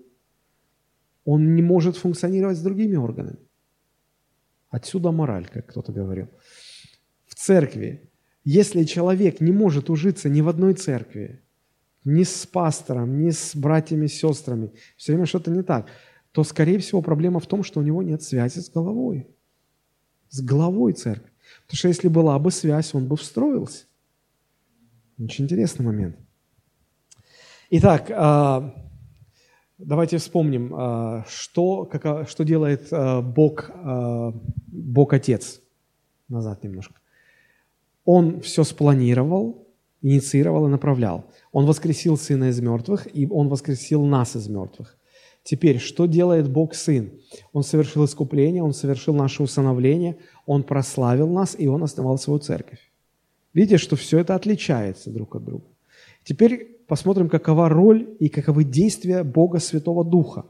он 1.24 1.54
не 1.54 1.62
может 1.62 1.96
функционировать 1.96 2.58
с 2.58 2.62
другими 2.62 2.96
органами. 2.96 3.38
Отсюда 4.68 5.10
мораль, 5.10 5.46
как 5.46 5.68
кто-то 5.68 5.90
говорил. 5.92 6.28
церкви, 7.34 8.10
если 8.44 8.84
человек 8.84 9.40
не 9.40 9.52
может 9.52 9.88
ужиться 9.88 10.28
ни 10.28 10.42
в 10.42 10.48
одной 10.50 10.74
церкви, 10.74 11.40
ни 12.04 12.24
с 12.24 12.46
пастором, 12.46 13.22
ни 13.22 13.30
с 13.30 13.56
братьями, 13.56 14.06
сестрами, 14.06 14.70
все 14.98 15.12
время 15.12 15.24
что-то 15.24 15.50
не 15.50 15.62
так, 15.62 15.86
то, 16.32 16.44
скорее 16.44 16.78
всего, 16.78 17.00
проблема 17.00 17.40
в 17.40 17.46
том, 17.46 17.64
что 17.64 17.80
у 17.80 17.82
него 17.82 18.02
нет 18.02 18.22
связи 18.22 18.58
с 18.58 18.68
головой, 18.68 19.28
с 20.28 20.42
головой 20.42 20.92
церкви. 20.92 21.30
Потому 21.62 21.78
что 21.78 21.88
если 21.88 22.08
была 22.08 22.38
бы 22.38 22.50
связь, 22.50 22.94
он 22.94 23.08
бы 23.08 23.16
встроился. 23.16 23.86
Очень 25.22 25.44
интересный 25.44 25.84
момент. 25.84 26.16
Итак, 27.68 28.10
а, 28.10 28.74
давайте 29.76 30.16
вспомним, 30.16 30.74
а, 30.74 31.24
что, 31.28 31.84
как, 31.84 32.28
что 32.28 32.42
делает 32.44 32.88
а, 32.90 33.20
Бог, 33.20 33.70
Бог 34.66 35.12
Отец. 35.12 35.60
Назад 36.28 36.62
немножко. 36.64 36.94
Он 38.04 38.40
все 38.40 38.64
спланировал, 38.64 39.68
инициировал 40.00 40.66
и 40.66 40.70
направлял. 40.70 41.26
Он 41.52 41.66
воскресил 41.66 42.16
Сына 42.16 42.48
из 42.48 42.60
мертвых, 42.60 43.06
и 43.12 43.26
Он 43.26 43.48
воскресил 43.48 44.04
нас 44.04 44.36
из 44.36 44.48
мертвых. 44.48 44.96
Теперь, 45.42 45.78
что 45.78 46.06
делает 46.06 46.48
Бог 46.48 46.74
Сын? 46.74 47.12
Он 47.52 47.62
совершил 47.62 48.04
искупление, 48.04 48.62
Он 48.62 48.72
совершил 48.72 49.14
наше 49.14 49.42
усыновление, 49.42 50.18
Он 50.46 50.62
прославил 50.62 51.28
нас, 51.28 51.56
и 51.58 51.66
Он 51.66 51.82
основал 51.82 52.16
свою 52.16 52.38
церковь. 52.38 52.89
Видите, 53.52 53.78
что 53.78 53.96
все 53.96 54.18
это 54.18 54.34
отличается 54.34 55.10
друг 55.10 55.36
от 55.36 55.44
друга. 55.44 55.64
Теперь 56.24 56.78
посмотрим, 56.86 57.28
какова 57.28 57.68
роль 57.68 58.16
и 58.20 58.28
каковы 58.28 58.64
действия 58.64 59.24
Бога 59.24 59.58
Святого 59.58 60.04
Духа. 60.04 60.46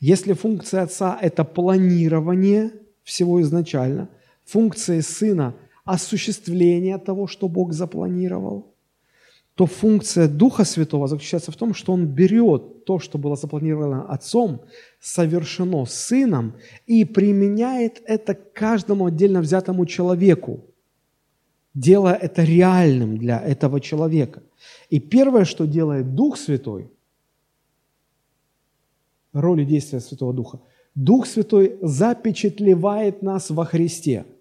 Если 0.00 0.32
функция 0.32 0.82
Отца– 0.82 1.18
это 1.22 1.44
планирование 1.44 2.72
всего 3.02 3.40
изначально, 3.42 4.08
функция 4.44 5.02
Сына– 5.02 5.54
осуществление 5.84 6.98
того, 6.98 7.26
что 7.26 7.48
Бог 7.48 7.72
запланировал– 7.72 8.68
то 9.54 9.66
функция 9.66 10.28
Духа 10.28 10.64
Святого 10.64 11.06
заключается 11.06 11.52
в 11.52 11.56
том, 11.56 11.74
что 11.74 11.92
Он 11.92 12.06
берет 12.06 12.84
то, 12.84 12.98
что 12.98 13.18
было 13.18 13.36
запланировано 13.36 14.06
Отцом, 14.06 14.62
совершено 15.00 15.84
Сыном, 15.84 16.54
и 16.86 17.04
применяет 17.04 18.02
это 18.06 18.34
каждому 18.34 19.06
отдельно 19.06 19.40
взятому 19.40 19.84
человеку, 19.84 20.64
делая 21.74 22.14
это 22.14 22.44
реальным 22.44 23.18
для 23.18 23.40
этого 23.40 23.80
человека. 23.80 24.42
И 24.90 25.00
первое, 25.00 25.44
что 25.44 25.66
делает 25.66 26.14
Дух 26.14 26.36
Святой, 26.36 26.90
роли 29.32 29.64
действия 29.64 30.00
Святого 30.00 30.32
Духа, 30.32 30.60
Дух 30.94 31.26
Святой 31.26 31.78
запечатлевает 31.80 33.22
нас 33.22 33.50
во 33.50 33.64
Христе– 33.64 34.26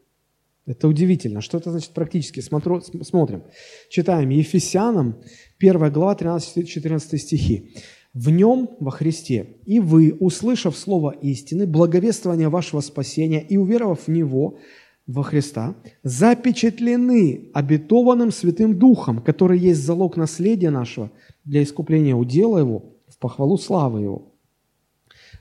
это 0.66 0.88
удивительно. 0.88 1.42
Что 1.42 1.58
это 1.58 1.72
значит 1.72 1.92
практически? 1.92 2.40
Смотрю, 2.40 2.82
смотрим. 2.82 3.44
Читаем 3.90 4.30
Ефесянам, 4.30 5.16
1 5.60 5.92
глава, 5.92 6.16
13-14 6.16 7.18
стихи. 7.18 7.74
«В 8.14 8.30
нем, 8.30 8.70
во 8.80 8.92
Христе, 8.92 9.56
и 9.66 9.80
вы, 9.80 10.16
услышав 10.20 10.78
слово 10.78 11.12
истины, 11.22 11.66
благовествование 11.66 12.50
вашего 12.50 12.82
спасения 12.82 13.42
и 13.42 13.56
уверовав 13.56 14.08
в 14.08 14.08
него, 14.10 14.60
во 15.08 15.24
Христа, 15.24 15.76
запечатлены 16.04 17.50
обетованным 17.54 18.32
Святым 18.32 18.78
Духом, 18.78 19.22
который 19.22 19.60
есть 19.60 19.84
залог 19.84 20.16
наследия 20.18 20.70
нашего 20.70 21.12
для 21.44 21.64
искупления 21.64 22.16
удела 22.16 22.60
его, 22.60 22.84
в 23.08 23.18
похвалу 23.18 23.58
славы 23.58 24.02
его. 24.02 24.32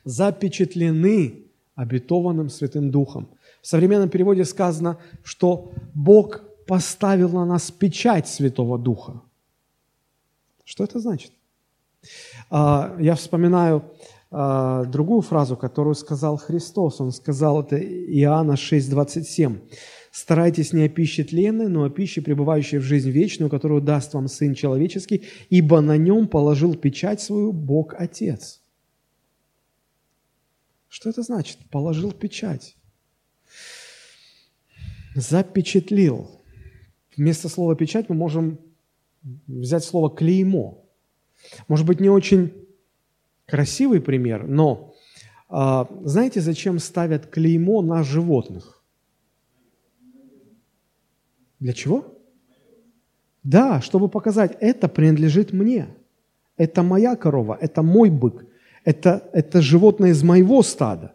Запечатлены 0.05 1.45
обетованным 1.75 2.49
Святым 2.49 2.91
Духом– 2.91 3.29
в 3.63 3.67
современном 3.67 4.09
переводе 4.09 4.45
сказано, 4.45 4.97
что 5.23 5.73
Бог 5.95 6.43
поставил 6.67 7.31
на 7.31 7.45
нас 7.45 7.71
печать 7.71 8.29
Святого 8.29 8.79
Духа. 8.79 9.21
Что 10.65 10.85
это 10.85 10.99
значит? 11.01 11.33
А, 12.49 12.97
я 12.99 13.15
вспоминаю 13.15 13.85
а, 14.31 14.85
другую 14.85 15.21
фразу, 15.23 15.57
которую 15.57 15.95
сказал 15.95 16.37
Христос. 16.37 17.01
Он 17.01 17.13
сказал 17.13 17.63
это 17.63 17.79
Иоанна 17.79 18.53
6:27. 18.53 19.59
«Старайтесь 20.13 20.73
не 20.73 20.85
о 20.85 20.89
пище 20.89 21.25
тленной, 21.25 21.69
но 21.69 21.85
о 21.85 21.91
пище, 21.91 22.21
пребывающей 22.21 22.79
в 22.79 22.83
жизнь 22.83 23.11
вечную, 23.11 23.51
которую 23.51 23.81
даст 23.81 24.15
вам 24.15 24.29
Сын 24.29 24.55
Человеческий, 24.55 25.25
ибо 25.51 25.81
на 25.81 25.97
нем 25.97 26.29
положил 26.29 26.75
печать 26.75 27.21
свою 27.21 27.53
Бог 27.53 27.95
Отец». 27.99 28.61
Что 30.89 31.11
это 31.11 31.23
значит? 31.23 31.59
Положил 31.71 32.11
печать 32.11 32.77
запечатлил. 35.15 36.43
Вместо 37.17 37.49
слова 37.49 37.75
«печать» 37.75 38.09
мы 38.09 38.15
можем 38.15 38.61
взять 39.47 39.85
слово 39.85 40.11
«клеймо». 40.11 40.85
Может 41.69 41.87
быть, 41.87 42.01
не 42.01 42.09
очень 42.09 42.53
красивый 43.51 44.01
пример, 44.01 44.47
но 44.47 44.95
а, 45.49 45.89
знаете, 46.05 46.41
зачем 46.41 46.79
ставят 46.79 47.27
клеймо 47.27 47.83
на 47.83 48.03
животных? 48.03 48.83
Для 51.59 51.73
чего? 51.73 52.19
Да, 53.43 53.81
чтобы 53.81 54.09
показать, 54.09 54.57
это 54.61 54.89
принадлежит 54.89 55.53
мне. 55.53 55.89
Это 56.57 56.83
моя 56.83 57.17
корова, 57.17 57.59
это 57.61 57.83
мой 57.83 58.11
бык, 58.11 58.47
это, 58.85 59.29
это 59.33 59.61
животное 59.61 60.11
из 60.11 60.23
моего 60.23 60.63
стада. 60.63 61.15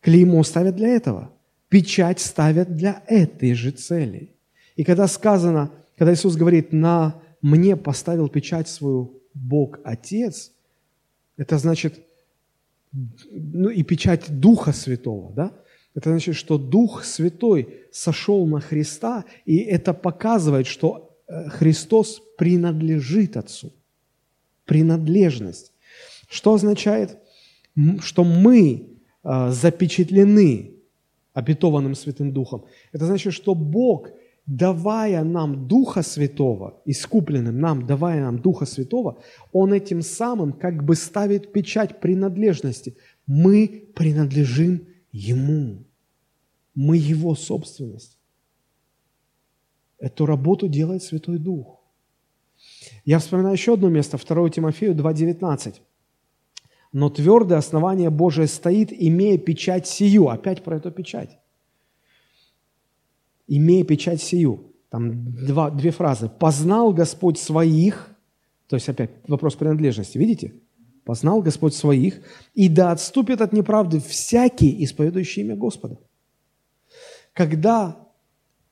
Клеймо 0.00 0.42
ставят 0.42 0.76
для 0.76 0.88
этого– 0.88 1.30
печать 1.72 2.20
ставят 2.20 2.76
для 2.76 3.02
этой 3.06 3.54
же 3.54 3.70
цели. 3.70 4.36
И 4.76 4.84
когда 4.84 5.06
сказано, 5.08 5.70
когда 5.96 6.12
Иисус 6.12 6.36
говорит, 6.36 6.70
на 6.70 7.22
мне 7.40 7.76
поставил 7.76 8.28
печать 8.28 8.68
свою 8.68 9.21
Бог 9.34 9.80
Отец, 9.84 10.52
это 11.36 11.58
значит, 11.58 12.04
ну 12.92 13.68
и 13.68 13.82
печать 13.82 14.40
Духа 14.40 14.72
Святого, 14.72 15.32
да? 15.32 15.52
Это 15.94 16.10
значит, 16.10 16.36
что 16.36 16.56
Дух 16.56 17.04
Святой 17.04 17.82
сошел 17.90 18.46
на 18.46 18.60
Христа, 18.60 19.24
и 19.44 19.58
это 19.58 19.92
показывает, 19.92 20.66
что 20.66 21.18
э, 21.28 21.48
Христос 21.50 22.22
принадлежит 22.38 23.36
Отцу. 23.36 23.72
Принадлежность. 24.64 25.72
Что 26.28 26.54
означает? 26.54 27.18
Что 28.00 28.24
мы 28.24 28.88
э, 29.22 29.50
запечатлены 29.50 30.72
обетованным 31.34 31.94
Святым 31.94 32.32
Духом. 32.32 32.64
Это 32.92 33.06
значит, 33.06 33.32
что 33.32 33.54
Бог, 33.54 34.10
давая 34.46 35.24
нам 35.24 35.68
Духа 35.68 36.02
Святого, 36.02 36.80
искупленным 36.84 37.60
нам, 37.60 37.86
давая 37.86 38.20
нам 38.22 38.38
Духа 38.38 38.66
Святого, 38.66 39.22
Он 39.52 39.72
этим 39.72 40.02
самым 40.02 40.52
как 40.52 40.84
бы 40.84 40.96
ставит 40.96 41.52
печать 41.52 42.00
принадлежности. 42.00 42.96
Мы 43.26 43.88
принадлежим 43.94 44.86
Ему. 45.12 45.84
Мы 46.74 46.96
Его 46.96 47.34
собственность. 47.34 48.18
Эту 49.98 50.26
работу 50.26 50.68
делает 50.68 51.02
Святой 51.02 51.38
Дух. 51.38 51.80
Я 53.04 53.18
вспоминаю 53.18 53.54
еще 53.54 53.74
одно 53.74 53.88
место, 53.88 54.18
2 54.18 54.50
Тимофею 54.50 54.94
2,19 54.94 55.80
но 56.92 57.08
твердое 57.08 57.58
основание 57.58 58.10
Божие 58.10 58.46
стоит, 58.46 58.92
имея 58.92 59.38
печать 59.38 59.86
сию. 59.86 60.28
Опять 60.28 60.62
про 60.62 60.76
эту 60.76 60.90
печать. 60.90 61.38
Имея 63.46 63.84
печать 63.84 64.22
сию. 64.22 64.72
Там 64.88 65.32
два, 65.46 65.70
две 65.70 65.90
фразы. 65.90 66.28
«Познал 66.28 66.92
Господь 66.92 67.38
своих», 67.38 68.14
то 68.68 68.76
есть 68.76 68.88
опять 68.88 69.10
вопрос 69.26 69.54
принадлежности, 69.54 70.18
видите? 70.18 70.54
«Познал 71.04 71.42
Господь 71.42 71.74
своих, 71.74 72.20
и 72.54 72.68
да 72.68 72.92
отступит 72.92 73.40
от 73.40 73.52
неправды 73.52 74.00
всякий, 74.00 74.84
исповедующий 74.84 75.42
имя 75.42 75.56
Господа». 75.56 75.98
Когда 77.32 77.96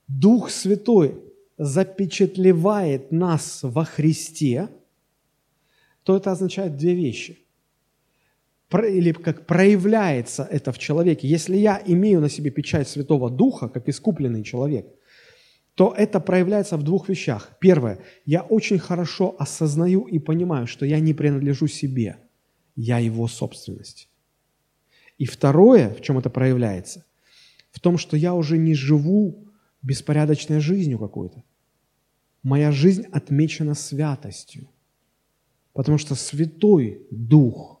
Дух 0.07 0.49
Святой 0.49 1.19
запечатлевает 1.57 3.11
нас 3.11 3.59
во 3.63 3.85
Христе, 3.85 4.69
то 6.03 6.15
это 6.15 6.31
означает 6.31 6.77
две 6.77 6.95
вещи 6.95 7.37
или 8.79 9.11
как 9.11 9.45
проявляется 9.45 10.47
это 10.49 10.71
в 10.71 10.79
человеке. 10.79 11.27
Если 11.27 11.57
я 11.57 11.81
имею 11.85 12.21
на 12.21 12.29
себе 12.29 12.51
печать 12.51 12.87
Святого 12.87 13.29
Духа, 13.29 13.67
как 13.67 13.89
искупленный 13.89 14.43
человек, 14.43 14.87
то 15.75 15.93
это 15.97 16.19
проявляется 16.19 16.77
в 16.77 16.83
двух 16.83 17.09
вещах. 17.09 17.51
Первое, 17.59 17.99
я 18.25 18.41
очень 18.41 18.79
хорошо 18.79 19.35
осознаю 19.39 20.01
и 20.01 20.19
понимаю, 20.19 20.67
что 20.67 20.85
я 20.85 20.99
не 20.99 21.13
принадлежу 21.13 21.67
себе, 21.67 22.17
я 22.75 22.99
его 22.99 23.27
собственность. 23.27 24.09
И 25.17 25.25
второе, 25.25 25.93
в 25.93 26.01
чем 26.01 26.17
это 26.17 26.29
проявляется, 26.29 27.05
в 27.71 27.79
том, 27.79 27.97
что 27.97 28.17
я 28.17 28.33
уже 28.33 28.57
не 28.57 28.73
живу 28.73 29.47
беспорядочной 29.81 30.59
жизнью 30.59 30.99
какой-то. 30.99 31.43
Моя 32.43 32.71
жизнь 32.71 33.05
отмечена 33.11 33.75
святостью, 33.75 34.67
потому 35.73 35.97
что 35.97 36.15
Святой 36.15 37.05
Дух 37.11 37.80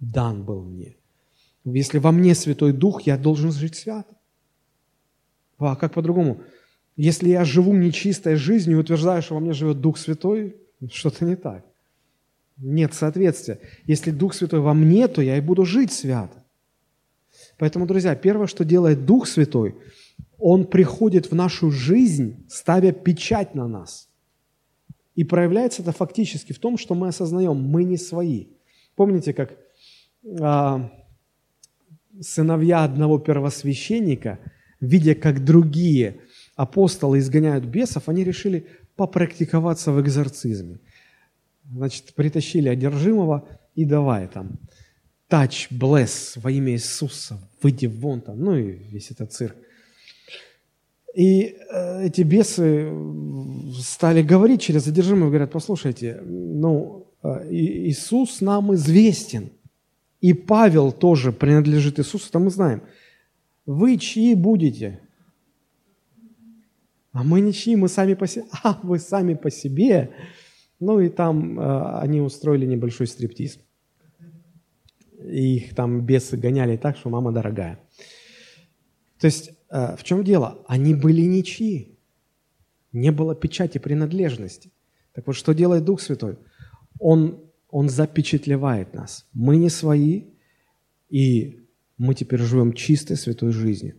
дан 0.00 0.44
был 0.44 0.62
мне. 0.62 0.96
Если 1.64 1.98
во 1.98 2.12
мне 2.12 2.34
Святой 2.34 2.72
Дух, 2.72 3.02
я 3.02 3.16
должен 3.16 3.52
жить 3.52 3.74
свято. 3.74 4.14
А 5.58 5.74
как 5.76 5.94
по-другому? 5.94 6.40
Если 6.96 7.28
я 7.28 7.44
живу 7.44 7.74
нечистой 7.74 8.36
жизнью 8.36 8.76
и 8.76 8.80
утверждаю, 8.80 9.22
что 9.22 9.34
во 9.34 9.40
мне 9.40 9.52
живет 9.52 9.80
Дух 9.80 9.98
Святой, 9.98 10.56
что-то 10.90 11.24
не 11.24 11.36
так. 11.36 11.64
Нет 12.56 12.94
соответствия. 12.94 13.58
Если 13.84 14.10
Дух 14.10 14.34
Святой 14.34 14.60
во 14.60 14.74
мне, 14.74 15.08
то 15.08 15.20
я 15.20 15.36
и 15.36 15.40
буду 15.40 15.64
жить 15.64 15.92
свято. 15.92 16.42
Поэтому, 17.58 17.86
друзья, 17.86 18.14
первое, 18.14 18.46
что 18.46 18.64
делает 18.64 19.04
Дух 19.04 19.26
Святой, 19.26 19.74
Он 20.38 20.66
приходит 20.66 21.30
в 21.30 21.34
нашу 21.34 21.70
жизнь, 21.70 22.46
ставя 22.48 22.92
печать 22.92 23.54
на 23.54 23.66
нас. 23.66 24.08
И 25.14 25.24
проявляется 25.24 25.82
это 25.82 25.92
фактически 25.92 26.52
в 26.52 26.58
том, 26.58 26.78
что 26.78 26.94
мы 26.94 27.08
осознаем, 27.08 27.56
мы 27.56 27.84
не 27.84 27.96
свои. 27.96 28.46
Помните, 28.94 29.32
как 29.32 29.56
сыновья 32.20 32.84
одного 32.84 33.18
первосвященника, 33.18 34.38
видя, 34.80 35.14
как 35.14 35.44
другие 35.44 36.20
апостолы 36.56 37.18
изгоняют 37.18 37.64
бесов, 37.64 38.08
они 38.08 38.24
решили 38.24 38.66
попрактиковаться 38.96 39.92
в 39.92 40.00
экзорцизме. 40.00 40.78
Значит, 41.70 42.14
притащили 42.14 42.68
одержимого 42.68 43.48
и 43.74 43.84
давай 43.84 44.28
там 44.28 44.58
touch, 45.30 45.68
bless 45.70 46.38
во 46.40 46.50
имя 46.50 46.72
Иисуса, 46.72 47.38
выйди 47.62 47.86
вон 47.86 48.20
там, 48.20 48.40
ну 48.40 48.56
и 48.56 48.72
весь 48.90 49.10
этот 49.10 49.32
цирк. 49.32 49.56
И 51.14 51.56
э, 51.72 52.06
эти 52.06 52.20
бесы 52.20 52.92
стали 53.80 54.22
говорить 54.22 54.60
через 54.60 54.84
задержимого, 54.84 55.28
говорят, 55.28 55.50
послушайте, 55.50 56.20
ну, 56.22 57.06
э, 57.22 57.48
Иисус 57.50 58.42
нам 58.42 58.74
известен, 58.74 59.50
и 60.20 60.32
Павел 60.32 60.92
тоже 60.92 61.32
принадлежит 61.32 61.98
Иисусу, 61.98 62.26
это 62.28 62.38
мы 62.38 62.50
знаем. 62.50 62.82
Вы 63.66 63.98
чьи 63.98 64.34
будете? 64.34 65.00
А 67.12 67.24
мы 67.24 67.40
ничьи, 67.40 67.76
мы 67.76 67.88
сами 67.88 68.14
по 68.14 68.26
себе. 68.26 68.44
А, 68.62 68.78
вы 68.82 68.98
сами 68.98 69.34
по 69.34 69.50
себе. 69.50 70.10
Ну 70.80 71.00
и 71.00 71.08
там 71.08 71.58
э, 71.58 71.98
они 72.00 72.20
устроили 72.20 72.66
небольшой 72.66 73.06
стриптиз. 73.06 73.58
И 75.24 75.56
их 75.56 75.74
там 75.74 76.04
бесы 76.04 76.36
гоняли 76.36 76.76
так, 76.76 76.96
что 76.96 77.08
мама 77.08 77.32
дорогая. 77.32 77.80
То 79.18 79.26
есть 79.26 79.50
э, 79.70 79.96
в 79.96 80.04
чем 80.04 80.24
дело? 80.24 80.62
Они 80.68 80.94
были 80.94 81.22
ничьи. 81.22 81.98
Не 82.92 83.10
было 83.12 83.34
печати 83.34 83.78
принадлежности. 83.78 84.70
Так 85.12 85.26
вот, 85.26 85.36
что 85.36 85.54
делает 85.54 85.84
Дух 85.84 86.00
Святой? 86.00 86.36
Он, 86.98 87.45
он 87.70 87.88
запечатлевает 87.88 88.94
нас. 88.94 89.26
Мы 89.32 89.56
не 89.56 89.70
свои, 89.70 90.24
и 91.08 91.60
мы 91.98 92.14
теперь 92.14 92.40
живем 92.40 92.72
чистой 92.72 93.16
святой 93.16 93.52
жизнью. 93.52 93.96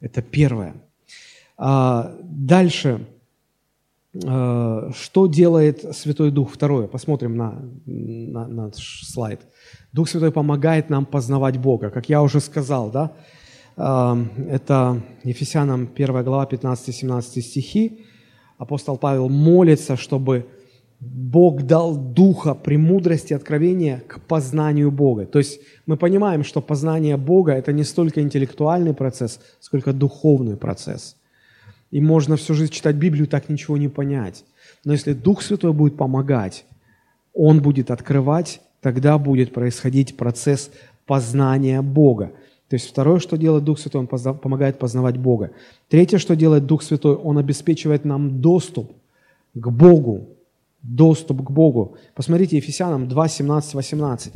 Это 0.00 0.22
первое. 0.22 0.74
А 1.56 2.16
дальше 2.22 3.06
Э, 4.12 4.90
что 4.92 5.26
делает 5.26 5.94
Святой 5.94 6.30
Дух? 6.30 6.52
Второе, 6.52 6.86
посмотрим 6.86 7.36
на, 7.36 7.62
на, 7.86 8.48
на 8.48 8.72
слайд. 8.72 9.40
Дух 9.92 10.08
Святой 10.08 10.32
помогает 10.32 10.90
нам 10.90 11.06
познавать 11.06 11.58
Бога. 11.58 11.90
Как 11.90 12.08
я 12.08 12.22
уже 12.22 12.40
сказал, 12.40 12.90
да, 12.90 13.12
э, 13.76 14.24
это 14.48 15.02
Ефесянам 15.22 15.88
1 15.94 16.24
глава 16.24 16.44
15-17 16.44 17.40
стихи. 17.40 18.04
Апостол 18.58 18.98
Павел 18.98 19.28
молится, 19.28 19.96
чтобы 19.96 20.46
Бог 21.00 21.62
дал 21.62 21.96
духа 21.96 22.54
премудрости, 22.54 23.32
откровения 23.32 24.02
к 24.06 24.20
познанию 24.20 24.90
Бога. 24.90 25.26
То 25.26 25.38
есть 25.38 25.60
мы 25.86 25.96
понимаем, 25.96 26.44
что 26.44 26.60
познание 26.60 27.16
Бога– 27.16 27.52
это 27.54 27.72
не 27.72 27.84
столько 27.84 28.20
интеллектуальный 28.20 28.92
процесс, 28.94 29.40
сколько 29.60 29.92
духовный 29.92 30.56
процесс– 30.56 31.16
и 31.90 32.00
можно 32.00 32.36
всю 32.36 32.54
жизнь 32.54 32.72
читать 32.72 32.96
Библию, 32.96 33.26
так 33.26 33.48
ничего 33.48 33.76
не 33.76 33.88
понять. 33.88 34.44
Но 34.84 34.92
если 34.92 35.12
Дух 35.12 35.42
Святой 35.42 35.72
будет 35.72 35.96
помогать, 35.96 36.64
Он 37.34 37.60
будет 37.60 37.90
открывать, 37.90 38.60
тогда 38.80 39.18
будет 39.18 39.52
происходить 39.52 40.16
процесс 40.16 40.70
познания 41.06 41.82
Бога. 41.82 42.32
То 42.68 42.74
есть 42.74 42.88
второе, 42.88 43.18
что 43.18 43.36
делает 43.36 43.64
Дух 43.64 43.80
Святой, 43.80 44.02
Он 44.02 44.06
помогает 44.06 44.78
познавать 44.78 45.16
Бога. 45.18 45.50
Третье, 45.88 46.18
что 46.18 46.36
делает 46.36 46.66
Дух 46.66 46.82
Святой, 46.82 47.16
Он 47.16 47.38
обеспечивает 47.38 48.04
нам 48.04 48.40
доступ 48.40 48.92
к 49.54 49.68
Богу. 49.68 50.28
Доступ 50.82 51.44
к 51.44 51.50
Богу. 51.50 51.96
Посмотрите, 52.14 52.56
Ефесянам 52.56 53.08
2, 53.08 53.28
17, 53.28 53.74
18 53.74 54.32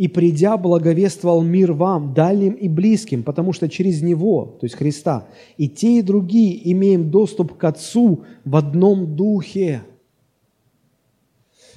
и 0.00 0.08
придя, 0.08 0.56
благовествовал 0.56 1.42
мир 1.42 1.74
вам, 1.74 2.14
дальним 2.14 2.54
и 2.54 2.70
близким, 2.70 3.22
потому 3.22 3.52
что 3.52 3.68
через 3.68 4.00
Него, 4.00 4.56
то 4.58 4.64
есть 4.64 4.74
Христа, 4.74 5.28
и 5.58 5.68
те, 5.68 5.98
и 5.98 6.02
другие 6.02 6.72
имеем 6.72 7.10
доступ 7.10 7.58
к 7.58 7.64
Отцу 7.64 8.24
в 8.46 8.56
одном 8.56 9.14
Духе. 9.14 9.82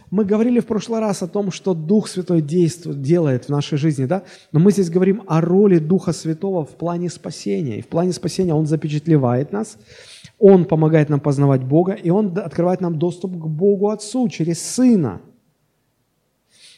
Мы 0.09 0.23
говорили 0.23 0.61
в 0.61 0.67
прошлый 0.67 1.01
раз 1.01 1.21
о 1.21 1.27
том, 1.27 1.51
что 1.51 1.73
Дух 1.73 2.07
Святой 2.07 2.41
действует, 2.41 3.01
делает 3.01 3.45
в 3.45 3.49
нашей 3.49 3.77
жизни, 3.77 4.05
да? 4.05 4.23
Но 4.53 4.61
мы 4.61 4.71
здесь 4.71 4.89
говорим 4.89 5.23
о 5.27 5.41
роли 5.41 5.79
Духа 5.79 6.13
Святого 6.13 6.63
в 6.63 6.77
плане 6.77 7.09
спасения. 7.09 7.79
И 7.79 7.81
в 7.81 7.87
плане 7.87 8.13
спасения 8.13 8.53
Он 8.53 8.67
запечатлевает 8.67 9.51
нас, 9.51 9.77
Он 10.39 10.65
помогает 10.65 11.09
нам 11.09 11.19
познавать 11.19 11.63
Бога, 11.63 11.93
и 11.93 12.09
Он 12.09 12.37
открывает 12.37 12.81
нам 12.81 12.99
доступ 12.99 13.31
к 13.31 13.45
Богу 13.45 13.89
Отцу 13.89 14.27
через 14.29 14.61
Сына– 14.61 15.21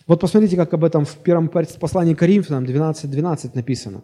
вот 0.07 0.19
посмотрите, 0.19 0.55
как 0.55 0.73
об 0.73 0.83
этом 0.83 1.03
в 1.03 1.15
первом 1.17 1.49
послании 1.49 2.13
к 2.13 2.19
Коринфянам 2.19 2.63
12.12 2.65 3.07
12 3.07 3.55
написано. 3.55 4.01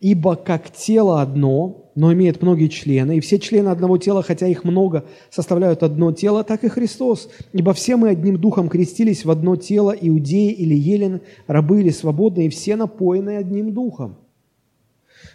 «Ибо 0.00 0.36
как 0.36 0.70
тело 0.70 1.22
одно, 1.22 1.90
но 1.94 2.12
имеет 2.12 2.42
многие 2.42 2.68
члены, 2.68 3.16
и 3.16 3.20
все 3.20 3.38
члены 3.38 3.68
одного 3.68 3.96
тела, 3.96 4.22
хотя 4.22 4.46
их 4.46 4.62
много, 4.62 5.04
составляют 5.30 5.82
одно 5.82 6.12
тело, 6.12 6.44
так 6.44 6.62
и 6.62 6.68
Христос. 6.68 7.30
Ибо 7.52 7.72
все 7.72 7.96
мы 7.96 8.10
одним 8.10 8.38
духом 8.38 8.68
крестились 8.68 9.24
в 9.24 9.30
одно 9.30 9.56
тело, 9.56 9.92
иудеи 9.98 10.52
или 10.52 10.74
елены, 10.74 11.20
рабы 11.46 11.80
или 11.80 11.90
свободные, 11.90 12.46
и 12.46 12.50
все 12.50 12.76
напоены 12.76 13.36
одним 13.36 13.72
духом». 13.72 14.18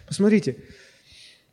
Посмотрите, 0.06 0.56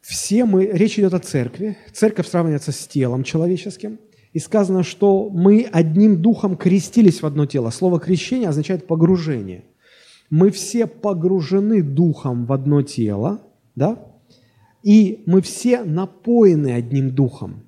все 0.08 0.46
мы, 0.46 0.66
речь 0.66 0.98
идет 0.98 1.14
о 1.14 1.20
церкви, 1.20 1.78
церковь 1.92 2.30
сравнивается 2.30 2.72
с 2.72 2.88
телом 2.88 3.26
человеческим, 3.26 4.00
и 4.32 4.40
сказано, 4.40 4.84
что 4.84 5.30
мы 5.30 5.68
одним 5.70 6.22
духом 6.22 6.56
крестились 6.56 7.22
в 7.22 7.26
одно 7.26 7.46
тело. 7.46 7.72
Слово 7.72 8.00
крещение 8.00 8.48
означает 8.48 8.88
погружение. 8.88 9.66
Мы 10.30 10.52
все 10.52 10.88
погружены 10.88 11.82
духом 11.82 12.46
в 12.46 12.54
одно 12.54 12.84
тело, 12.84 13.42
да? 13.76 14.00
И 14.82 15.24
мы 15.26 15.42
все 15.42 15.84
напоены 15.84 16.72
одним 16.72 17.10
духом. 17.10 17.64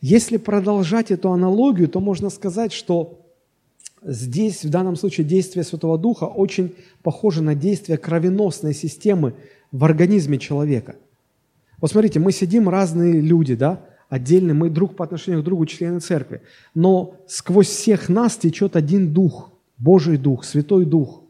Если 0.00 0.38
продолжать 0.38 1.10
эту 1.10 1.30
аналогию, 1.30 1.88
то 1.88 2.00
можно 2.00 2.30
сказать, 2.30 2.72
что 2.72 3.20
здесь, 4.02 4.64
в 4.64 4.70
данном 4.70 4.96
случае, 4.96 5.26
действие 5.26 5.64
Святого 5.64 5.98
Духа 5.98 6.24
очень 6.24 6.74
похоже 7.02 7.42
на 7.42 7.54
действие 7.54 7.98
кровеносной 7.98 8.72
системы 8.72 9.34
в 9.72 9.84
организме 9.84 10.38
человека. 10.38 10.96
Вот 11.80 11.90
смотрите, 11.90 12.20
мы 12.20 12.30
сидим 12.30 12.68
разные 12.68 13.20
люди, 13.20 13.56
да, 13.56 13.84
отдельно, 14.08 14.54
мы 14.54 14.70
друг 14.70 14.94
по 14.94 15.04
отношению 15.04 15.40
к 15.40 15.44
другу 15.44 15.66
члены 15.66 16.00
церкви. 16.00 16.42
Но 16.74 17.16
сквозь 17.26 17.68
всех 17.68 18.08
нас 18.08 18.36
течет 18.36 18.76
один 18.76 19.12
дух, 19.12 19.50
Божий 19.78 20.18
дух, 20.18 20.44
Святой 20.44 20.84
Дух. 20.84 21.22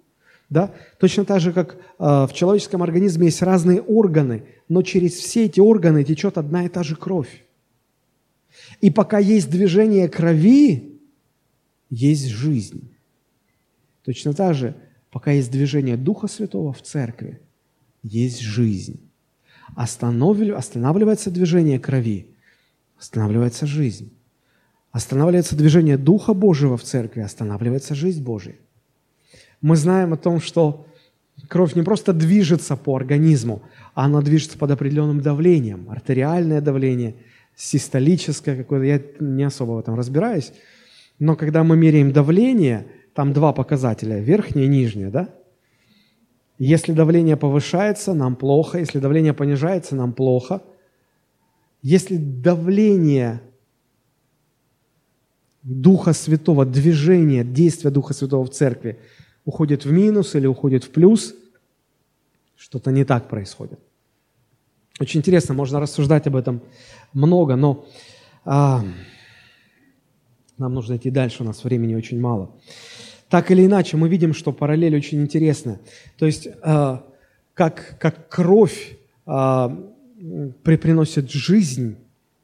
Да? 0.51 0.75
Точно 0.99 1.25
так 1.25 1.41
же, 1.41 1.53
как 1.53 1.77
э, 1.77 1.79
в 1.99 2.31
человеческом 2.35 2.83
организме 2.83 3.27
есть 3.27 3.41
разные 3.41 3.81
органы, 3.81 4.43
но 4.69 4.83
через 4.83 5.15
все 5.15 5.47
эти 5.47 5.61
органы 5.61 6.05
течет 6.05 6.37
одна 6.37 6.67
и 6.67 6.69
та 6.69 6.83
же 6.83 6.97
кровь. 6.97 7.45
И 8.83 8.91
пока 8.91 9.19
есть 9.19 9.49
движение 9.49 10.09
крови, 10.09 10.99
есть 11.89 12.27
жизнь. 12.27 12.91
Точно 14.05 14.35
так 14.35 14.55
же, 14.55 14.75
пока 15.11 15.31
есть 15.31 15.51
движение 15.51 15.97
Духа 15.97 16.27
Святого 16.27 16.73
в 16.73 16.83
церкви, 16.83 17.41
есть 18.03 18.41
жизнь. 18.41 19.01
Останавливается 19.75 21.31
движение 21.31 21.79
крови– 21.79 22.29
останавливается 23.03 23.67
жизнь. 23.67 24.13
Останавливается 24.93 25.57
движение 25.57 25.99
Духа 25.99 26.35
Божьего 26.35 26.77
в 26.77 26.85
церкви, 26.85 27.21
останавливается 27.21 27.95
жизнь 27.95 28.23
Божья. 28.23 28.55
Мы 29.61 29.77
знаем 29.77 30.13
о 30.13 30.17
том, 30.17 30.41
что 30.41 30.87
кровь 31.49 31.75
не 31.75 31.83
просто 31.83 32.13
движется 32.13 32.77
по 32.77 32.95
организму, 32.95 33.63
а 33.95 34.05
она 34.05 34.21
движется 34.21 34.57
под 34.57 34.71
определенным 34.71 35.21
давлением. 35.21 35.91
Артериальное 35.91 36.61
давление, 36.61 37.17
систолическое 37.57 38.57
какое-то. 38.57 38.87
Я 38.87 39.03
не 39.19 39.43
особо 39.43 39.73
в 39.73 39.79
этом 39.79 39.97
разбираюсь. 39.97 40.53
Но 41.19 41.35
когда 41.35 41.65
мы 41.65 41.77
меряем 41.77 42.13
давление, 42.13 42.87
там 43.15 43.33
два 43.33 43.53
показателя, 43.53 44.21
верхнее 44.21 44.67
и 44.67 44.69
нижнее, 44.69 45.11
да? 45.11 45.29
Если 46.65 46.93
давление 46.93 47.37
повышается, 47.37 48.15
нам 48.15 48.37
плохо. 48.37 48.79
Если 48.79 48.99
давление 49.01 49.33
понижается, 49.33 49.97
нам 49.97 50.13
плохо– 50.13 50.63
если 51.83 52.17
давление 52.17 53.43
Духа 55.65 56.13
Святого, 56.13 56.65
движение, 56.65 57.45
действия 57.45 57.91
Духа 57.91 58.15
Святого 58.15 58.45
в 58.45 58.51
церкви 58.51 59.01
уходит 59.45 59.85
в 59.85 59.93
минус 59.93 60.35
или 60.37 60.47
уходит 60.47 60.85
в 60.85 60.91
плюс, 60.91 61.35
что-то 62.57 62.93
не 62.93 63.05
так 63.05 63.29
происходит. 63.29 63.81
Очень 65.01 65.21
интересно, 65.21 65.55
можно 65.55 65.81
рассуждать 65.81 66.27
об 66.29 66.37
этом 66.37 66.63
много, 67.13 67.57
но 67.57 67.85
а, 68.45 68.85
нам 70.59 70.75
нужно 70.75 70.97
идти 70.97 71.11
дальше, 71.11 71.43
у 71.43 71.47
нас 71.47 71.65
времени 71.65 71.97
очень 71.97 72.21
мало. 72.21 72.55
Так 73.33 73.51
или 73.51 73.65
иначе, 73.65 73.97
мы 73.97 74.11
видим, 74.11 74.35
что 74.35 74.53
параллель 74.53 74.95
очень 74.95 75.23
интересная. 75.23 75.81
То 76.19 76.27
есть, 76.27 76.49
а, 76.61 77.03
как, 77.55 77.97
как 77.99 78.29
кровь 78.29 78.99
а, 79.25 79.75
приносит 80.63 81.31
жизнь 81.31 81.97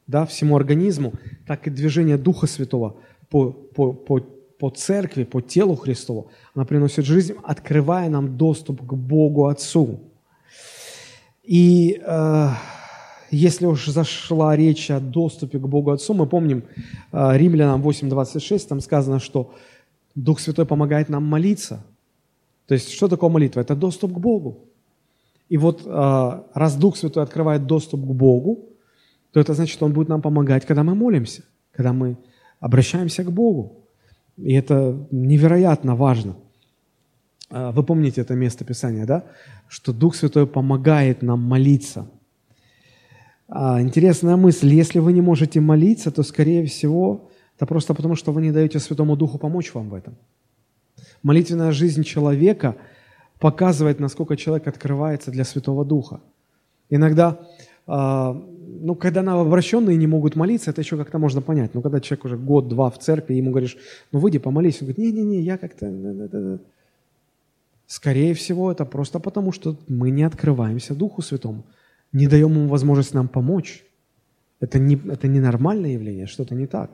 да, 0.07 0.25
всему 0.25 0.55
организму, 0.55 1.13
так 1.45 1.67
и 1.67 1.69
движение 1.69 2.17
Духа 2.17 2.47
Святого 2.47 2.95
по, 3.29 3.51
по, 3.51 3.93
по, 3.93 4.19
по 4.57 4.69
церкви, 4.71 5.25
по 5.25 5.41
телу 5.41 5.75
Христову, 5.75 6.31
она 6.55 6.65
приносит 6.65 7.05
жизнь, 7.05 7.35
открывая 7.43 8.09
нам 8.09 8.35
доступ 8.35 8.81
к 8.81 8.93
Богу 8.95 9.45
Отцу. 9.45 9.99
И 11.43 12.01
э, 12.03 12.47
если 13.29 13.67
уж 13.67 13.85
зашла 13.85 14.55
речь 14.55 14.89
о 14.89 14.99
доступе 14.99 15.59
к 15.59 15.67
Богу 15.67 15.91
Отцу, 15.91 16.15
мы 16.15 16.25
помним 16.25 16.63
э, 17.11 17.37
Римлянам 17.37 17.83
8.26, 17.83 18.67
там 18.67 18.79
сказано, 18.81 19.19
что 19.19 19.53
Дух 20.23 20.39
Святой 20.39 20.65
помогает 20.65 21.09
нам 21.09 21.23
молиться. 21.23 21.85
То 22.67 22.73
есть, 22.73 22.91
что 22.91 23.07
такое 23.07 23.29
молитва? 23.29 23.61
Это 23.61 23.75
доступ 23.75 24.13
к 24.13 24.19
Богу. 24.19 24.65
И 25.49 25.57
вот 25.57 25.81
э, 25.85 26.43
раз 26.53 26.75
Дух 26.75 26.97
Святой 26.97 27.23
открывает 27.23 27.65
доступ 27.65 28.01
к 28.01 28.13
Богу, 28.13 28.69
то 29.31 29.39
это 29.39 29.53
значит, 29.53 29.81
Он 29.81 29.93
будет 29.93 30.09
нам 30.09 30.21
помогать, 30.21 30.65
когда 30.65 30.83
мы 30.83 30.95
молимся, 30.95 31.43
когда 31.71 31.93
мы 31.93 32.17
обращаемся 32.59 33.23
к 33.23 33.31
Богу. 33.31 33.85
И 34.37 34.53
это 34.53 35.07
невероятно 35.11 35.95
важно. 35.95 36.35
А, 37.49 37.71
вы 37.71 37.83
помните 37.83 38.21
это 38.21 38.35
место 38.35 38.65
Писания, 38.65 39.05
да? 39.05 39.23
Что 39.67 39.93
Дух 39.93 40.15
Святой 40.15 40.45
помогает 40.45 41.21
нам 41.21 41.39
молиться. 41.41 42.07
А, 43.47 43.81
интересная 43.81 44.35
мысль. 44.35 44.73
Если 44.73 44.99
вы 44.99 45.13
не 45.13 45.21
можете 45.21 45.61
молиться, 45.61 46.11
то, 46.11 46.23
скорее 46.23 46.65
всего, 46.65 47.29
это 47.59 47.65
просто 47.65 47.93
потому, 47.93 48.15
что 48.15 48.31
вы 48.31 48.41
не 48.41 48.53
даете 48.53 48.79
Святому 48.79 49.17
Духу 49.17 49.37
помочь 49.37 49.73
вам 49.73 49.89
в 49.89 49.93
этом. 49.93 50.15
Молитвенная 51.23 51.73
жизнь 51.73 52.03
человека 52.03 52.77
показывает, 53.37 53.99
насколько 53.99 54.37
человек 54.37 54.67
открывается 54.67 55.29
для 55.29 55.43
Святого 55.43 55.83
Духа. 55.83 56.21
Иногда 56.89 57.37
а, 57.85 58.31
ну, 58.31 58.95
когда 58.95 59.21
новообращенные 59.23 59.97
не 59.97 60.07
могут 60.07 60.37
молиться, 60.37 60.71
это 60.71 60.79
еще 60.79 60.95
как-то 60.95 61.19
можно 61.19 61.41
понять. 61.41 61.73
Но 61.73 61.81
когда 61.81 61.99
человек 61.99 62.23
уже 62.23 62.37
год-два 62.37 62.89
в 62.89 62.97
церкви, 62.97 63.33
ему 63.33 63.51
говоришь, 63.51 63.75
ну, 64.13 64.19
выйди, 64.19 64.39
помолись. 64.39 64.81
Он 64.81 64.87
говорит, 64.87 64.97
не-не-не, 64.97 65.41
я 65.41 65.57
как-то... 65.57 66.59
Скорее 67.87 68.33
всего, 68.35 68.71
это 68.71 68.85
просто 68.85 69.19
потому, 69.19 69.51
что 69.51 69.75
мы 69.89 70.11
не 70.11 70.23
открываемся 70.23 70.95
Духу 70.95 71.21
Святому, 71.21 71.65
не 72.13 72.27
даем 72.27 72.51
ему 72.51 72.67
возможность 72.69 73.13
нам 73.13 73.27
помочь. 73.27 73.83
Это, 74.61 74.79
не, 74.79 74.95
это 74.95 75.27
ненормальное 75.27 75.89
явление, 75.89 76.25
что-то 76.25 76.55
не 76.55 76.67
так. 76.67 76.89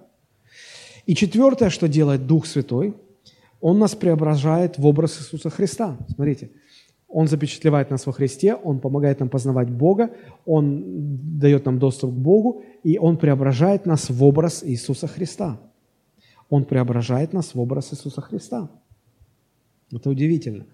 И 1.06 1.16
четвертое, 1.16 1.70
что 1.70 1.88
делает 1.88 2.26
Дух 2.28 2.46
Святой, 2.46 2.96
Он 3.62 3.80
нас 3.80 3.96
преображает 3.96 4.78
в 4.78 4.86
образ 4.86 5.20
Иисуса 5.20 5.50
Христа. 5.50 5.98
Смотрите, 6.14 6.50
он 7.08 7.28
запечатлевает 7.28 7.92
нас 7.92 8.06
во 8.06 8.12
Христе, 8.12 8.56
Он 8.56 8.80
помогает 8.80 9.20
нам 9.20 9.30
познавать 9.30 9.70
Бога, 9.70 10.12
Он 10.46 10.84
дает 11.40 11.66
нам 11.66 11.80
доступ 11.80 12.12
к 12.12 12.18
Богу, 12.18 12.64
и 12.84 12.98
Он 12.98 13.18
преображает 13.18 13.86
нас 13.86 14.10
в 14.10 14.24
образ 14.24 14.64
Иисуса 14.66 15.08
Христа. 15.08 15.58
Он 16.50 16.66
преображает 16.66 17.34
нас 17.34 17.56
в 17.56 17.60
образ 17.60 17.94
Иисуса 17.94 18.22
Христа. 18.22 18.70
Это 19.92 20.10
удивительно. 20.10 20.66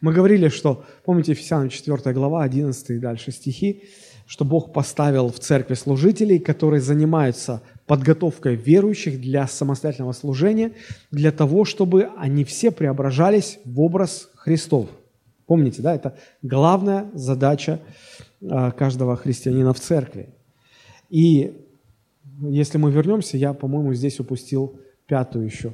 Мы 0.00 0.12
говорили, 0.12 0.48
что, 0.48 0.84
помните, 1.04 1.32
Ефесянам 1.32 1.68
4 1.68 2.12
глава, 2.12 2.44
11 2.44 2.90
и 2.90 2.98
дальше 2.98 3.32
стихи, 3.32 3.82
что 4.28 4.44
Бог 4.44 4.74
поставил 4.74 5.30
в 5.30 5.40
церкви 5.40 5.72
служителей, 5.72 6.38
которые 6.38 6.82
занимаются 6.82 7.62
подготовкой 7.86 8.56
верующих 8.56 9.18
для 9.22 9.46
самостоятельного 9.46 10.12
служения, 10.12 10.72
для 11.10 11.32
того, 11.32 11.64
чтобы 11.64 12.10
они 12.18 12.44
все 12.44 12.70
преображались 12.70 13.58
в 13.64 13.80
образ 13.80 14.28
Христов. 14.34 14.90
Помните, 15.46 15.80
да, 15.80 15.94
это 15.94 16.18
главная 16.42 17.10
задача 17.14 17.80
а, 18.42 18.70
каждого 18.70 19.16
христианина 19.16 19.72
в 19.72 19.80
церкви. 19.80 20.28
И 21.08 21.64
если 22.42 22.76
мы 22.76 22.92
вернемся, 22.92 23.38
я, 23.38 23.54
по-моему, 23.54 23.94
здесь 23.94 24.20
упустил 24.20 24.78
пятую 25.06 25.46
еще, 25.46 25.72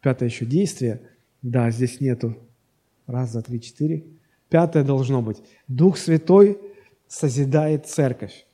пятое 0.00 0.28
еще 0.28 0.46
действие. 0.46 1.00
Да, 1.42 1.72
здесь 1.72 2.00
нету. 2.00 2.36
Раз, 3.08 3.32
два, 3.32 3.42
три, 3.42 3.60
четыре. 3.60 4.04
Пятое 4.48 4.84
должно 4.84 5.22
быть. 5.22 5.38
Дух 5.66 5.98
Святой 5.98 6.56
созидает 7.08 7.86
церковь. 7.86 8.46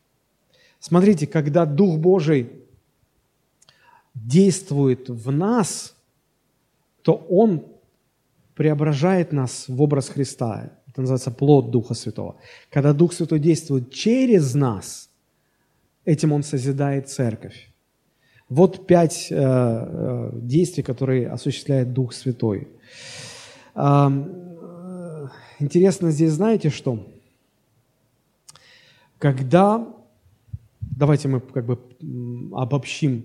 Смотрите, 0.78 1.26
когда 1.26 1.64
Дух 1.64 1.98
Божий 1.98 2.50
действует 4.14 5.08
в 5.08 5.30
нас, 5.30 5.94
то 7.02 7.14
Он 7.14 7.64
преображает 8.54 9.32
нас 9.32 9.66
в 9.68 9.80
образ 9.80 10.08
Христа. 10.08 10.70
Это 10.88 11.00
называется 11.00 11.30
плод 11.30 11.70
Духа 11.70 11.94
Святого. 11.94 12.36
Когда 12.70 12.92
Дух 12.92 13.12
Святой 13.12 13.38
действует 13.38 13.90
через 13.90 14.54
нас, 14.54 15.08
этим 16.04 16.32
Он 16.32 16.42
созидает 16.42 17.08
церковь. 17.08 17.68
Вот 18.48 18.86
пять 18.86 19.28
э, 19.30 19.36
э, 19.36 20.30
действий, 20.34 20.82
которые 20.82 21.28
осуществляет 21.28 21.94
Дух 21.94 22.12
Святой. 22.12 22.68
Э, 23.74 24.10
интересно 25.58 26.10
здесь, 26.10 26.32
знаете 26.32 26.68
что? 26.68 27.06
Когда, 29.22 29.86
давайте 30.80 31.28
мы 31.28 31.38
как 31.38 31.64
бы 31.64 31.78
обобщим, 32.52 33.24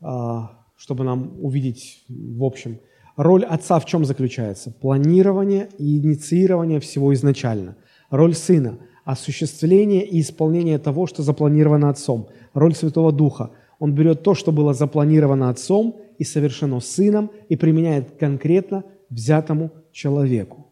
э, 0.00 0.40
чтобы 0.76 1.04
нам 1.04 1.30
увидеть 1.42 2.04
в 2.08 2.42
общем– 2.42 2.78
Роль 3.16 3.44
отца 3.44 3.78
в 3.78 3.84
чем 3.84 4.04
заключается? 4.04 4.72
Планирование 4.72 5.68
и 5.78 5.98
инициирование 5.98 6.80
всего 6.80 7.12
изначально. 7.14 7.76
Роль 8.10 8.34
сына– 8.34 8.78
осуществление 9.04 10.04
и 10.04 10.20
исполнение 10.20 10.78
того, 10.78 11.06
что 11.06 11.22
запланировано 11.22 11.90
отцом. 11.90 12.28
Роль 12.54 12.74
Святого 12.74 13.12
Духа– 13.12 13.50
он 13.78 13.92
берет 13.92 14.22
то, 14.22 14.34
что 14.34 14.52
было 14.52 14.72
запланировано 14.72 15.50
отцом 15.50 16.00
и 16.18 16.24
совершено 16.24 16.80
сыном, 16.80 17.30
и 17.50 17.56
применяет 17.56 18.12
конкретно 18.18 18.84
взятому 19.10 19.70
человеку. 19.92 20.66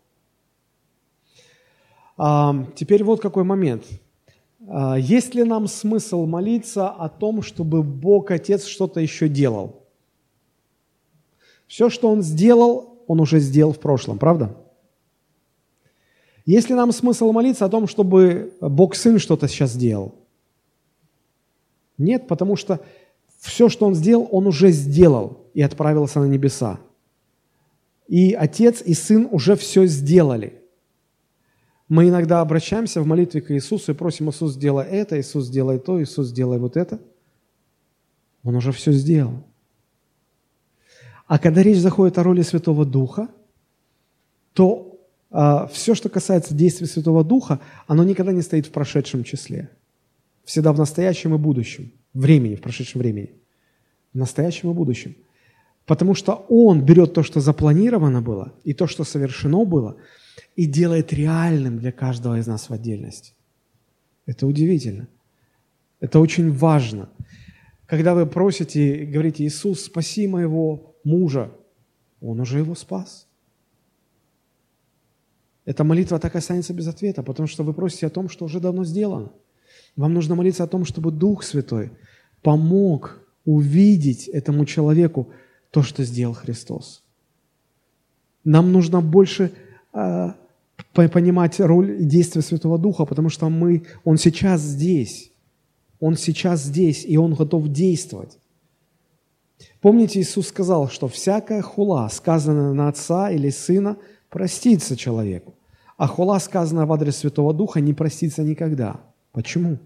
А, 2.16 2.66
теперь 2.74 3.04
вот 3.04 3.20
какой 3.20 3.44
момент. 3.44 3.84
А, 4.68 4.96
есть 4.96 5.34
ли 5.34 5.44
нам 5.44 5.66
смысл 5.66 6.26
молиться 6.26 6.88
о 6.88 7.08
том, 7.08 7.42
чтобы 7.42 7.82
Бог 7.82 8.30
Отец 8.30 8.64
что-то 8.64 9.00
еще 9.00 9.28
делал? 9.28 9.82
Все, 11.66 11.88
что 11.88 12.08
Он 12.08 12.22
сделал, 12.22 13.02
Он 13.06 13.20
уже 13.20 13.40
сделал 13.40 13.72
в 13.72 13.80
прошлом, 13.80 14.18
правда? 14.18 14.56
Есть 16.44 16.68
ли 16.68 16.74
нам 16.74 16.92
смысл 16.92 17.32
молиться 17.32 17.64
о 17.64 17.68
том, 17.68 17.86
чтобы 17.86 18.52
Бог 18.60 18.94
Сын 18.94 19.18
что-то 19.18 19.48
сейчас 19.48 19.72
сделал? 19.72 20.14
Нет, 21.98 22.26
потому 22.26 22.56
что 22.56 22.80
все, 23.38 23.68
что 23.68 23.86
Он 23.86 23.94
сделал, 23.94 24.28
Он 24.30 24.46
уже 24.46 24.70
сделал 24.70 25.46
и 25.54 25.62
отправился 25.62 26.20
на 26.20 26.26
небеса. 26.26 26.80
И 28.08 28.32
Отец 28.32 28.82
и 28.82 28.94
Сын 28.94 29.28
уже 29.30 29.56
все 29.56 29.86
сделали. 29.86 30.61
Мы 31.92 32.08
иногда 32.08 32.40
обращаемся 32.40 33.02
в 33.02 33.06
молитве 33.06 33.42
к 33.42 33.50
Иисусу 33.50 33.92
и 33.92 33.94
просим 33.94 34.30
Иисус, 34.30 34.54
сделай 34.54 34.86
это, 34.86 35.20
Иисус, 35.20 35.44
сделай 35.44 35.78
то, 35.78 36.02
Иисус, 36.02 36.28
сделай 36.28 36.58
вот 36.58 36.78
это. 36.78 36.98
Он 38.42 38.56
уже 38.56 38.72
все 38.72 38.92
сделал. 38.92 39.44
А 41.26 41.38
когда 41.38 41.62
речь 41.62 41.76
заходит 41.76 42.16
о 42.16 42.22
роли 42.22 42.40
Святого 42.40 42.86
Духа, 42.86 43.28
то 44.54 45.02
а, 45.30 45.66
все, 45.66 45.94
что 45.94 46.08
касается 46.08 46.54
действия 46.54 46.86
Святого 46.86 47.24
Духа, 47.24 47.60
оно 47.86 48.04
никогда 48.04 48.32
не 48.32 48.40
стоит 48.40 48.68
в 48.68 48.70
прошедшем 48.70 49.22
числе. 49.22 49.68
Всегда 50.44 50.72
в 50.72 50.78
настоящем 50.78 51.34
и 51.34 51.38
будущем. 51.38 51.92
Времени, 52.14 52.54
в 52.54 52.62
прошедшем 52.62 53.02
времени. 53.02 53.34
В 54.14 54.16
настоящем 54.16 54.70
и 54.70 54.72
будущем. 54.72 55.14
Потому 55.84 56.14
что 56.14 56.46
Он 56.48 56.80
берет 56.80 57.12
то, 57.12 57.22
что 57.22 57.40
запланировано 57.40 58.22
было, 58.22 58.54
и 58.64 58.72
то, 58.72 58.86
что 58.86 59.04
совершено 59.04 59.66
было, 59.66 59.98
и 60.56 60.66
делает 60.66 61.12
реальным 61.12 61.78
для 61.78 61.92
каждого 61.92 62.38
из 62.38 62.46
нас 62.46 62.68
в 62.68 62.72
отдельности. 62.72 63.34
Это 64.26 64.46
удивительно. 64.46 65.08
Это 66.00 66.20
очень 66.20 66.50
важно. 66.52 67.08
Когда 67.86 68.14
вы 68.14 68.26
просите, 68.26 69.04
говорите, 69.04 69.44
Иисус, 69.44 69.84
спаси 69.84 70.26
моего 70.26 70.94
мужа, 71.04 71.52
он 72.20 72.40
уже 72.40 72.58
его 72.58 72.74
спас. 72.74 73.26
Эта 75.64 75.84
молитва 75.84 76.18
так 76.18 76.34
и 76.34 76.38
останется 76.38 76.74
без 76.74 76.88
ответа, 76.88 77.22
потому 77.22 77.46
что 77.46 77.62
вы 77.62 77.72
просите 77.72 78.06
о 78.06 78.10
том, 78.10 78.28
что 78.28 78.44
уже 78.44 78.60
давно 78.60 78.84
сделано. 78.84 79.30
Вам 79.96 80.14
нужно 80.14 80.34
молиться 80.34 80.64
о 80.64 80.68
том, 80.68 80.84
чтобы 80.84 81.10
Дух 81.10 81.44
Святой 81.44 81.92
помог 82.42 83.20
увидеть 83.44 84.28
этому 84.28 84.64
человеку 84.64 85.32
то, 85.70 85.82
что 85.82 86.04
сделал 86.04 86.34
Христос. 86.34 87.04
Нам 88.44 88.72
нужно 88.72 89.00
больше 89.00 89.52
понимать 90.92 91.60
роль 91.60 92.02
и 92.02 92.04
действия 92.04 92.42
Святого 92.42 92.78
Духа, 92.78 93.04
потому 93.04 93.28
что 93.28 93.48
мы, 93.48 93.84
Он 94.04 94.16
сейчас 94.16 94.60
здесь. 94.60 95.32
Он 96.00 96.16
сейчас 96.16 96.62
здесь, 96.62 97.04
и 97.04 97.16
Он 97.16 97.34
готов 97.34 97.68
действовать. 97.68 98.38
Помните, 99.80 100.20
Иисус 100.20 100.48
сказал, 100.48 100.88
что 100.88 101.08
всякая 101.08 101.62
хула, 101.62 102.08
сказанная 102.10 102.72
на 102.72 102.88
Отца 102.88 103.30
или 103.30 103.50
Сына, 103.50 103.96
простится 104.28 104.96
человеку, 104.96 105.54
а 105.96 106.06
хула, 106.06 106.38
сказанная 106.38 106.86
в 106.86 106.92
адрес 106.92 107.18
Святого 107.18 107.52
Духа, 107.52 107.80
не 107.80 107.94
простится 107.94 108.42
никогда. 108.42 109.00
Почему? 109.32 109.78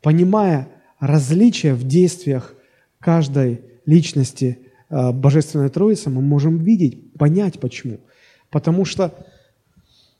Понимая 0.00 0.68
различия 0.98 1.74
в 1.74 1.84
действиях 1.84 2.54
каждой 2.98 3.62
личности 3.86 4.58
э, 4.92 5.12
Божественной 5.12 5.70
Троицы, 5.70 6.10
мы 6.10 6.20
можем 6.20 6.58
видеть, 6.58 7.12
понять 7.18 7.58
почему. 7.58 7.98
Потому 8.50 8.84
что 8.84 9.14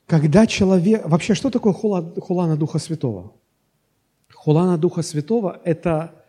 когда 0.07 0.47
человек... 0.47 1.07
Вообще, 1.07 1.35
что 1.35 1.51
такое 1.51 1.73
хула, 1.73 2.03
хула 2.21 2.47
на 2.47 2.57
Духа 2.57 2.79
Святого? 2.79 3.33
Хула 4.33 4.67
на 4.67 4.79
Духа 4.79 5.03
Святого– 5.03 5.61
это 5.65 6.25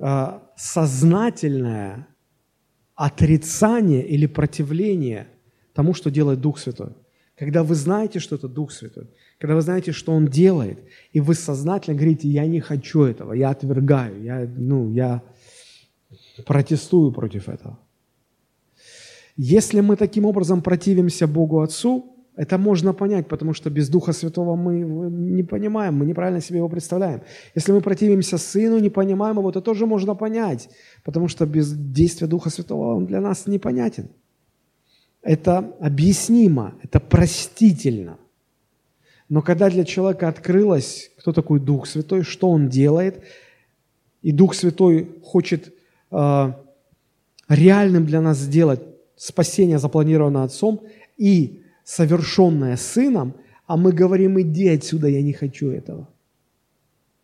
э, 0.00 0.38
сознательное 0.56 2.06
отрицание 2.94 4.06
или 4.06 4.26
противление 4.26 5.26
тому, 5.72 5.94
что 5.94 6.10
делает 6.10 6.40
Дух 6.40 6.58
Святой. 6.58 6.92
Когда 7.36 7.62
вы 7.62 7.74
знаете, 7.74 8.18
что 8.18 8.36
это 8.36 8.48
Дух 8.48 8.70
Святой, 8.72 9.08
когда 9.38 9.54
вы 9.54 9.62
знаете, 9.62 9.92
что 9.92 10.12
Он 10.12 10.26
делает, 10.26 10.78
и 11.14 11.20
вы 11.20 11.34
сознательно 11.34 11.96
говорите, 11.96 12.28
я 12.28 12.46
не 12.46 12.60
хочу 12.60 13.04
этого, 13.04 13.32
я 13.32 13.50
отвергаю, 13.50 14.22
я, 14.22 14.46
ну, 14.56 14.92
я 14.92 15.22
протестую 16.50 17.12
против 17.12 17.48
этого. 17.48 17.78
Если 19.36 19.82
мы 19.82 19.96
таким 19.96 20.26
образом 20.26 20.62
противимся 20.62 21.28
Богу 21.28 21.60
Отцу, 21.60 22.04
это 22.36 22.58
можно 22.58 22.92
понять, 22.92 23.28
потому 23.28 23.54
что 23.54 23.70
без 23.70 23.88
Духа 23.88 24.12
Святого 24.12 24.56
мы 24.56 24.80
не 25.10 25.44
понимаем, 25.44 25.94
мы 25.94 26.06
неправильно 26.06 26.40
себе 26.40 26.56
его 26.56 26.68
представляем. 26.68 27.20
Если 27.54 27.72
мы 27.72 27.80
противимся 27.80 28.36
Сыну, 28.36 28.80
не 28.80 28.90
понимаем 28.90 29.38
его, 29.38 29.50
это 29.50 29.60
тоже 29.60 29.86
можно 29.86 30.16
понять, 30.16 30.68
потому 31.04 31.28
что 31.28 31.46
без 31.46 31.72
действия 31.72 32.26
Духа 32.26 32.50
Святого 32.50 32.96
он 32.96 33.06
для 33.06 33.20
нас 33.20 33.46
непонятен. 33.46 34.08
Это 35.22 35.58
объяснимо, 35.80 36.74
это 36.82 36.98
простительно. 36.98 38.16
Но 39.28 39.40
когда 39.40 39.70
для 39.70 39.84
человека 39.84 40.26
открылось, 40.26 41.12
кто 41.18 41.32
такой 41.32 41.60
Дух 41.60 41.86
Святой, 41.86 42.22
что 42.22 42.50
он 42.50 42.68
делает, 42.68 43.22
и 44.24 44.32
Дух 44.32 44.54
Святой 44.54 45.06
хочет 45.22 45.72
э, 46.10 46.52
реальным 47.48 48.06
для 48.06 48.20
нас 48.20 48.38
сделать 48.38 48.80
спасение, 49.16 49.78
запланированное 49.78 50.44
Отцом, 50.44 50.80
и 51.16 51.62
совершенное 51.84 52.76
Сыном, 52.76 53.34
а 53.66 53.76
мы 53.76 53.92
говорим, 53.92 54.40
иди 54.40 54.68
отсюда, 54.68 55.08
я 55.08 55.22
не 55.22 55.32
хочу 55.32 55.70
этого. 55.70 56.08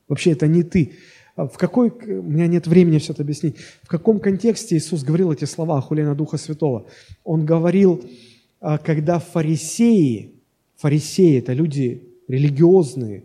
Вообще 0.09 0.33
это 0.33 0.47
не 0.47 0.63
ты. 0.63 0.93
В 1.37 1.57
какой, 1.59 1.91
у 1.91 2.23
меня 2.23 2.47
нет 2.47 2.67
времени 2.67 2.99
все 2.99 3.13
это 3.13 3.23
объяснить, 3.23 3.57
в 3.83 3.89
каком 3.89 4.21
контексте 4.21 4.77
Иисус 4.77 5.03
говорил 5.03 5.33
эти 5.33 5.45
слова 5.45 5.79
о 5.79 6.15
Духа 6.15 6.39
Святого? 6.39 6.87
Он 7.25 7.45
говорил, 7.45 8.03
а, 8.61 8.79
когда 8.79 9.19
фарисеи, 9.19 10.33
фарисеи– 10.77 11.39
это 11.39 11.53
люди 11.53 12.09
религиозные, 12.29 13.25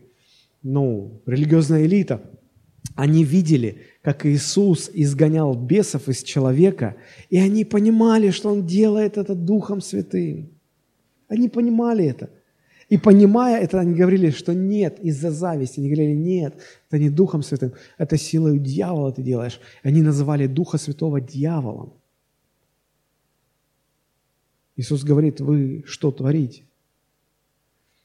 ну, 0.61 1.21
религиозная 1.25 1.85
элита, 1.85 2.21
они 2.95 3.23
видели, 3.23 3.77
как 4.01 4.25
Иисус 4.25 4.89
изгонял 4.93 5.53
бесов 5.55 6.09
из 6.09 6.23
человека, 6.23 6.95
и 7.29 7.37
они 7.37 7.65
понимали, 7.65 8.31
что 8.31 8.49
Он 8.49 8.65
делает 8.65 9.17
это 9.17 9.35
Духом 9.35 9.81
Святым. 9.81 10.49
Они 11.27 11.49
понимали 11.49 12.05
это– 12.05 12.29
и 12.91 12.97
понимая 12.97 13.63
это, 13.63 13.79
они 13.79 13.93
говорили, 13.93 14.31
что 14.31 14.53
нет, 14.53 14.99
из-за 14.99 15.31
зависти. 15.31 15.79
Они 15.79 15.89
говорили, 15.89 16.13
нет, 16.13 16.61
это 16.89 16.99
не 16.99 17.09
Духом 17.09 17.41
Святым, 17.41 17.71
это 17.97 18.17
силой 18.17 18.59
дьявола 18.59 19.13
ты 19.13 19.23
делаешь. 19.23 19.61
Они 19.81 20.01
называли 20.01 20.45
Духа 20.45 20.77
Святого 20.77 21.21
дьяволом. 21.21 21.93
Иисус 24.75 25.05
говорит, 25.05 25.39
вы 25.39 25.85
что 25.87 26.11
творите? 26.11 26.63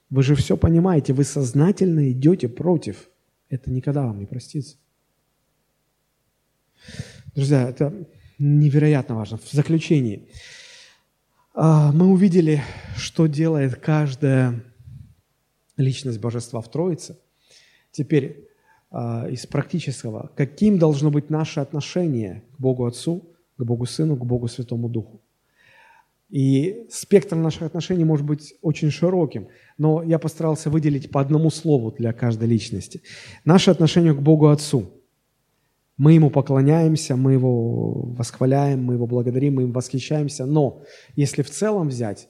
Вы 0.09 0.23
же 0.23 0.37
все 0.37 0.57
понимаете, 0.57 1.13
вы 1.15 1.25
сознательно 1.25 2.13
идете 2.13 2.49
против. 2.49 3.09
Это 3.49 3.73
никогда 3.73 4.07
вам 4.07 4.21
не 4.21 4.27
простится. 4.27 4.77
Друзья, 7.35 7.69
это 7.69 7.93
невероятно 8.39 9.15
важно. 9.15 9.39
В 9.39 9.51
заключении 9.53 10.29
а, 11.55 11.93
мы 11.93 12.09
увидели, 12.09 12.63
что 12.97 13.27
делает 13.27 13.77
каждая 13.77 14.63
личность 15.77 16.21
Божества 16.21 16.61
в 16.61 16.71
Троице. 16.71 17.19
Теперь 17.91 18.49
э, 18.91 19.31
из 19.31 19.47
практического, 19.47 20.31
каким 20.37 20.79
должно 20.79 21.11
быть 21.11 21.31
наше 21.31 21.61
отношение 21.61 22.43
к 22.57 22.61
Богу 22.61 22.85
Отцу, 22.87 23.25
к 23.57 23.63
Богу 23.63 23.87
Сыну, 23.87 24.17
к 24.17 24.25
Богу 24.25 24.49
Святому 24.49 24.89
Духу. 24.89 25.23
И 26.29 26.87
спектр 26.91 27.37
наших 27.37 27.63
отношений 27.63 28.05
может 28.05 28.27
быть 28.27 28.55
очень 28.61 28.91
широким, 28.91 29.49
но 29.79 30.03
я 30.03 30.19
постарался 30.19 30.71
выделить 30.71 31.11
по 31.11 31.21
одному 31.21 31.51
слову 31.51 31.93
для 31.93 32.13
каждой 32.13 32.49
личности. 32.49 33.01
Наше 33.45 33.71
отношение 33.71 34.13
к 34.13 34.21
Богу 34.21 34.49
Отцу. 34.49 34.91
Мы 35.97 36.13
Ему 36.13 36.31
поклоняемся, 36.31 37.17
мы 37.17 37.33
Его 37.33 37.93
восхваляем, 38.17 38.85
мы 38.85 38.95
Его 38.95 39.07
благодарим, 39.07 39.55
мы 39.55 39.63
им 39.63 39.73
восхищаемся, 39.73 40.47
но 40.47 40.83
если 41.17 41.43
в 41.43 41.51
целом 41.51 41.89
взять, 41.89 42.29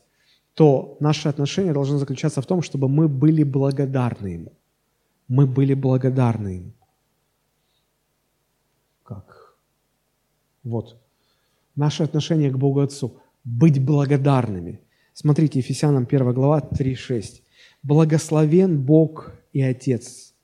то 0.55 0.97
наше 1.01 1.29
отношение 1.29 1.73
должно 1.73 1.99
заключаться 1.99 2.41
в 2.41 2.47
том, 2.47 2.63
чтобы 2.63 2.89
мы 2.89 3.09
были 3.09 3.43
благодарны 3.43 4.29
Ему. 4.29 4.53
Мы 5.29 5.47
были 5.47 5.75
благодарны 5.75 6.49
Ему. 6.49 6.73
Как? 9.03 9.57
Вот. 10.63 10.97
Наше 11.75 12.05
отношение 12.05 12.51
к 12.51 12.57
Богу 12.57 12.81
Отцу. 12.81 13.21
Быть 13.45 13.85
благодарными. 13.85 14.81
Смотрите, 15.13 15.59
Ефесянам 15.59 16.07
1 16.09 16.33
глава 16.33 16.61
3.6. 16.61 17.43
«Благословен 17.83 18.83
Бог 18.83 19.33
и 19.53 19.63
Отец 19.63 20.35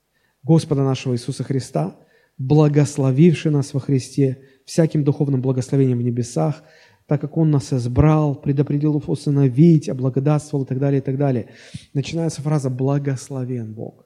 Господа 0.43 0.83
нашего 0.83 1.13
Иисуса 1.13 1.43
Христа, 1.43 1.95
благословивший 2.37 3.51
нас 3.51 3.73
во 3.73 3.79
Христе 3.79 4.41
всяким 4.65 5.03
духовным 5.03 5.41
благословением 5.41 5.99
в 5.99 6.03
небесах, 6.03 6.63
так 7.07 7.21
как 7.21 7.37
Он 7.37 7.51
нас 7.51 7.73
избрал, 7.73 8.35
предопределил 8.35 9.03
усыновить, 9.05 9.89
облагодатствовал 9.89 10.63
и 10.63 10.67
так 10.67 10.79
далее, 10.79 10.99
и 10.99 11.03
так 11.03 11.17
далее. 11.17 11.47
Начинается 11.93 12.41
фраза 12.41 12.69
«благословен 12.69 13.73
Бог». 13.73 14.05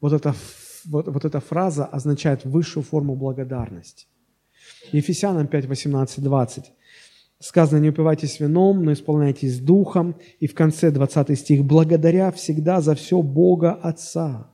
Вот 0.00 0.12
эта, 0.12 0.34
вот, 0.86 1.08
вот 1.08 1.24
эта 1.24 1.40
фраза 1.40 1.84
означает 1.84 2.44
высшую 2.44 2.84
форму 2.84 3.16
благодарности. 3.16 4.06
Ефесянам 4.92 5.46
5, 5.46 5.66
18, 5.66 6.22
20. 6.22 6.64
Сказано, 7.40 7.80
не 7.80 7.90
упивайтесь 7.90 8.40
вином, 8.40 8.84
но 8.84 8.92
исполняйтесь 8.92 9.60
духом. 9.60 10.16
И 10.40 10.46
в 10.46 10.54
конце 10.54 10.90
20 10.90 11.38
стих, 11.38 11.64
благодаря 11.64 12.32
всегда 12.32 12.80
за 12.80 12.94
все 12.94 13.22
Бога 13.22 13.72
Отца. 13.72 14.50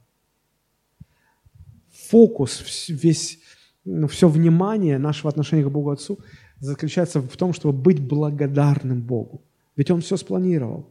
Фокус, 2.09 2.89
весь, 2.89 3.41
ну, 3.85 4.07
все 4.09 4.29
внимание 4.29 4.99
нашего 4.99 5.31
отношения 5.31 5.65
к 5.65 5.71
Богу 5.71 5.91
Отцу– 5.91 6.19
заключается 6.65 7.21
в 7.21 7.37
том, 7.37 7.53
чтобы 7.53 7.79
быть 7.79 8.01
благодарным 8.01 9.03
Богу. 9.03 9.43
Ведь 9.77 9.91
Он 9.91 10.01
все 10.01 10.17
спланировал. 10.17 10.87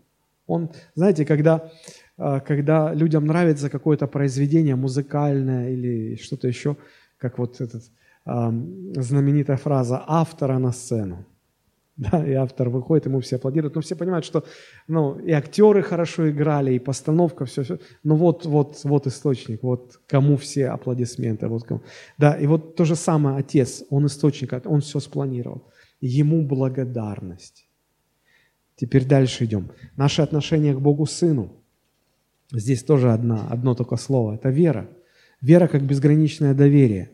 Он, 0.47 0.69
знаете, 0.95 1.25
когда, 1.25 1.71
а, 2.17 2.39
когда 2.39 2.93
людям 2.93 3.25
нравится 3.25 3.69
какое-то 3.69 4.07
произведение 4.07 4.75
музыкальное 4.75 5.71
или 5.71 6.15
что-то 6.15 6.47
еще, 6.47 6.75
как 7.17 7.37
вот 7.37 7.61
эта 7.61 7.79
знаменитая 8.25 9.57
фраза 9.57 10.01
«автора 10.07 10.57
на 10.57 10.71
сцену». 10.71 11.25
Да, 11.97 12.25
и 12.25 12.33
автор 12.33 12.69
выходит, 12.69 13.05
ему 13.05 13.19
все 13.19 13.35
аплодируют. 13.35 13.75
Но 13.75 13.81
все 13.81 13.95
понимают, 13.95 14.25
что 14.25 14.43
ну, 14.87 15.19
и 15.19 15.31
актеры 15.31 15.83
хорошо 15.83 16.29
играли, 16.29 16.73
и 16.73 16.79
постановка, 16.79 17.45
все, 17.45 17.63
все. 17.63 17.79
Но 18.03 18.15
вот, 18.15 18.45
вот, 18.45 18.81
вот 18.83 19.07
источник, 19.07 19.63
вот 19.63 19.99
кому 20.07 20.37
все 20.37 20.69
аплодисменты. 20.69 21.47
Вот 21.47 21.63
кому. 21.63 21.81
Да, 22.17 22.33
и 22.33 22.47
вот 22.47 22.75
то 22.75 22.85
же 22.85 22.95
самое 22.95 23.37
Отец, 23.37 23.83
Он 23.89 24.05
источник, 24.05 24.53
Он 24.65 24.81
все 24.81 24.99
спланировал. 24.99 25.67
Ему 26.01 26.45
благодарность. 26.47 27.69
Теперь 28.75 29.05
дальше 29.05 29.45
идем. 29.45 29.71
Наше 29.95 30.23
отношение 30.23 30.73
к 30.73 30.79
Богу 30.79 31.05
Сыну. 31.05 31.63
Здесь 32.51 32.83
тоже 32.83 33.11
одна, 33.11 33.47
одно 33.49 33.75
только 33.75 33.97
слово. 33.97 34.33
Это 34.33 34.49
вера. 34.49 34.89
Вера 35.41 35.67
как 35.67 35.83
безграничное 35.83 36.53
доверие. 36.53 37.11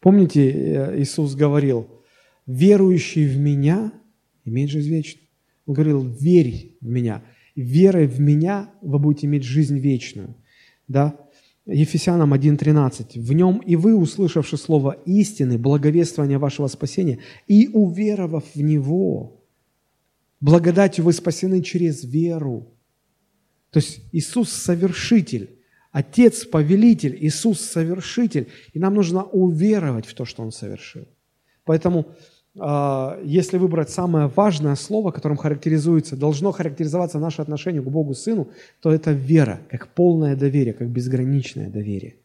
Помните, 0.00 0.50
э, 0.50 1.00
Иисус 1.00 1.36
говорил– 1.36 1.88
верующий 2.48 3.28
в 3.28 3.38
меня 3.38 3.92
имеет 4.44 4.70
жизнь 4.70 4.90
вечную. 4.90 5.28
Он 5.66 5.74
говорил, 5.74 6.02
верь 6.02 6.76
в 6.80 6.88
меня. 6.88 7.22
Верой 7.54 8.06
в 8.06 8.18
меня 8.18 8.72
вы 8.82 8.98
будете 8.98 9.26
иметь 9.26 9.44
жизнь 9.44 9.78
вечную. 9.78 10.34
Да? 10.88 11.16
Ефесянам 11.66 12.32
1.13. 12.32 13.20
«В 13.20 13.32
нем 13.34 13.58
и 13.58 13.76
вы, 13.76 13.94
услышавши 13.94 14.56
слово 14.56 14.92
истины, 15.04 15.58
благовествование 15.58 16.38
вашего 16.38 16.66
спасения, 16.66 17.18
и 17.46 17.68
уверовав 17.68 18.44
в 18.54 18.60
него». 18.62 19.44
Благодатью 20.40 21.04
вы 21.04 21.12
спасены 21.12 21.62
через 21.62 22.04
веру. 22.04 22.72
То 23.70 23.80
есть 23.80 24.00
Иисус– 24.12 24.48
совершитель, 24.52 25.58
Отец– 25.90 26.44
повелитель, 26.46 27.18
Иисус– 27.20 27.60
совершитель. 27.60 28.48
И 28.72 28.78
нам 28.78 28.94
нужно 28.94 29.24
уверовать 29.24 30.06
в 30.06 30.14
то, 30.14 30.24
что 30.24 30.42
Он 30.42 30.52
совершил. 30.52 31.06
Поэтому, 31.64 32.14
если 33.24 33.56
выбрать 33.58 33.90
самое 33.90 34.26
важное 34.26 34.74
слово, 34.74 35.10
которым 35.12 35.36
характеризуется, 35.36 36.16
должно 36.16 36.52
характеризоваться 36.52 37.18
наше 37.18 37.42
отношение 37.42 37.82
к 37.82 37.88
Богу 37.88 38.14
Сыну, 38.14 38.48
то 38.80 38.92
это 38.92 39.12
вера, 39.12 39.60
как 39.70 39.88
полное 39.94 40.36
доверие, 40.36 40.74
как 40.74 40.88
безграничное 40.88 41.70
доверие. 41.70 42.16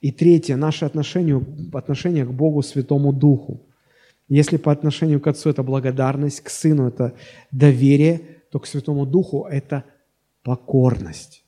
И 0.00 0.12
третье, 0.12 0.56
наше 0.56 0.84
отношение, 0.86 1.44
отношение 1.72 2.24
к 2.24 2.30
Богу 2.30 2.62
Святому 2.62 3.12
Духу. 3.12 3.60
Если 4.28 4.56
по 4.56 4.72
отношению 4.72 5.20
к 5.20 5.26
Отцу 5.26 5.50
это 5.50 5.62
благодарность, 5.62 6.40
к 6.40 6.50
Сыну 6.50 6.88
это 6.88 7.12
доверие, 7.50 8.20
то 8.50 8.58
к 8.60 8.66
Святому 8.66 9.06
Духу 9.06 9.46
это 9.50 9.84
покорность. 10.42 11.44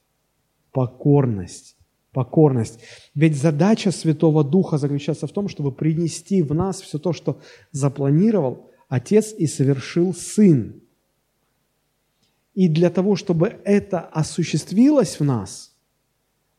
Покорность. 0.72 1.76
Покорность. 2.12 2.80
Ведь 3.14 3.36
задача 3.36 3.92
Святого 3.92 4.42
Духа 4.42 4.78
заключается 4.78 5.26
в 5.26 5.32
том, 5.32 5.48
чтобы 5.48 5.70
принести 5.70 6.42
в 6.42 6.54
нас 6.54 6.80
все 6.80 6.98
то, 6.98 7.12
что 7.12 7.40
запланировал 7.70 8.70
Отец 8.88 9.32
и 9.36 9.46
совершил 9.46 10.12
Сын. 10.12 10.80
И 12.54 12.68
для 12.68 12.90
того, 12.90 13.14
чтобы 13.14 13.60
это 13.64 14.00
осуществилось 14.00 15.20
в 15.20 15.24
нас, 15.24 15.72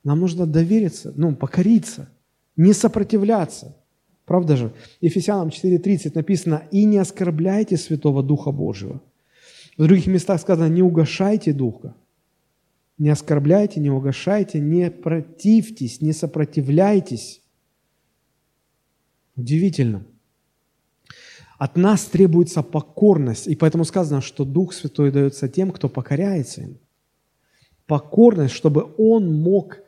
нам 0.04 0.20
нужно 0.22 0.48
довериться, 0.48 1.14
ну, 1.16 1.36
покориться, 1.36 2.10
не 2.56 2.74
сопротивляться. 2.74 3.78
Правда 4.26 4.56
же? 4.56 4.74
Ефесянам 5.02 5.50
4.30 5.50 6.14
написано 6.16 6.64
«И 6.72 6.86
не 6.86 6.98
оскорбляйте 6.98 7.76
Святого 7.76 8.24
Духа 8.24 8.52
Божьего». 8.52 9.02
В 9.78 9.84
других 9.84 10.08
местах 10.08 10.40
сказано 10.40 10.70
«Не 10.70 10.82
угошайте 10.82 11.54
Духа». 11.54 11.96
Не 13.02 13.10
оскорбляйте, 13.10 13.80
не 13.80 13.90
угошайте, 13.90 14.60
не 14.60 14.92
противьтесь, 14.92 16.02
не 16.02 16.14
сопротивляйтесь. 16.14 17.42
Удивительно. 19.36 20.06
От 21.58 21.78
нас 21.78 22.06
требуется 22.06 22.62
покорность, 22.62 23.48
и 23.48 23.56
поэтому 23.56 23.86
сказано, 23.86 24.22
что 24.22 24.46
Дух 24.46 24.72
Святой 24.72 25.12
дается 25.12 25.50
тем, 25.50 25.72
кто 25.72 25.90
покоряется 25.90 26.62
им. 26.62 26.78
Покорность, 27.88 28.54
чтобы 28.54 28.94
Он 29.00 29.34
мог 29.34 29.80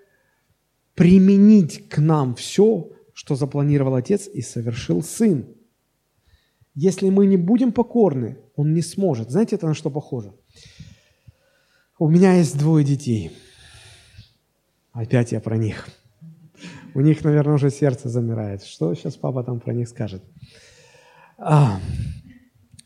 применить 0.96 1.90
к 1.90 2.00
нам 2.00 2.34
все, 2.34 2.94
что 3.14 3.36
запланировал 3.36 3.94
Отец 3.94 4.28
и 4.28 4.42
совершил 4.42 5.04
Сын. 5.04 5.46
Если 6.74 7.12
мы 7.12 7.28
не 7.28 7.38
будем 7.38 7.74
покорны, 7.74 8.40
Он 8.56 8.74
не 8.74 8.82
сможет. 8.82 9.30
Знаете, 9.30 9.58
это 9.58 9.68
на 9.68 9.76
что 9.76 9.92
похоже? 9.92 10.34
У 12.04 12.10
меня 12.10 12.34
есть 12.34 12.58
двое 12.58 12.84
детей. 12.84 13.32
Опять 14.92 15.32
я 15.32 15.40
про 15.40 15.56
них. 15.56 15.88
У 16.94 17.00
них, 17.00 17.24
наверное, 17.24 17.54
уже 17.56 17.70
сердце 17.70 18.10
замирает. 18.10 18.62
Что 18.66 18.94
сейчас 18.94 19.16
папа 19.16 19.42
там 19.42 19.62
про 19.62 19.74
них 19.74 19.88
скажет? 19.88 20.22
А, 21.38 21.80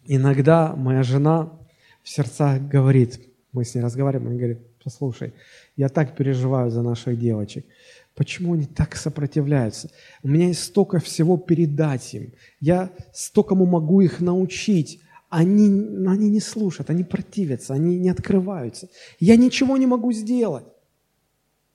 иногда 0.05 0.75
моя 0.75 1.01
жена 1.01 1.51
в 2.03 2.09
сердцах 2.09 2.61
говорит, 2.61 3.19
мы 3.53 3.65
с 3.65 3.73
ней 3.73 3.81
разговариваем, 3.81 4.27
она 4.27 4.37
говорит, 4.37 4.59
послушай, 4.83 5.33
я 5.75 5.89
так 5.89 6.15
переживаю 6.15 6.69
за 6.69 6.83
наших 6.83 7.17
девочек. 7.17 7.65
Почему 8.13 8.53
они 8.53 8.67
так 8.67 8.95
сопротивляются? 8.95 9.89
У 10.21 10.27
меня 10.27 10.49
есть 10.49 10.63
столько 10.63 10.99
всего 10.99 11.37
передать 11.37 12.13
им. 12.13 12.33
Я 12.59 12.91
стокому 13.13 13.65
могу 13.65 14.01
их 14.01 14.19
научить 14.19 15.01
они, 15.29 16.07
они 16.07 16.29
не 16.29 16.39
слушают, 16.39 16.89
они 16.89 17.03
противятся, 17.03 17.73
они 17.73 17.97
не 17.97 18.09
открываются. 18.09 18.89
Я 19.19 19.35
ничего 19.35 19.77
не 19.77 19.85
могу 19.85 20.11
сделать. 20.11 20.65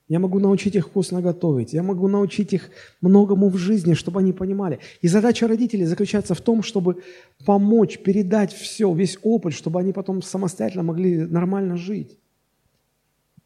Я 0.09 0.19
могу 0.19 0.41
научить 0.41 0.75
их 0.75 0.89
вкусно 0.89 1.23
готовить. 1.23 1.73
Я 1.73 1.83
могу 1.83 2.09
научить 2.09 2.53
их 2.53 2.71
многому 3.01 3.49
в 3.49 3.57
жизни, 3.57 3.95
чтобы 3.95 4.21
они 4.21 4.33
понимали. 4.33 4.79
И 5.01 5.09
задача 5.09 5.49
родителей 5.49 5.87
заключается 5.87 6.35
в 6.35 6.41
том, 6.41 6.63
чтобы 6.63 7.03
помочь, 7.47 7.99
передать 7.99 8.53
все, 8.53 8.93
весь 8.95 9.19
опыт, 9.23 9.55
чтобы 9.55 9.81
они 9.81 9.93
потом 9.93 10.21
самостоятельно 10.21 10.83
могли 10.83 11.27
нормально 11.27 11.77
жить. 11.77 12.19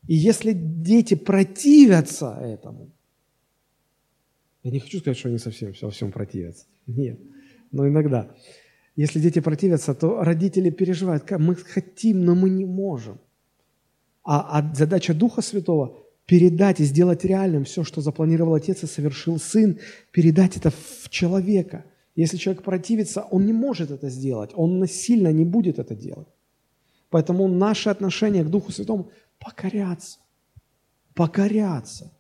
И 0.09 0.15
если 0.15 0.53
дети 0.53 1.15
противятся 1.15 2.39
этому, 2.41 2.91
я 4.63 4.71
не 4.73 4.81
хочу 4.81 4.99
сказать, 4.99 5.19
что 5.19 5.29
они 5.29 5.39
совсем 5.39 5.73
во 5.81 5.91
всем 5.91 6.11
противятся. 6.11 6.67
Нет. 6.89 7.21
Но 7.71 7.87
иногда. 7.87 8.35
Если 8.97 9.21
дети 9.21 9.41
противятся, 9.41 9.95
то 9.95 10.25
родители 10.25 10.71
переживают, 10.71 11.31
мы 11.31 11.55
хотим, 11.55 12.25
но 12.25 12.35
мы 12.35 12.49
не 12.49 12.65
можем. 12.65 13.19
А, 14.25 14.59
а 14.59 14.75
задача 14.75 15.15
Духа 15.15 15.43
Святого– 15.43 15.99
передать 16.27 16.81
и 16.81 16.85
сделать 16.85 17.25
реальным 17.25 17.65
все, 17.65 17.85
что 17.85 18.01
запланировал 18.01 18.55
Отец 18.55 18.83
и 18.83 18.87
совершил 18.87 19.39
Сын, 19.39 19.79
передать 20.11 20.57
это 20.57 20.71
в 20.71 21.09
человека. 21.09 21.85
Если 22.17 22.37
человек 22.37 22.65
противится, 22.65 23.23
он 23.31 23.47
не 23.47 23.53
может 23.53 23.91
это 23.91 24.09
сделать, 24.09 24.51
он 24.55 24.81
насильно 24.81 25.33
не 25.33 25.45
будет 25.45 25.79
это 25.79 25.95
делать. 25.95 26.27
Поэтому 27.11 27.47
наше 27.47 27.91
отношение 27.91 28.43
к 28.43 28.51
Духу 28.51 28.73
Святому– 28.73 29.11
покоряться, 29.39 30.19
покоряться, 31.15 32.13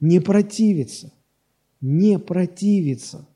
не 0.00 0.20
противиться, 0.20 1.12
не 1.80 2.18
противиться. 2.18 3.26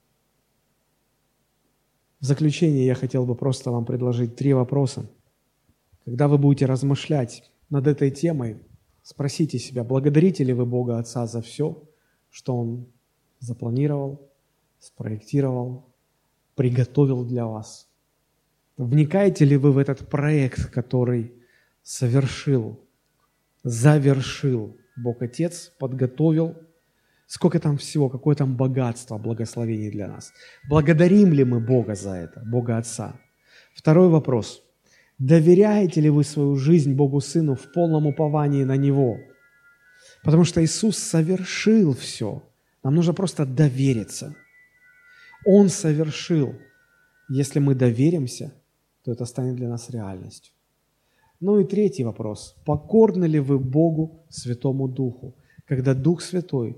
В 2.25 2.27
заключение 2.27 2.87
я 2.87 2.95
хотел 2.95 3.27
бы 3.27 3.35
просто 3.35 3.71
вам 3.71 3.85
предложить 3.85 4.35
три 4.35 4.55
вопроса. 4.55 5.05
Когда 6.07 6.27
вы 6.27 6.39
будете 6.39 6.65
размышлять 6.65 7.53
над 7.69 7.87
этой 7.87 8.11
темой, 8.11 8.63
спросите 9.03 9.59
себя, 9.59 9.85
благодарите 9.85 10.43
ли 10.43 10.55
вы 10.55 10.65
Бога 10.65 10.99
Отца 10.99 11.27
за 11.27 11.43
все, 11.43 11.83
что 12.31 12.57
Он 12.57 12.87
запланировал, 13.41 14.31
спроектировал, 14.79 15.85
приготовил 16.55 17.27
для 17.27 17.45
вас? 17.45 17.91
Вникаете 18.79 19.45
ли 19.45 19.59
вы 19.59 19.73
в 19.73 19.77
этот 19.77 20.09
проект, 20.09 20.71
который 20.71 21.35
совершил, 21.83 22.81
завершил 23.65 24.79
Бог 24.97 25.21
Отец, 25.21 25.75
подготовил– 25.79 26.57
Сколько 27.27 27.59
там 27.59 27.77
всего, 27.77 28.09
какое 28.09 28.35
там 28.35 28.57
богатство, 28.57 29.19
благословений 29.19 29.91
для 29.91 30.09
нас. 30.09 30.33
Благодарим 30.69 31.33
ли 31.33 31.45
мы 31.45 31.61
Бога 31.61 31.95
за 31.95 32.11
это, 32.11 32.43
Бога 32.45 32.79
Отца? 32.79 33.19
Второй 33.75 34.09
вопрос. 34.09 34.63
Доверяете 35.19 36.01
ли 36.01 36.11
вы 36.11 36.25
свою 36.25 36.57
жизнь 36.57 36.95
Богу 36.95 37.21
Сыну 37.21 37.55
в 37.55 37.73
полном 37.73 38.07
уповании 38.07 38.65
на 38.65 38.77
Него? 38.77 39.19
Потому 40.23 40.45
что 40.45 40.63
Иисус 40.63 40.99
совершил 40.99 41.95
все. 41.95 42.43
Нам 42.83 42.95
нужно 42.95 43.15
просто 43.15 43.47
довериться. 43.47 44.35
Он 45.47 45.69
совершил. 45.69 46.55
Если 47.31 47.59
мы 47.59 47.75
доверимся, 47.75 48.53
то 49.05 49.13
это 49.13 49.25
станет 49.25 49.57
для 49.57 49.69
нас 49.69 49.91
реальностью. 49.91 50.53
Ну 51.41 51.61
и 51.61 51.65
третий 51.65 52.05
вопрос. 52.05 52.57
Покорны 52.65 53.27
ли 53.27 53.39
вы 53.39 53.59
Богу 53.59 54.25
Святому 54.29 54.89
Духу, 54.89 55.35
когда 55.67 55.95
Дух 55.95 56.23
Святой 56.23 56.77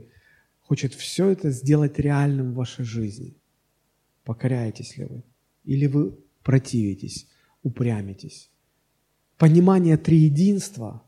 хочет 0.67 0.95
все 0.95 1.29
это 1.29 1.51
сделать 1.51 1.99
реальным 1.99 2.53
в 2.53 2.57
вашей 2.57 2.85
жизни. 2.85 3.37
Покоряетесь 4.25 4.97
ли 4.97 5.05
вы? 5.05 5.23
Или 5.65 5.87
вы 5.87 6.19
противитесь, 6.43 7.29
упрямитесь? 7.63 8.51
Понимание 9.39 9.97
триединства 9.97 11.03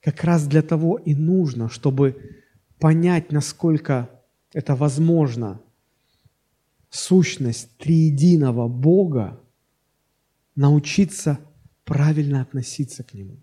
как 0.00 0.24
раз 0.24 0.46
для 0.46 0.62
того 0.62 0.96
и 0.96 1.14
нужно, 1.14 1.68
чтобы 1.68 2.42
понять, 2.78 3.30
насколько 3.30 4.10
это 4.52 4.74
возможно, 4.74 5.60
сущность 6.90 7.76
триединого 7.76 8.66
Бога, 8.68 9.40
научиться 10.56 11.38
правильно 11.84 12.42
относиться 12.42 13.04
к 13.04 13.14
Нему. 13.14 13.36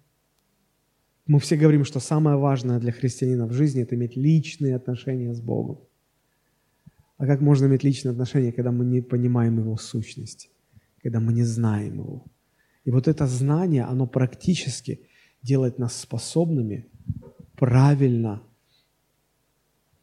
Мы 1.27 1.39
все 1.39 1.57
говорим, 1.57 1.85
что 1.85 1.99
самое 1.99 2.37
важное 2.37 2.79
для 2.79 2.91
христианина 2.91 3.47
в 3.47 3.53
жизни– 3.53 3.81
это 3.83 3.95
иметь 3.95 4.15
личные 4.15 4.75
отношения 4.75 5.33
с 5.33 5.41
Богом. 5.41 5.79
А 7.17 7.25
как 7.25 7.41
можно 7.41 7.65
иметь 7.65 7.83
личные 7.83 8.11
отношения, 8.11 8.51
когда 8.51 8.71
мы 8.71 8.85
не 8.85 9.01
понимаем 9.01 9.57
Его 9.57 9.77
сущности, 9.77 10.49
когда 11.01 11.19
мы 11.19 11.33
не 11.33 11.43
знаем 11.43 11.95
Его? 11.95 12.25
И 12.83 12.91
вот 12.91 13.07
это 13.07 13.25
знание, 13.25 13.83
оно 13.83 14.05
практически 14.05 14.99
делает 15.41 15.79
нас 15.79 15.95
способными 15.95 16.85
правильно 17.55 18.43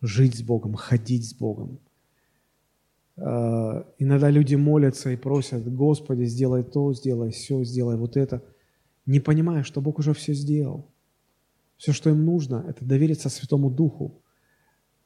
жить 0.01 0.35
с 0.35 0.43
Богом, 0.43 0.75
ходить 0.75 1.29
с 1.29 1.35
Богом. 1.35 1.79
Э, 3.17 3.85
иногда 3.99 4.31
люди 4.31 4.57
молятся 4.57 5.11
и 5.11 5.17
просят, 5.17 5.73
Господи, 5.73 6.25
сделай 6.25 6.65
то, 6.65 6.93
сделай 6.95 7.31
все, 7.31 7.63
сделай 7.63 7.97
вот 7.97 8.17
это, 8.17 8.43
не 9.07 9.21
понимая, 9.21 9.63
что 9.63 9.81
Бог 9.81 10.01
уже 10.01 10.13
все 10.15 10.35
сделал. 10.35 10.92
Все, 11.83 11.93
что 11.93 12.11
им 12.11 12.25
нужно, 12.25 12.65
это 12.69 12.85
довериться 12.85 13.29
Святому 13.29 13.69
Духу, 13.69 14.23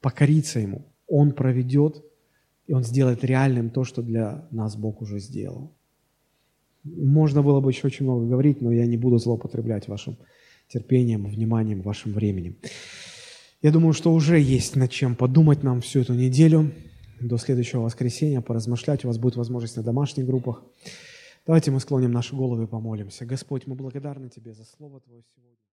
покориться 0.02 0.60
Ему. 0.60 0.84
Он 1.06 1.32
проведет, 1.32 2.04
и 2.66 2.74
Он 2.74 2.84
сделает 2.84 3.24
реальным 3.24 3.70
то, 3.70 3.84
что 3.84 4.02
для 4.02 4.46
нас 4.50 4.76
Бог 4.76 5.00
уже 5.00 5.18
сделал. 5.18 5.72
Можно 6.84 7.42
было 7.42 7.60
бы 7.62 7.70
еще 7.70 7.86
очень 7.86 8.04
много 8.04 8.26
говорить, 8.26 8.60
но 8.60 8.70
я 8.70 8.84
не 8.84 8.98
буду 8.98 9.16
злоупотреблять 9.16 9.88
вашим 9.88 10.18
терпением, 10.68 11.24
вниманием, 11.24 11.80
вашим 11.80 12.12
временем. 12.12 12.58
Я 13.62 13.72
думаю, 13.72 13.94
что 13.94 14.12
уже 14.12 14.38
есть 14.38 14.76
над 14.76 14.90
чем 14.90 15.16
подумать 15.16 15.62
нам 15.62 15.80
всю 15.80 16.00
эту 16.00 16.12
неделю. 16.12 16.72
До 17.22 17.38
следующего 17.38 17.80
воскресенья 17.84 18.42
поразмышлять. 18.42 19.02
У 19.02 19.08
вас 19.08 19.16
будет 19.16 19.36
возможность 19.36 19.78
на 19.78 19.82
домашних 19.82 20.26
группах. 20.26 20.62
Давайте 21.46 21.70
мы 21.70 21.80
склоним 21.80 22.12
наши 22.12 22.36
головы 22.36 22.64
и 22.64 22.66
помолимся. 22.66 23.24
Господь, 23.24 23.66
мы 23.66 23.76
благодарны 23.76 24.28
Тебе 24.28 24.52
за 24.52 24.64
Слово 24.64 25.00
Твое 25.00 25.22
сегодня. 25.34 25.65